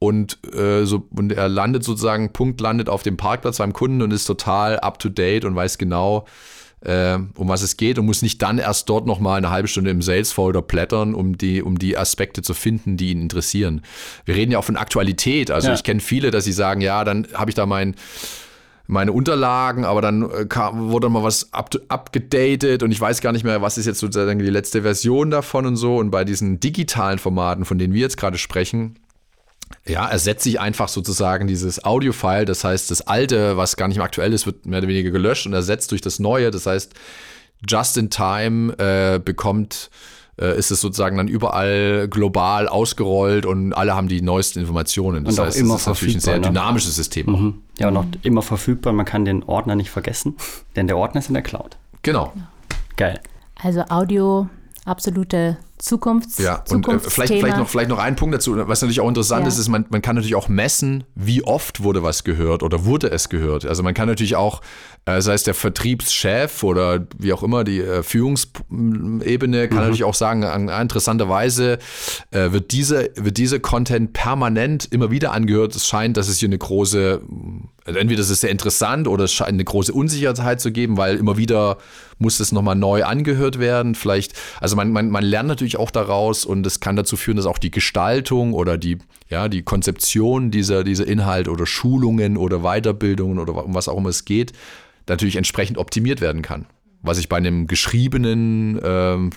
Und, 0.00 0.38
äh, 0.52 0.84
so, 0.84 1.06
und 1.14 1.32
er 1.32 1.48
landet 1.48 1.84
sozusagen, 1.84 2.32
Punkt 2.32 2.60
landet 2.60 2.88
auf 2.88 3.04
dem 3.04 3.16
Parkplatz 3.16 3.58
beim 3.58 3.72
Kunden 3.72 4.02
und 4.02 4.10
ist 4.10 4.26
total 4.26 4.80
up 4.80 4.98
to 4.98 5.08
date 5.08 5.44
und 5.44 5.54
weiß 5.54 5.78
genau, 5.78 6.26
äh, 6.86 7.18
um 7.34 7.48
was 7.48 7.62
es 7.62 7.76
geht 7.76 7.98
und 7.98 8.06
muss 8.06 8.22
nicht 8.22 8.40
dann 8.42 8.58
erst 8.58 8.88
dort 8.88 9.06
nochmal 9.06 9.38
eine 9.38 9.50
halbe 9.50 9.68
Stunde 9.68 9.90
im 9.90 10.02
Sales 10.02 10.32
Folder 10.32 10.62
blättern, 10.62 11.14
um 11.14 11.36
die, 11.36 11.62
um 11.62 11.78
die 11.78 11.98
Aspekte 11.98 12.42
zu 12.42 12.54
finden, 12.54 12.96
die 12.96 13.10
ihn 13.10 13.20
interessieren. 13.20 13.82
Wir 14.24 14.36
reden 14.36 14.52
ja 14.52 14.58
auch 14.58 14.64
von 14.64 14.76
Aktualität. 14.76 15.50
Also 15.50 15.68
ja. 15.68 15.74
ich 15.74 15.82
kenne 15.82 16.00
viele, 16.00 16.30
dass 16.30 16.44
sie 16.44 16.52
sagen, 16.52 16.80
ja, 16.80 17.04
dann 17.04 17.26
habe 17.34 17.50
ich 17.50 17.54
da 17.54 17.66
mein 17.66 17.94
meine 18.88 19.10
Unterlagen, 19.10 19.84
aber 19.84 20.00
dann 20.00 20.30
äh, 20.30 20.46
kam, 20.46 20.90
wurde 20.90 21.08
mal 21.08 21.24
was 21.24 21.52
abgedatet 21.52 22.84
und 22.84 22.92
ich 22.92 23.00
weiß 23.00 23.20
gar 23.20 23.32
nicht 23.32 23.42
mehr, 23.42 23.60
was 23.60 23.78
ist 23.78 23.86
jetzt 23.86 23.98
sozusagen 23.98 24.38
die 24.38 24.44
letzte 24.46 24.82
Version 24.82 25.32
davon 25.32 25.66
und 25.66 25.74
so. 25.74 25.96
Und 25.96 26.10
bei 26.10 26.24
diesen 26.24 26.60
digitalen 26.60 27.18
Formaten, 27.18 27.64
von 27.64 27.78
denen 27.78 27.94
wir 27.94 28.00
jetzt 28.00 28.16
gerade 28.16 28.38
sprechen, 28.38 28.94
ja, 29.86 30.06
ersetze 30.08 30.48
ich 30.48 30.60
einfach 30.60 30.88
sozusagen 30.88 31.46
dieses 31.46 31.84
Audio-File. 31.84 32.44
Das 32.44 32.64
heißt, 32.64 32.90
das 32.90 33.02
alte, 33.02 33.56
was 33.56 33.76
gar 33.76 33.88
nicht 33.88 33.98
mehr 33.98 34.04
aktuell 34.04 34.32
ist, 34.32 34.46
wird 34.46 34.66
mehr 34.66 34.80
oder 34.80 34.88
weniger 34.88 35.10
gelöscht 35.10 35.46
und 35.46 35.52
ersetzt 35.52 35.90
durch 35.92 36.00
das 36.00 36.18
neue. 36.18 36.50
Das 36.50 36.66
heißt, 36.66 36.92
just 37.68 37.96
in 37.96 38.10
time 38.10 38.76
äh, 38.78 39.18
bekommt 39.18 39.90
äh, 40.40 40.58
ist 40.58 40.70
es 40.70 40.80
sozusagen 40.80 41.16
dann 41.16 41.28
überall 41.28 42.08
global 42.08 42.68
ausgerollt 42.68 43.46
und 43.46 43.72
alle 43.72 43.94
haben 43.94 44.08
die 44.08 44.20
neuesten 44.20 44.60
Informationen. 44.60 45.24
Das 45.24 45.38
und 45.38 45.46
heißt, 45.46 45.56
auch 45.56 45.60
immer 45.60 45.74
das 45.74 45.82
ist 45.82 45.88
natürlich 45.88 46.14
ein 46.16 46.20
sehr 46.20 46.38
ne? 46.38 46.48
dynamisches 46.48 46.96
System. 46.96 47.26
Mhm. 47.26 47.62
Ja, 47.78 47.88
und 47.88 47.96
auch 47.96 48.06
immer 48.22 48.42
verfügbar. 48.42 48.92
Man 48.92 49.06
kann 49.06 49.24
den 49.24 49.42
Ordner 49.44 49.76
nicht 49.76 49.90
vergessen, 49.90 50.36
denn 50.74 50.86
der 50.86 50.96
Ordner 50.96 51.20
ist 51.20 51.28
in 51.28 51.34
der 51.34 51.42
Cloud. 51.42 51.76
Genau. 52.02 52.32
Geil. 52.96 53.20
Also 53.62 53.82
Audio, 53.88 54.48
absolute 54.84 55.56
Zukunfts 55.78 56.38
Ja, 56.38 56.64
und 56.70 56.88
äh, 56.88 56.98
vielleicht, 56.98 57.34
vielleicht, 57.34 57.58
noch, 57.58 57.68
vielleicht 57.68 57.90
noch 57.90 57.98
ein 57.98 58.16
Punkt 58.16 58.34
dazu, 58.34 58.56
was 58.56 58.80
natürlich 58.80 59.00
auch 59.00 59.08
interessant 59.08 59.42
ja. 59.42 59.48
ist, 59.48 59.58
ist, 59.58 59.68
man, 59.68 59.84
man 59.90 60.00
kann 60.00 60.16
natürlich 60.16 60.34
auch 60.34 60.48
messen, 60.48 61.04
wie 61.14 61.44
oft 61.44 61.82
wurde 61.82 62.02
was 62.02 62.24
gehört 62.24 62.62
oder 62.62 62.84
wurde 62.86 63.10
es 63.10 63.28
gehört. 63.28 63.66
Also 63.66 63.82
man 63.82 63.92
kann 63.92 64.08
natürlich 64.08 64.36
auch, 64.36 64.62
äh, 65.04 65.20
sei 65.20 65.34
es 65.34 65.42
der 65.42 65.54
Vertriebschef 65.54 66.62
oder 66.62 67.06
wie 67.18 67.32
auch 67.32 67.42
immer, 67.42 67.62
die 67.64 67.80
äh, 67.80 68.02
Führungsebene, 68.02 69.68
kann 69.68 69.76
mhm. 69.76 69.82
natürlich 69.82 70.04
auch 70.04 70.14
sagen, 70.14 70.44
an, 70.44 70.68
interessanterweise 70.68 71.78
äh, 72.30 72.52
wird, 72.52 72.72
diese, 72.72 73.10
wird 73.14 73.36
diese 73.36 73.60
Content 73.60 74.14
permanent 74.14 74.88
immer 74.90 75.10
wieder 75.10 75.32
angehört. 75.32 75.76
Es 75.76 75.86
scheint, 75.86 76.16
dass 76.16 76.28
es 76.28 76.38
hier 76.38 76.48
eine 76.48 76.58
große, 76.58 77.20
also 77.84 77.98
entweder 77.98 78.22
ist 78.22 78.30
es 78.30 78.40
sehr 78.40 78.50
interessant 78.50 79.08
oder 79.08 79.24
es 79.24 79.32
scheint 79.32 79.50
eine 79.50 79.64
große 79.64 79.92
Unsicherheit 79.92 80.60
zu 80.60 80.72
geben, 80.72 80.96
weil 80.96 81.16
immer 81.16 81.36
wieder 81.36 81.76
muss 82.18 82.40
es 82.40 82.52
nochmal 82.52 82.76
neu 82.76 83.04
angehört 83.04 83.58
werden. 83.58 83.94
Vielleicht, 83.94 84.32
also 84.60 84.76
man, 84.76 84.90
man, 84.90 85.10
man 85.10 85.24
lernt 85.24 85.48
natürlich 85.48 85.65
natürlich 85.66 85.78
auch 85.78 85.90
daraus 85.90 86.44
und 86.44 86.66
es 86.66 86.80
kann 86.80 86.96
dazu 86.96 87.16
führen, 87.16 87.36
dass 87.36 87.46
auch 87.46 87.58
die 87.58 87.70
Gestaltung 87.70 88.52
oder 88.52 88.78
die, 88.78 88.98
ja, 89.28 89.48
die 89.48 89.62
Konzeption 89.62 90.50
dieser, 90.50 90.84
dieser 90.84 91.06
Inhalte 91.06 91.50
oder 91.50 91.66
Schulungen 91.66 92.36
oder 92.36 92.60
Weiterbildungen 92.60 93.38
oder 93.38 93.64
um 93.64 93.74
was 93.74 93.88
auch 93.88 93.98
immer 93.98 94.10
es 94.10 94.24
geht, 94.24 94.52
natürlich 95.08 95.36
entsprechend 95.36 95.78
optimiert 95.78 96.20
werden 96.20 96.42
kann. 96.42 96.66
Was 97.02 97.18
ich 97.18 97.28
bei 97.28 97.36
einem 97.36 97.66
geschriebenen 97.66 98.80
ähm, 98.82 99.30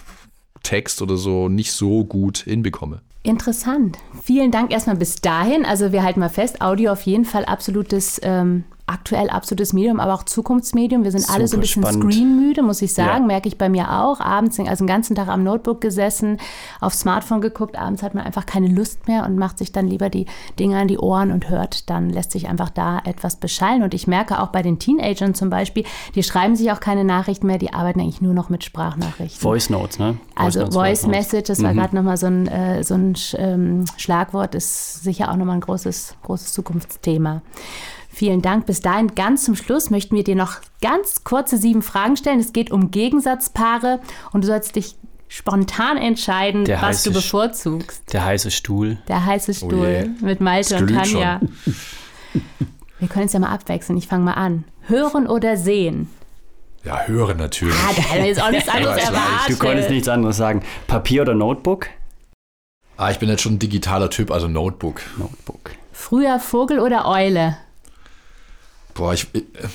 Text 0.62 1.02
oder 1.02 1.18
so 1.18 1.50
nicht 1.50 1.72
so 1.72 2.06
gut 2.06 2.38
hinbekomme. 2.38 3.02
Interessant. 3.24 3.98
Vielen 4.24 4.52
Dank 4.52 4.72
erstmal 4.72 4.96
bis 4.96 5.15
dahin. 5.15 5.65
Also 5.65 5.92
wir 5.92 6.04
halten 6.04 6.20
mal 6.20 6.30
fest, 6.30 6.62
Audio 6.62 6.92
auf 6.92 7.02
jeden 7.02 7.26
Fall 7.26 7.46
absolutes 7.46 8.20
ähm, 8.24 8.63
aktuell 8.89 9.30
absolutes 9.30 9.71
Medium, 9.73 9.99
aber 9.99 10.13
auch 10.13 10.23
Zukunftsmedium. 10.23 11.04
Wir 11.04 11.12
sind 11.12 11.30
alle 11.30 11.47
so 11.47 11.58
ein 11.58 11.62
bisschen 11.62 11.84
Super 11.84 11.93
screenmüde, 11.93 12.62
muss 12.63 12.82
ich 12.82 12.93
sagen, 12.93 13.21
Ja. 13.21 13.28
merke 13.28 13.47
ich 13.47 13.58
bei 13.58 13.69
mir 13.69 13.91
auch. 14.02 14.19
Abends, 14.19 14.60
also 14.60 14.84
den 14.84 14.88
ganzen 14.88 15.15
Tag 15.15 15.28
am 15.28 15.43
Notebook 15.43 15.80
gesessen, 15.82 16.38
aufs 16.82 17.02
Smartphone 17.02 17.41
geguckt, 17.41 17.78
abends 17.78 18.02
hat 18.04 18.15
man 18.15 18.23
einfach 18.25 18.45
keine 18.45 18.67
Lust 18.67 19.08
mehr 19.08 19.25
und 19.25 19.38
macht 19.38 19.58
sich 19.58 19.71
dann 19.71 19.88
lieber 19.88 20.10
die 20.10 20.25
Dinge 20.60 20.78
an 20.80 20.88
die 20.88 20.97
Ohren 20.97 21.32
und 21.32 21.49
hört, 21.49 21.89
dann 21.89 22.10
lässt 22.10 22.32
sich 22.32 22.47
einfach 22.49 22.69
da 22.69 22.99
etwas 23.06 23.36
beschallen. 23.36 23.84
Und 23.84 23.93
ich 23.93 24.08
merke 24.08 24.41
auch 24.41 24.47
bei 24.47 24.62
den 24.62 24.80
Teenagern 24.80 25.34
zum 25.36 25.49
Beispiel, 25.49 25.84
die 26.15 26.23
schreiben 26.23 26.56
sich 26.56 26.71
auch 26.71 26.80
keine 26.80 27.04
Nachrichten 27.04 27.47
mehr, 27.47 27.58
die 27.60 27.73
arbeiten 27.73 27.99
eigentlich 28.02 28.21
nur 28.21 28.34
noch 28.34 28.49
mit 28.49 28.63
Sprachnachrichten. 28.63 29.39
Voice 29.41 29.69
Notes, 29.69 29.99
ne? 29.99 30.17
Also 30.36 30.62
Notes, 30.62 30.75
Voice. 30.75 31.08
Message, 31.08 31.47
das 31.47 31.62
war 31.62 31.73
gerade 31.73 31.95
nochmal 31.95 32.17
so 32.17 32.28
ein, 32.28 32.47
äh, 32.47 32.84
so 32.84 32.95
ein 32.95 33.13
Sch- 33.15 33.38
ähm, 33.38 33.86
Schlagwort, 33.97 34.56
ist 34.56 35.04
sicher 35.04 35.32
auch 35.32 35.36
nochmal 35.36 35.56
ein 35.56 35.62
großes, 35.62 36.15
großes 36.23 36.54
Zukunftsthema. 36.54 37.41
Vielen 38.12 38.41
Dank. 38.41 38.65
Bis 38.65 38.82
dahin, 38.82 39.13
ganz 39.15 39.45
zum 39.45 39.56
Schluss 39.56 39.89
möchten 39.91 40.15
wir 40.15 40.24
dir 40.24 40.36
noch 40.36 40.58
ganz 40.82 41.24
kurze 41.24 41.58
sieben 41.58 41.82
Fragen 41.82 42.17
stellen. 42.17 42.39
Es 42.39 42.54
geht 42.54 42.72
um 42.72 42.91
Gegensatzpaare 42.91 44.00
und 44.32 44.43
du 44.43 44.48
sollst 44.48 44.76
dich 44.76 44.95
spontan 45.28 45.98
entscheiden, 45.98 46.65
Der 46.65 46.82
was 46.82 47.04
du 47.04 47.12
heiße 47.12 47.22
bevorzugst. 47.22 48.12
Der 48.12 48.26
heiße 48.26 48.50
Stuhl. 48.52 48.98
Der 49.08 49.26
heiße 49.26 49.54
Stuhl 49.54 49.74
Oh 49.76 49.86
je. 49.86 50.10
mit 50.22 50.41
Malte 50.41 50.76
Es 50.76 50.82
und 50.82 50.88
Tanja. 50.93 51.40
Wir 53.00 53.08
können 53.08 53.27
es 53.27 53.34
ja 53.34 53.40
mal 53.40 53.54
abwechseln. 53.54 53.98
Ich 53.98 54.08
fange 54.08 54.25
mal 54.25 54.34
an. 54.34 54.65
Hören 54.88 55.27
oder 55.27 55.56
sehen? 55.56 56.10
Ja, 56.84 57.04
hören 57.06 57.38
natürlich. 57.38 57.75
Ah, 57.75 57.94
da 57.96 58.04
haben 58.10 58.17
wir 58.19 58.25
jetzt 58.25 58.42
auch 58.42 58.52
nichts 58.52 58.67
anderes 58.69 58.98
weiß, 58.98 59.04
erwartet. 59.08 59.50
Du 59.50 59.58
konntest 59.58 59.90
nichts 59.90 60.08
anderes 60.08 60.38
sagen. 60.38 60.63
Papier 60.88 61.21
oder 61.21 61.36
Notebook? 61.36 61.88
Ah, 62.98 63.12
ich 63.12 63.19
bin 63.19 63.29
jetzt 63.29 63.42
schon 63.42 63.54
ein 63.54 63.60
digitaler 63.60 64.10
Typ, 64.10 64.31
also 64.31 64.48
Notebook. 64.48 65.02
Notebook. 65.17 65.71
Früher 65.94 66.40
Vogel 66.40 66.79
oder 66.79 67.06
Eule? 67.08 67.58
Boah, 69.00 69.13
ich, 69.13 69.27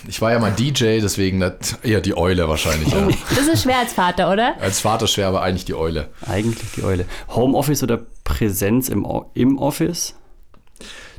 ich 0.07 0.21
war 0.21 0.33
ja 0.33 0.39
mal 0.39 0.53
DJ, 0.53 1.01
deswegen 1.01 1.41
das, 1.41 1.79
eher 1.83 2.03
die 2.03 2.15
Eule 2.15 2.47
wahrscheinlich. 2.47 2.93
Ja. 2.93 3.09
Das 3.35 3.49
ist 3.49 3.63
schwer 3.63 3.79
als 3.79 3.95
Vater, 3.95 4.31
oder? 4.31 4.55
Als 4.61 4.81
Vater 4.81 5.07
schwer, 5.07 5.29
aber 5.29 5.41
eigentlich 5.41 5.65
die 5.65 5.75
Eule. 5.75 6.09
Eigentlich 6.27 6.73
die 6.77 6.83
Eule. 6.83 7.07
Homeoffice 7.35 7.83
oder 7.83 7.99
Präsenz 8.25 8.91
im, 8.91 9.07
im 9.33 9.57
Office? 9.59 10.15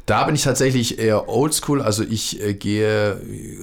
Da 0.05 0.23
bin 0.25 0.35
ich 0.35 0.43
tatsächlich 0.43 0.99
eher 0.99 1.27
oldschool. 1.27 1.81
Also 1.81 2.03
ich 2.03 2.39
äh, 2.43 2.53
gehe 2.53 3.19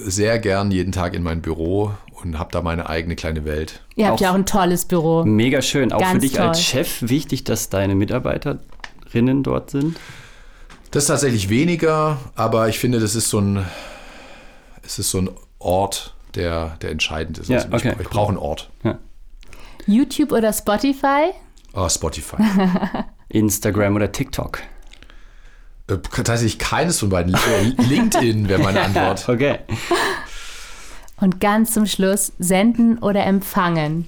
sehr 0.07 0.41
gern 0.41 0.73
jeden 0.73 0.91
Tag 0.91 1.15
in 1.15 1.23
mein 1.23 1.41
Büro 1.41 1.93
und 2.21 2.37
habe 2.41 2.51
da 2.51 2.63
meine 2.63 2.89
eigene 2.89 3.15
kleine 3.15 3.45
Welt. 3.45 3.81
Ihr 3.95 4.07
habt 4.07 4.17
Auch- 4.17 4.21
ja 4.23 4.31
auch 4.33 4.35
ein 4.35 4.47
tolles 4.47 4.87
Büro. 4.87 5.25
Mega 5.25 5.63
schön. 5.63 5.93
Auch 5.93 5.99
für 6.01 6.05
Ganz 6.15 6.23
dich 6.25 6.41
als 6.41 6.59
toll. 6.59 6.65
Chef 6.85 7.03
wichtig, 7.03 7.45
dass 7.45 7.69
deine 7.69 7.95
Mitarbeiterinnen 7.95 9.45
dort 9.45 9.71
sind. 9.71 9.97
Das 10.91 11.05
ist 11.05 11.09
tatsächlich 11.09 11.49
weniger, 11.49 12.19
aber 12.35 12.69
ich 12.69 12.81
finde, 12.81 12.99
das 12.99 13.15
ist 13.15 13.31
so 13.31 13.39
ein, 13.39 13.65
es 14.83 14.99
ist 14.99 15.11
so 15.11 15.19
ein 15.19 15.31
Ort, 15.59 16.15
der, 16.35 16.77
der 16.83 16.91
entscheidend 16.91 17.39
ist. 17.39 17.49
Ja, 17.49 17.59
Also 17.59 17.69
okay, 17.77 17.89
ich 17.95 18.01
ich 18.01 18.07
cool. 18.07 18.13
brauche 18.13 18.29
einen 18.31 18.39
Ort. 18.39 18.71
YouTube 19.87 20.33
oder 20.33 20.53
Spotify? 20.53 21.31
Oh, 21.75 21.89
Spotify. 21.89 22.37
Instagram 23.29 23.97
oder 23.97 24.13
TikTok. 24.13 24.61
äh, 25.89 25.97
tatsächlich 25.99 26.59
keines 26.59 27.01
von 27.01 27.09
beiden. 27.09 27.35
Äh, 27.35 27.63
LinkedIn 27.83 28.49
wäre 28.49 28.63
meine 28.63 28.81
Antwort. 28.85 29.29
Okay. 29.29 29.59
Und 31.17 31.41
ganz 31.41 31.73
zum 31.73 31.87
Schluss, 31.87 32.33
senden 32.39 32.99
oder 32.99 33.25
empfangen? 33.25 34.07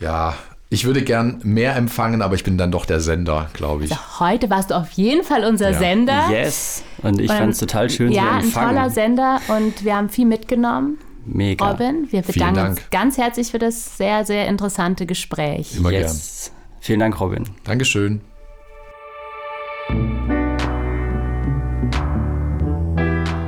Ja, 0.00 0.34
ich 0.74 0.84
würde 0.84 1.02
gern 1.02 1.40
mehr 1.44 1.76
empfangen, 1.76 2.20
aber 2.20 2.34
ich 2.34 2.42
bin 2.42 2.58
dann 2.58 2.72
doch 2.72 2.84
der 2.84 2.98
Sender, 2.98 3.48
glaube 3.52 3.84
ich. 3.84 3.92
Heute 4.18 4.50
warst 4.50 4.70
du 4.72 4.74
auf 4.74 4.90
jeden 4.90 5.22
Fall 5.22 5.44
unser 5.44 5.70
Ja. 5.70 5.78
Sender. 5.78 6.28
Yes. 6.30 6.82
Und 7.00 7.20
ich 7.20 7.30
fand 7.30 7.52
es 7.52 7.58
total 7.58 7.88
schön 7.90 8.10
Ja, 8.10 8.40
zu 8.40 8.58
ein 8.58 8.66
toller 8.68 8.90
Sender 8.90 9.40
und 9.48 9.84
wir 9.84 9.94
haben 9.96 10.08
viel 10.08 10.26
mitgenommen. 10.26 10.98
Mega. 11.26 11.70
Robin, 11.70 12.08
wir 12.10 12.22
bedanken 12.22 12.58
uns 12.58 12.74
Dank. 12.80 12.90
ganz 12.90 13.16
herzlich 13.18 13.52
für 13.52 13.58
das 13.60 13.96
sehr, 13.96 14.24
sehr 14.26 14.48
interessante 14.48 15.06
Gespräch. 15.06 15.76
Immer 15.76 15.90
gern. 15.90 16.02
Yes. 16.02 16.52
Vielen 16.80 16.98
Dank, 17.00 17.18
Robin. 17.20 17.44
Dankeschön. 17.62 18.20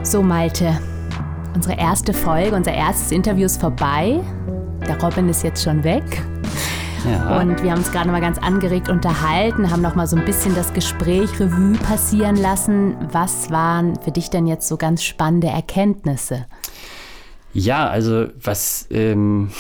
So, 0.03 0.23
Malte, 0.23 0.79
unsere 1.55 1.77
erste 1.77 2.15
Folge, 2.15 2.55
unser 2.55 2.73
erstes 2.73 3.11
Interview 3.11 3.47
ist 3.47 3.61
vorbei. 3.61 4.21
Der 4.87 5.03
Robin 5.03 5.29
ist 5.29 5.43
jetzt 5.43 5.65
schon 5.65 5.83
weg. 5.83 6.05
Ja. 7.07 7.41
Und 7.41 7.63
wir 7.63 7.71
haben 7.71 7.79
uns 7.79 7.93
gerade 7.93 8.11
mal 8.11 8.21
ganz 8.21 8.39
angeregt 8.39 8.89
unterhalten, 8.89 9.71
haben 9.71 9.83
noch 9.83 9.95
mal 9.95 10.07
so 10.07 10.17
ein 10.17 10.25
bisschen 10.25 10.55
das 10.55 10.73
Gespräch 10.73 11.39
Revue 11.39 11.75
passieren 11.79 12.37
lassen. 12.37 12.97
Was 13.13 13.51
waren 13.51 13.95
für 14.03 14.11
dich 14.11 14.29
denn 14.31 14.47
jetzt 14.47 14.67
so 14.67 14.77
ganz 14.77 15.05
spannende 15.05 15.47
Erkenntnisse? 15.47 16.47
Ja, 17.53 17.89
also 17.89 18.27
was 18.43 18.89
ähm, 18.91 19.51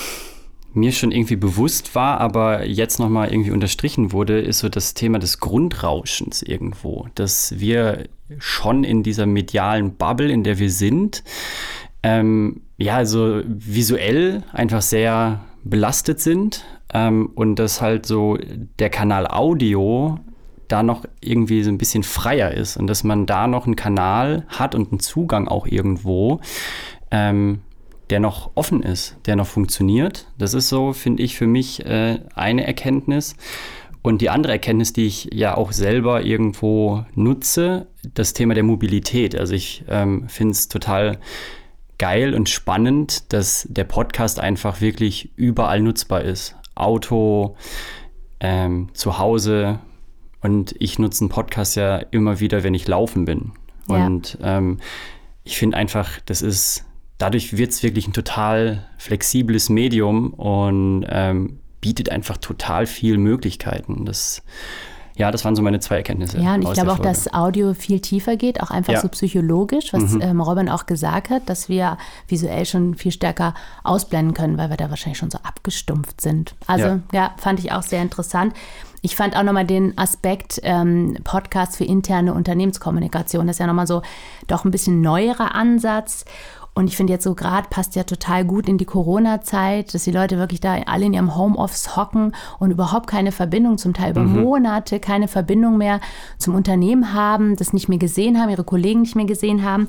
mir 0.75 0.93
schon 0.93 1.13
irgendwie 1.13 1.37
bewusst 1.37 1.95
war, 1.95 2.21
aber 2.21 2.67
jetzt 2.67 2.99
nochmal 2.99 3.33
irgendwie 3.33 3.53
unterstrichen 3.53 4.13
wurde, 4.13 4.41
ist 4.41 4.59
so 4.59 4.69
das 4.69 4.95
Thema 4.95 5.19
des 5.19 5.39
Grundrauschens 5.39 6.43
irgendwo. 6.43 7.07
Dass 7.15 7.59
wir 7.59 8.09
schon 8.39 8.83
in 8.83 9.03
dieser 9.03 9.27
medialen 9.27 9.95
Bubble, 9.95 10.31
in 10.31 10.43
der 10.43 10.59
wir 10.59 10.71
sind, 10.71 11.23
ähm, 12.03 12.63
ja, 12.77 12.97
also 12.97 13.41
visuell 13.47 14.43
einfach 14.53 14.83
sehr 14.83 15.45
belastet 15.65 16.21
sind 16.21 16.65
ähm, 16.93 17.31
und 17.35 17.57
dass 17.57 17.81
halt 17.81 18.07
so 18.07 18.39
der 18.79 18.91
Kanal 18.91 19.27
Audio 19.27 20.19
da 20.69 20.83
noch 20.83 21.05
irgendwie 21.21 21.63
so 21.63 21.71
ein 21.71 21.79
bisschen 21.79 22.03
freier 22.03 22.53
ist 22.53 22.77
und 22.77 22.87
dass 22.87 23.05
man 23.05 23.27
da 23.27 23.47
noch 23.47 23.67
einen 23.67 23.77
Kanal 23.77 24.47
hat 24.49 24.75
und 24.75 24.91
einen 24.91 25.01
Zugang 25.01 25.49
auch 25.49 25.67
irgendwo, 25.67 26.41
ähm, 27.11 27.61
der 28.11 28.21
noch 28.21 28.51
offen 28.55 28.83
ist, 28.83 29.17
der 29.27 29.37
noch 29.37 29.47
funktioniert. 29.47 30.27
Das 30.39 30.55
ist 30.55 30.69
so, 30.69 30.93
finde 30.93 31.23
ich, 31.23 31.37
für 31.37 31.47
mich 31.47 31.85
äh, 31.87 32.21
eine 32.35 32.67
Erkenntnis. 32.67 33.37
Und 34.03 34.21
die 34.21 34.31
andere 34.31 34.53
Erkenntnis, 34.53 34.93
die 34.93 35.07
ich 35.07 35.31
ja 35.33 35.57
auch 35.57 35.73
selber 35.73 36.23
irgendwo 36.23 37.05
nutze, 37.17 37.89
das 38.15 38.33
Thema 38.33 38.55
der 38.55 38.63
Mobilität. 38.63 39.37
Also 39.37 39.55
ich 39.55 39.85
ähm, 39.89 40.29
finde 40.29 40.53
es 40.53 40.69
total 40.69 41.19
geil 41.99 42.35
und 42.35 42.49
spannend, 42.49 43.33
dass 43.33 43.67
der 43.69 43.85
Podcast 43.85 44.39
einfach 44.39 44.81
wirklich 44.81 45.31
überall 45.37 45.81
nutzbar 45.81 46.23
ist. 46.23 46.56
Auto, 46.77 47.57
ähm, 48.41 48.91
zu 48.93 49.19
Hause. 49.19 49.81
Und 50.41 50.75
ich 50.79 50.99
nutze 50.99 51.23
einen 51.23 51.31
Podcast 51.31 51.77
ja 51.77 51.97
immer 51.97 52.41
wieder, 52.41 52.63
wenn 52.63 52.75
ich 52.75 52.87
laufen 52.87 53.25
bin. 53.25 53.53
Ja. 53.89 54.07
Und 54.07 54.39
ähm, 54.43 54.79
ich 55.45 55.59
finde 55.59 55.77
einfach, 55.77 56.21
das 56.27 56.43
ist, 56.43 56.85
dadurch 57.19 57.57
wird 57.57 57.71
es 57.71 57.83
wirklich 57.83 58.07
ein 58.07 58.13
total 58.13 58.87
flexibles 58.99 59.69
Medium 59.69 60.33
und 60.35 61.07
ähm, 61.09 61.61
bietet 61.81 62.11
einfach 62.11 62.37
total 62.37 62.87
viel 62.87 63.19
Möglichkeiten. 63.19 64.05
Das, 64.05 64.43
ja, 65.17 65.31
das 65.31 65.45
waren 65.45 65.57
so 65.57 65.63
meine 65.63 65.81
zwei 65.81 65.97
Erkenntnisse. 65.97 66.39
Ja, 66.39 66.55
und 66.55 66.63
ich 66.63 66.73
glaube 66.73 66.93
auch, 66.93 66.97
Folge. 66.97 67.11
dass 67.11 67.33
Audio 67.33 67.75
viel 67.75 68.01
tiefer 68.01 68.37
geht, 68.37 68.63
auch 68.63 68.71
einfach 68.71 68.93
Ja. 68.93 69.01
so 69.01 69.09
psychologisch, 69.09 69.93
was 69.93 70.13
Mhm. 70.13 70.21
ähm, 70.21 70.41
Robin 70.41 70.69
auch 70.69 70.87
gesagt 70.87 71.31
hat, 71.31 71.49
dass 71.49 71.69
wir 71.69 71.97
visuell 72.29 72.67
schon 72.67 72.95
viel 72.95 73.13
stärker 73.13 73.55
ausblenden 73.83 74.35
können, 74.35 74.59
weil 74.59 74.71
wir 74.71 74.77
da 74.77 74.91
wahrscheinlich 74.91 75.19
schon 75.19 75.31
so 75.31 75.39
abgestumpft 75.43 76.21
sind. 76.21 76.55
Also 76.67 76.87
ja, 76.87 77.01
Ja. 77.13 77.35
fand 77.39 77.59
ich 77.61 77.73
auch 77.73 77.83
sehr 77.83 78.03
interessant. 78.03 78.55
Ich 79.03 79.15
fand 79.15 79.37
auch 79.37 79.43
nochmal 79.45 79.67
den 79.67 79.97
Aspekt 79.97 80.59
ähm, 80.65 81.17
Podcast 81.23 81.77
für 81.77 81.85
interne 81.85 82.35
Unternehmenskommunikation. 82.35 83.47
Das 83.47 83.57
ist 83.57 83.61
ja 83.61 83.67
nochmal 83.67 83.87
so 83.87 84.03
doch 84.49 84.65
ein 84.65 84.71
bisschen 84.73 85.01
neuerer 85.01 85.55
Ansatz. 85.55 86.25
Und 86.77 86.89
ich 86.89 86.97
finde 86.99 87.15
jetzt 87.15 87.25
so 87.25 87.35
gerade 87.35 87.69
passt 87.71 87.97
ja 87.97 88.05
total 88.05 88.45
gut 88.45 88.69
in 88.69 88.77
die 88.77 88.85
Corona-Zeit, 88.85 89.95
dass 89.95 90.05
die 90.05 90.11
Leute 90.11 90.37
wirklich 90.37 90.61
da 90.61 90.75
alle 90.85 91.07
in 91.07 91.15
ihrem 91.15 91.35
Homeoffice 91.35 91.97
hocken 91.97 92.33
und 92.59 92.71
überhaupt 92.71 93.07
keine 93.07 93.33
Verbindung, 93.33 93.79
zum 93.79 93.95
Teil 93.95 94.11
über 94.11 94.25
Monate 94.25 95.01
keine 95.01 95.27
Verbindung 95.27 95.79
mehr 95.79 96.01
zum 96.37 96.55
Unternehmen 96.55 97.15
haben, 97.15 97.57
das 97.57 97.73
nicht 97.73 97.89
mehr 97.89 97.97
gesehen 97.97 98.39
haben, 98.39 98.51
ihre 98.51 98.63
Kollegen 98.63 99.01
nicht 99.01 99.17
mehr 99.17 99.25
gesehen 99.25 99.65
haben. 99.65 99.89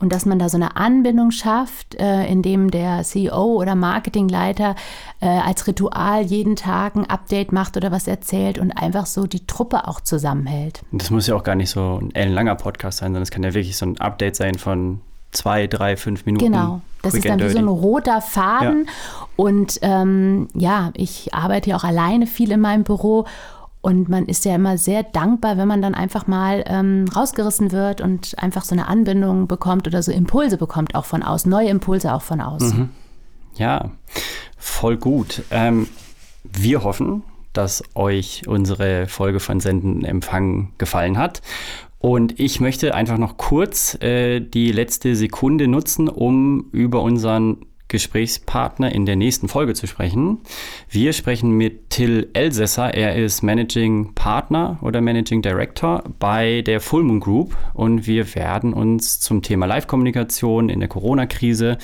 Und 0.00 0.12
dass 0.12 0.26
man 0.26 0.40
da 0.40 0.48
so 0.48 0.56
eine 0.56 0.76
Anbindung 0.76 1.30
schafft, 1.30 1.94
äh, 1.94 2.26
indem 2.26 2.72
der 2.72 3.04
CEO 3.04 3.54
oder 3.54 3.76
Marketingleiter 3.76 4.74
äh, 5.20 5.28
als 5.28 5.68
Ritual 5.68 6.22
jeden 6.22 6.56
Tag 6.56 6.96
ein 6.96 7.08
Update 7.08 7.52
macht 7.52 7.76
oder 7.76 7.92
was 7.92 8.08
erzählt 8.08 8.58
und 8.58 8.72
einfach 8.72 9.06
so 9.06 9.28
die 9.28 9.46
Truppe 9.46 9.86
auch 9.86 10.00
zusammenhält. 10.00 10.82
Das 10.90 11.10
muss 11.10 11.28
ja 11.28 11.36
auch 11.36 11.44
gar 11.44 11.54
nicht 11.54 11.70
so 11.70 12.00
ein 12.02 12.12
ellenlanger 12.12 12.56
Podcast 12.56 12.98
sein, 12.98 13.10
sondern 13.10 13.22
es 13.22 13.30
kann 13.30 13.44
ja 13.44 13.54
wirklich 13.54 13.76
so 13.76 13.86
ein 13.86 14.00
Update 14.00 14.34
sein 14.34 14.56
von 14.56 15.00
zwei, 15.34 15.66
drei, 15.66 15.96
fünf 15.96 16.24
Minuten. 16.26 16.46
Genau, 16.46 16.80
das 17.02 17.14
ist 17.14 17.28
dann 17.28 17.40
wie 17.40 17.48
so 17.48 17.58
ein 17.58 17.68
roter 17.68 18.20
Faden. 18.20 18.88
Und 19.36 19.78
ähm, 19.82 20.48
ja, 20.54 20.90
ich 20.94 21.34
arbeite 21.34 21.70
ja 21.70 21.76
auch 21.76 21.84
alleine 21.84 22.26
viel 22.26 22.50
in 22.52 22.60
meinem 22.60 22.84
Büro. 22.84 23.26
Und 23.80 24.08
man 24.08 24.24
ist 24.24 24.46
ja 24.46 24.54
immer 24.54 24.78
sehr 24.78 25.02
dankbar, 25.02 25.58
wenn 25.58 25.68
man 25.68 25.82
dann 25.82 25.94
einfach 25.94 26.26
mal 26.26 26.64
ähm, 26.66 27.04
rausgerissen 27.14 27.70
wird 27.70 28.00
und 28.00 28.34
einfach 28.38 28.64
so 28.64 28.74
eine 28.74 28.88
Anbindung 28.88 29.46
bekommt 29.46 29.86
oder 29.86 30.02
so 30.02 30.10
Impulse 30.10 30.56
bekommt, 30.56 30.94
auch 30.94 31.04
von 31.04 31.22
außen, 31.22 31.50
neue 31.50 31.68
Impulse 31.68 32.14
auch 32.14 32.22
von 32.22 32.40
außen. 32.40 32.88
Ja, 33.56 33.90
voll 34.56 34.96
gut. 34.96 35.42
Ähm, 35.50 35.86
wir 36.44 36.82
hoffen, 36.82 37.24
dass 37.52 37.84
euch 37.94 38.48
unsere 38.48 39.06
Folge 39.06 39.38
von 39.38 39.60
Senden 39.60 40.04
Empfangen 40.04 40.72
gefallen 40.78 41.18
hat. 41.18 41.42
Und 42.04 42.38
ich 42.38 42.60
möchte 42.60 42.94
einfach 42.94 43.16
noch 43.16 43.38
kurz 43.38 43.94
äh, 44.02 44.38
die 44.38 44.72
letzte 44.72 45.16
Sekunde 45.16 45.68
nutzen, 45.68 46.10
um 46.10 46.66
über 46.70 47.00
unseren 47.00 47.64
Gesprächspartner 47.88 48.94
in 48.94 49.06
der 49.06 49.16
nächsten 49.16 49.48
Folge 49.48 49.72
zu 49.72 49.86
sprechen. 49.86 50.40
Wir 50.90 51.14
sprechen 51.14 51.52
mit 51.52 51.88
Till 51.88 52.28
Elsässer. 52.34 52.92
Er 52.92 53.16
ist 53.16 53.40
Managing 53.40 54.12
Partner 54.14 54.78
oder 54.82 55.00
Managing 55.00 55.40
Director 55.40 56.04
bei 56.18 56.60
der 56.60 56.82
Full 56.82 57.04
Moon 57.04 57.20
Group 57.20 57.56
und 57.72 58.06
wir 58.06 58.34
werden 58.34 58.74
uns 58.74 59.20
zum 59.20 59.40
Thema 59.40 59.64
Live-Kommunikation 59.64 60.68
in 60.68 60.80
der 60.80 60.90
Corona-Krise 60.90 61.78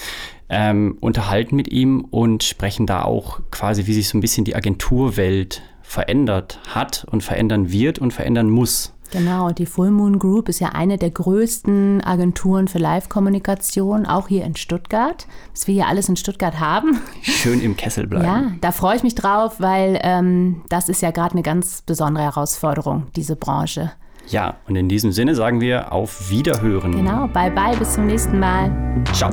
ähm, 0.50 0.98
unterhalten 1.00 1.56
mit 1.56 1.68
ihm 1.68 2.04
und 2.10 2.42
sprechen 2.42 2.84
da 2.84 3.04
auch 3.04 3.40
quasi, 3.50 3.86
wie 3.86 3.94
sich 3.94 4.08
so 4.08 4.18
ein 4.18 4.20
bisschen 4.20 4.44
die 4.44 4.54
Agenturwelt 4.54 5.62
verändert 5.80 6.60
hat 6.68 7.06
und 7.10 7.22
verändern 7.22 7.72
wird 7.72 7.98
und 7.98 8.12
verändern 8.12 8.50
muss. 8.50 8.92
Genau, 9.12 9.50
die 9.50 9.66
Full 9.66 9.90
Moon 9.90 10.18
Group 10.18 10.48
ist 10.48 10.60
ja 10.60 10.68
eine 10.68 10.96
der 10.96 11.10
größten 11.10 12.02
Agenturen 12.04 12.68
für 12.68 12.78
Live-Kommunikation, 12.78 14.06
auch 14.06 14.28
hier 14.28 14.44
in 14.44 14.56
Stuttgart, 14.56 15.26
was 15.52 15.66
wir 15.66 15.74
hier 15.74 15.88
alles 15.88 16.08
in 16.08 16.16
Stuttgart 16.16 16.60
haben. 16.60 17.00
Schön 17.22 17.60
im 17.60 17.76
Kessel 17.76 18.06
bleiben. 18.06 18.24
Ja, 18.24 18.52
da 18.60 18.72
freue 18.72 18.96
ich 18.96 19.02
mich 19.02 19.14
drauf, 19.14 19.56
weil 19.58 19.98
ähm, 20.02 20.62
das 20.68 20.88
ist 20.88 21.02
ja 21.02 21.10
gerade 21.10 21.32
eine 21.32 21.42
ganz 21.42 21.82
besondere 21.82 22.24
Herausforderung, 22.24 23.06
diese 23.16 23.36
Branche. 23.36 23.92
Ja, 24.28 24.56
und 24.68 24.76
in 24.76 24.88
diesem 24.88 25.10
Sinne 25.10 25.34
sagen 25.34 25.60
wir 25.60 25.92
auf 25.92 26.30
Wiederhören. 26.30 26.92
Genau, 26.92 27.26
bye 27.28 27.50
bye, 27.50 27.76
bis 27.76 27.94
zum 27.94 28.06
nächsten 28.06 28.38
Mal. 28.38 28.70
Ciao. 29.12 29.30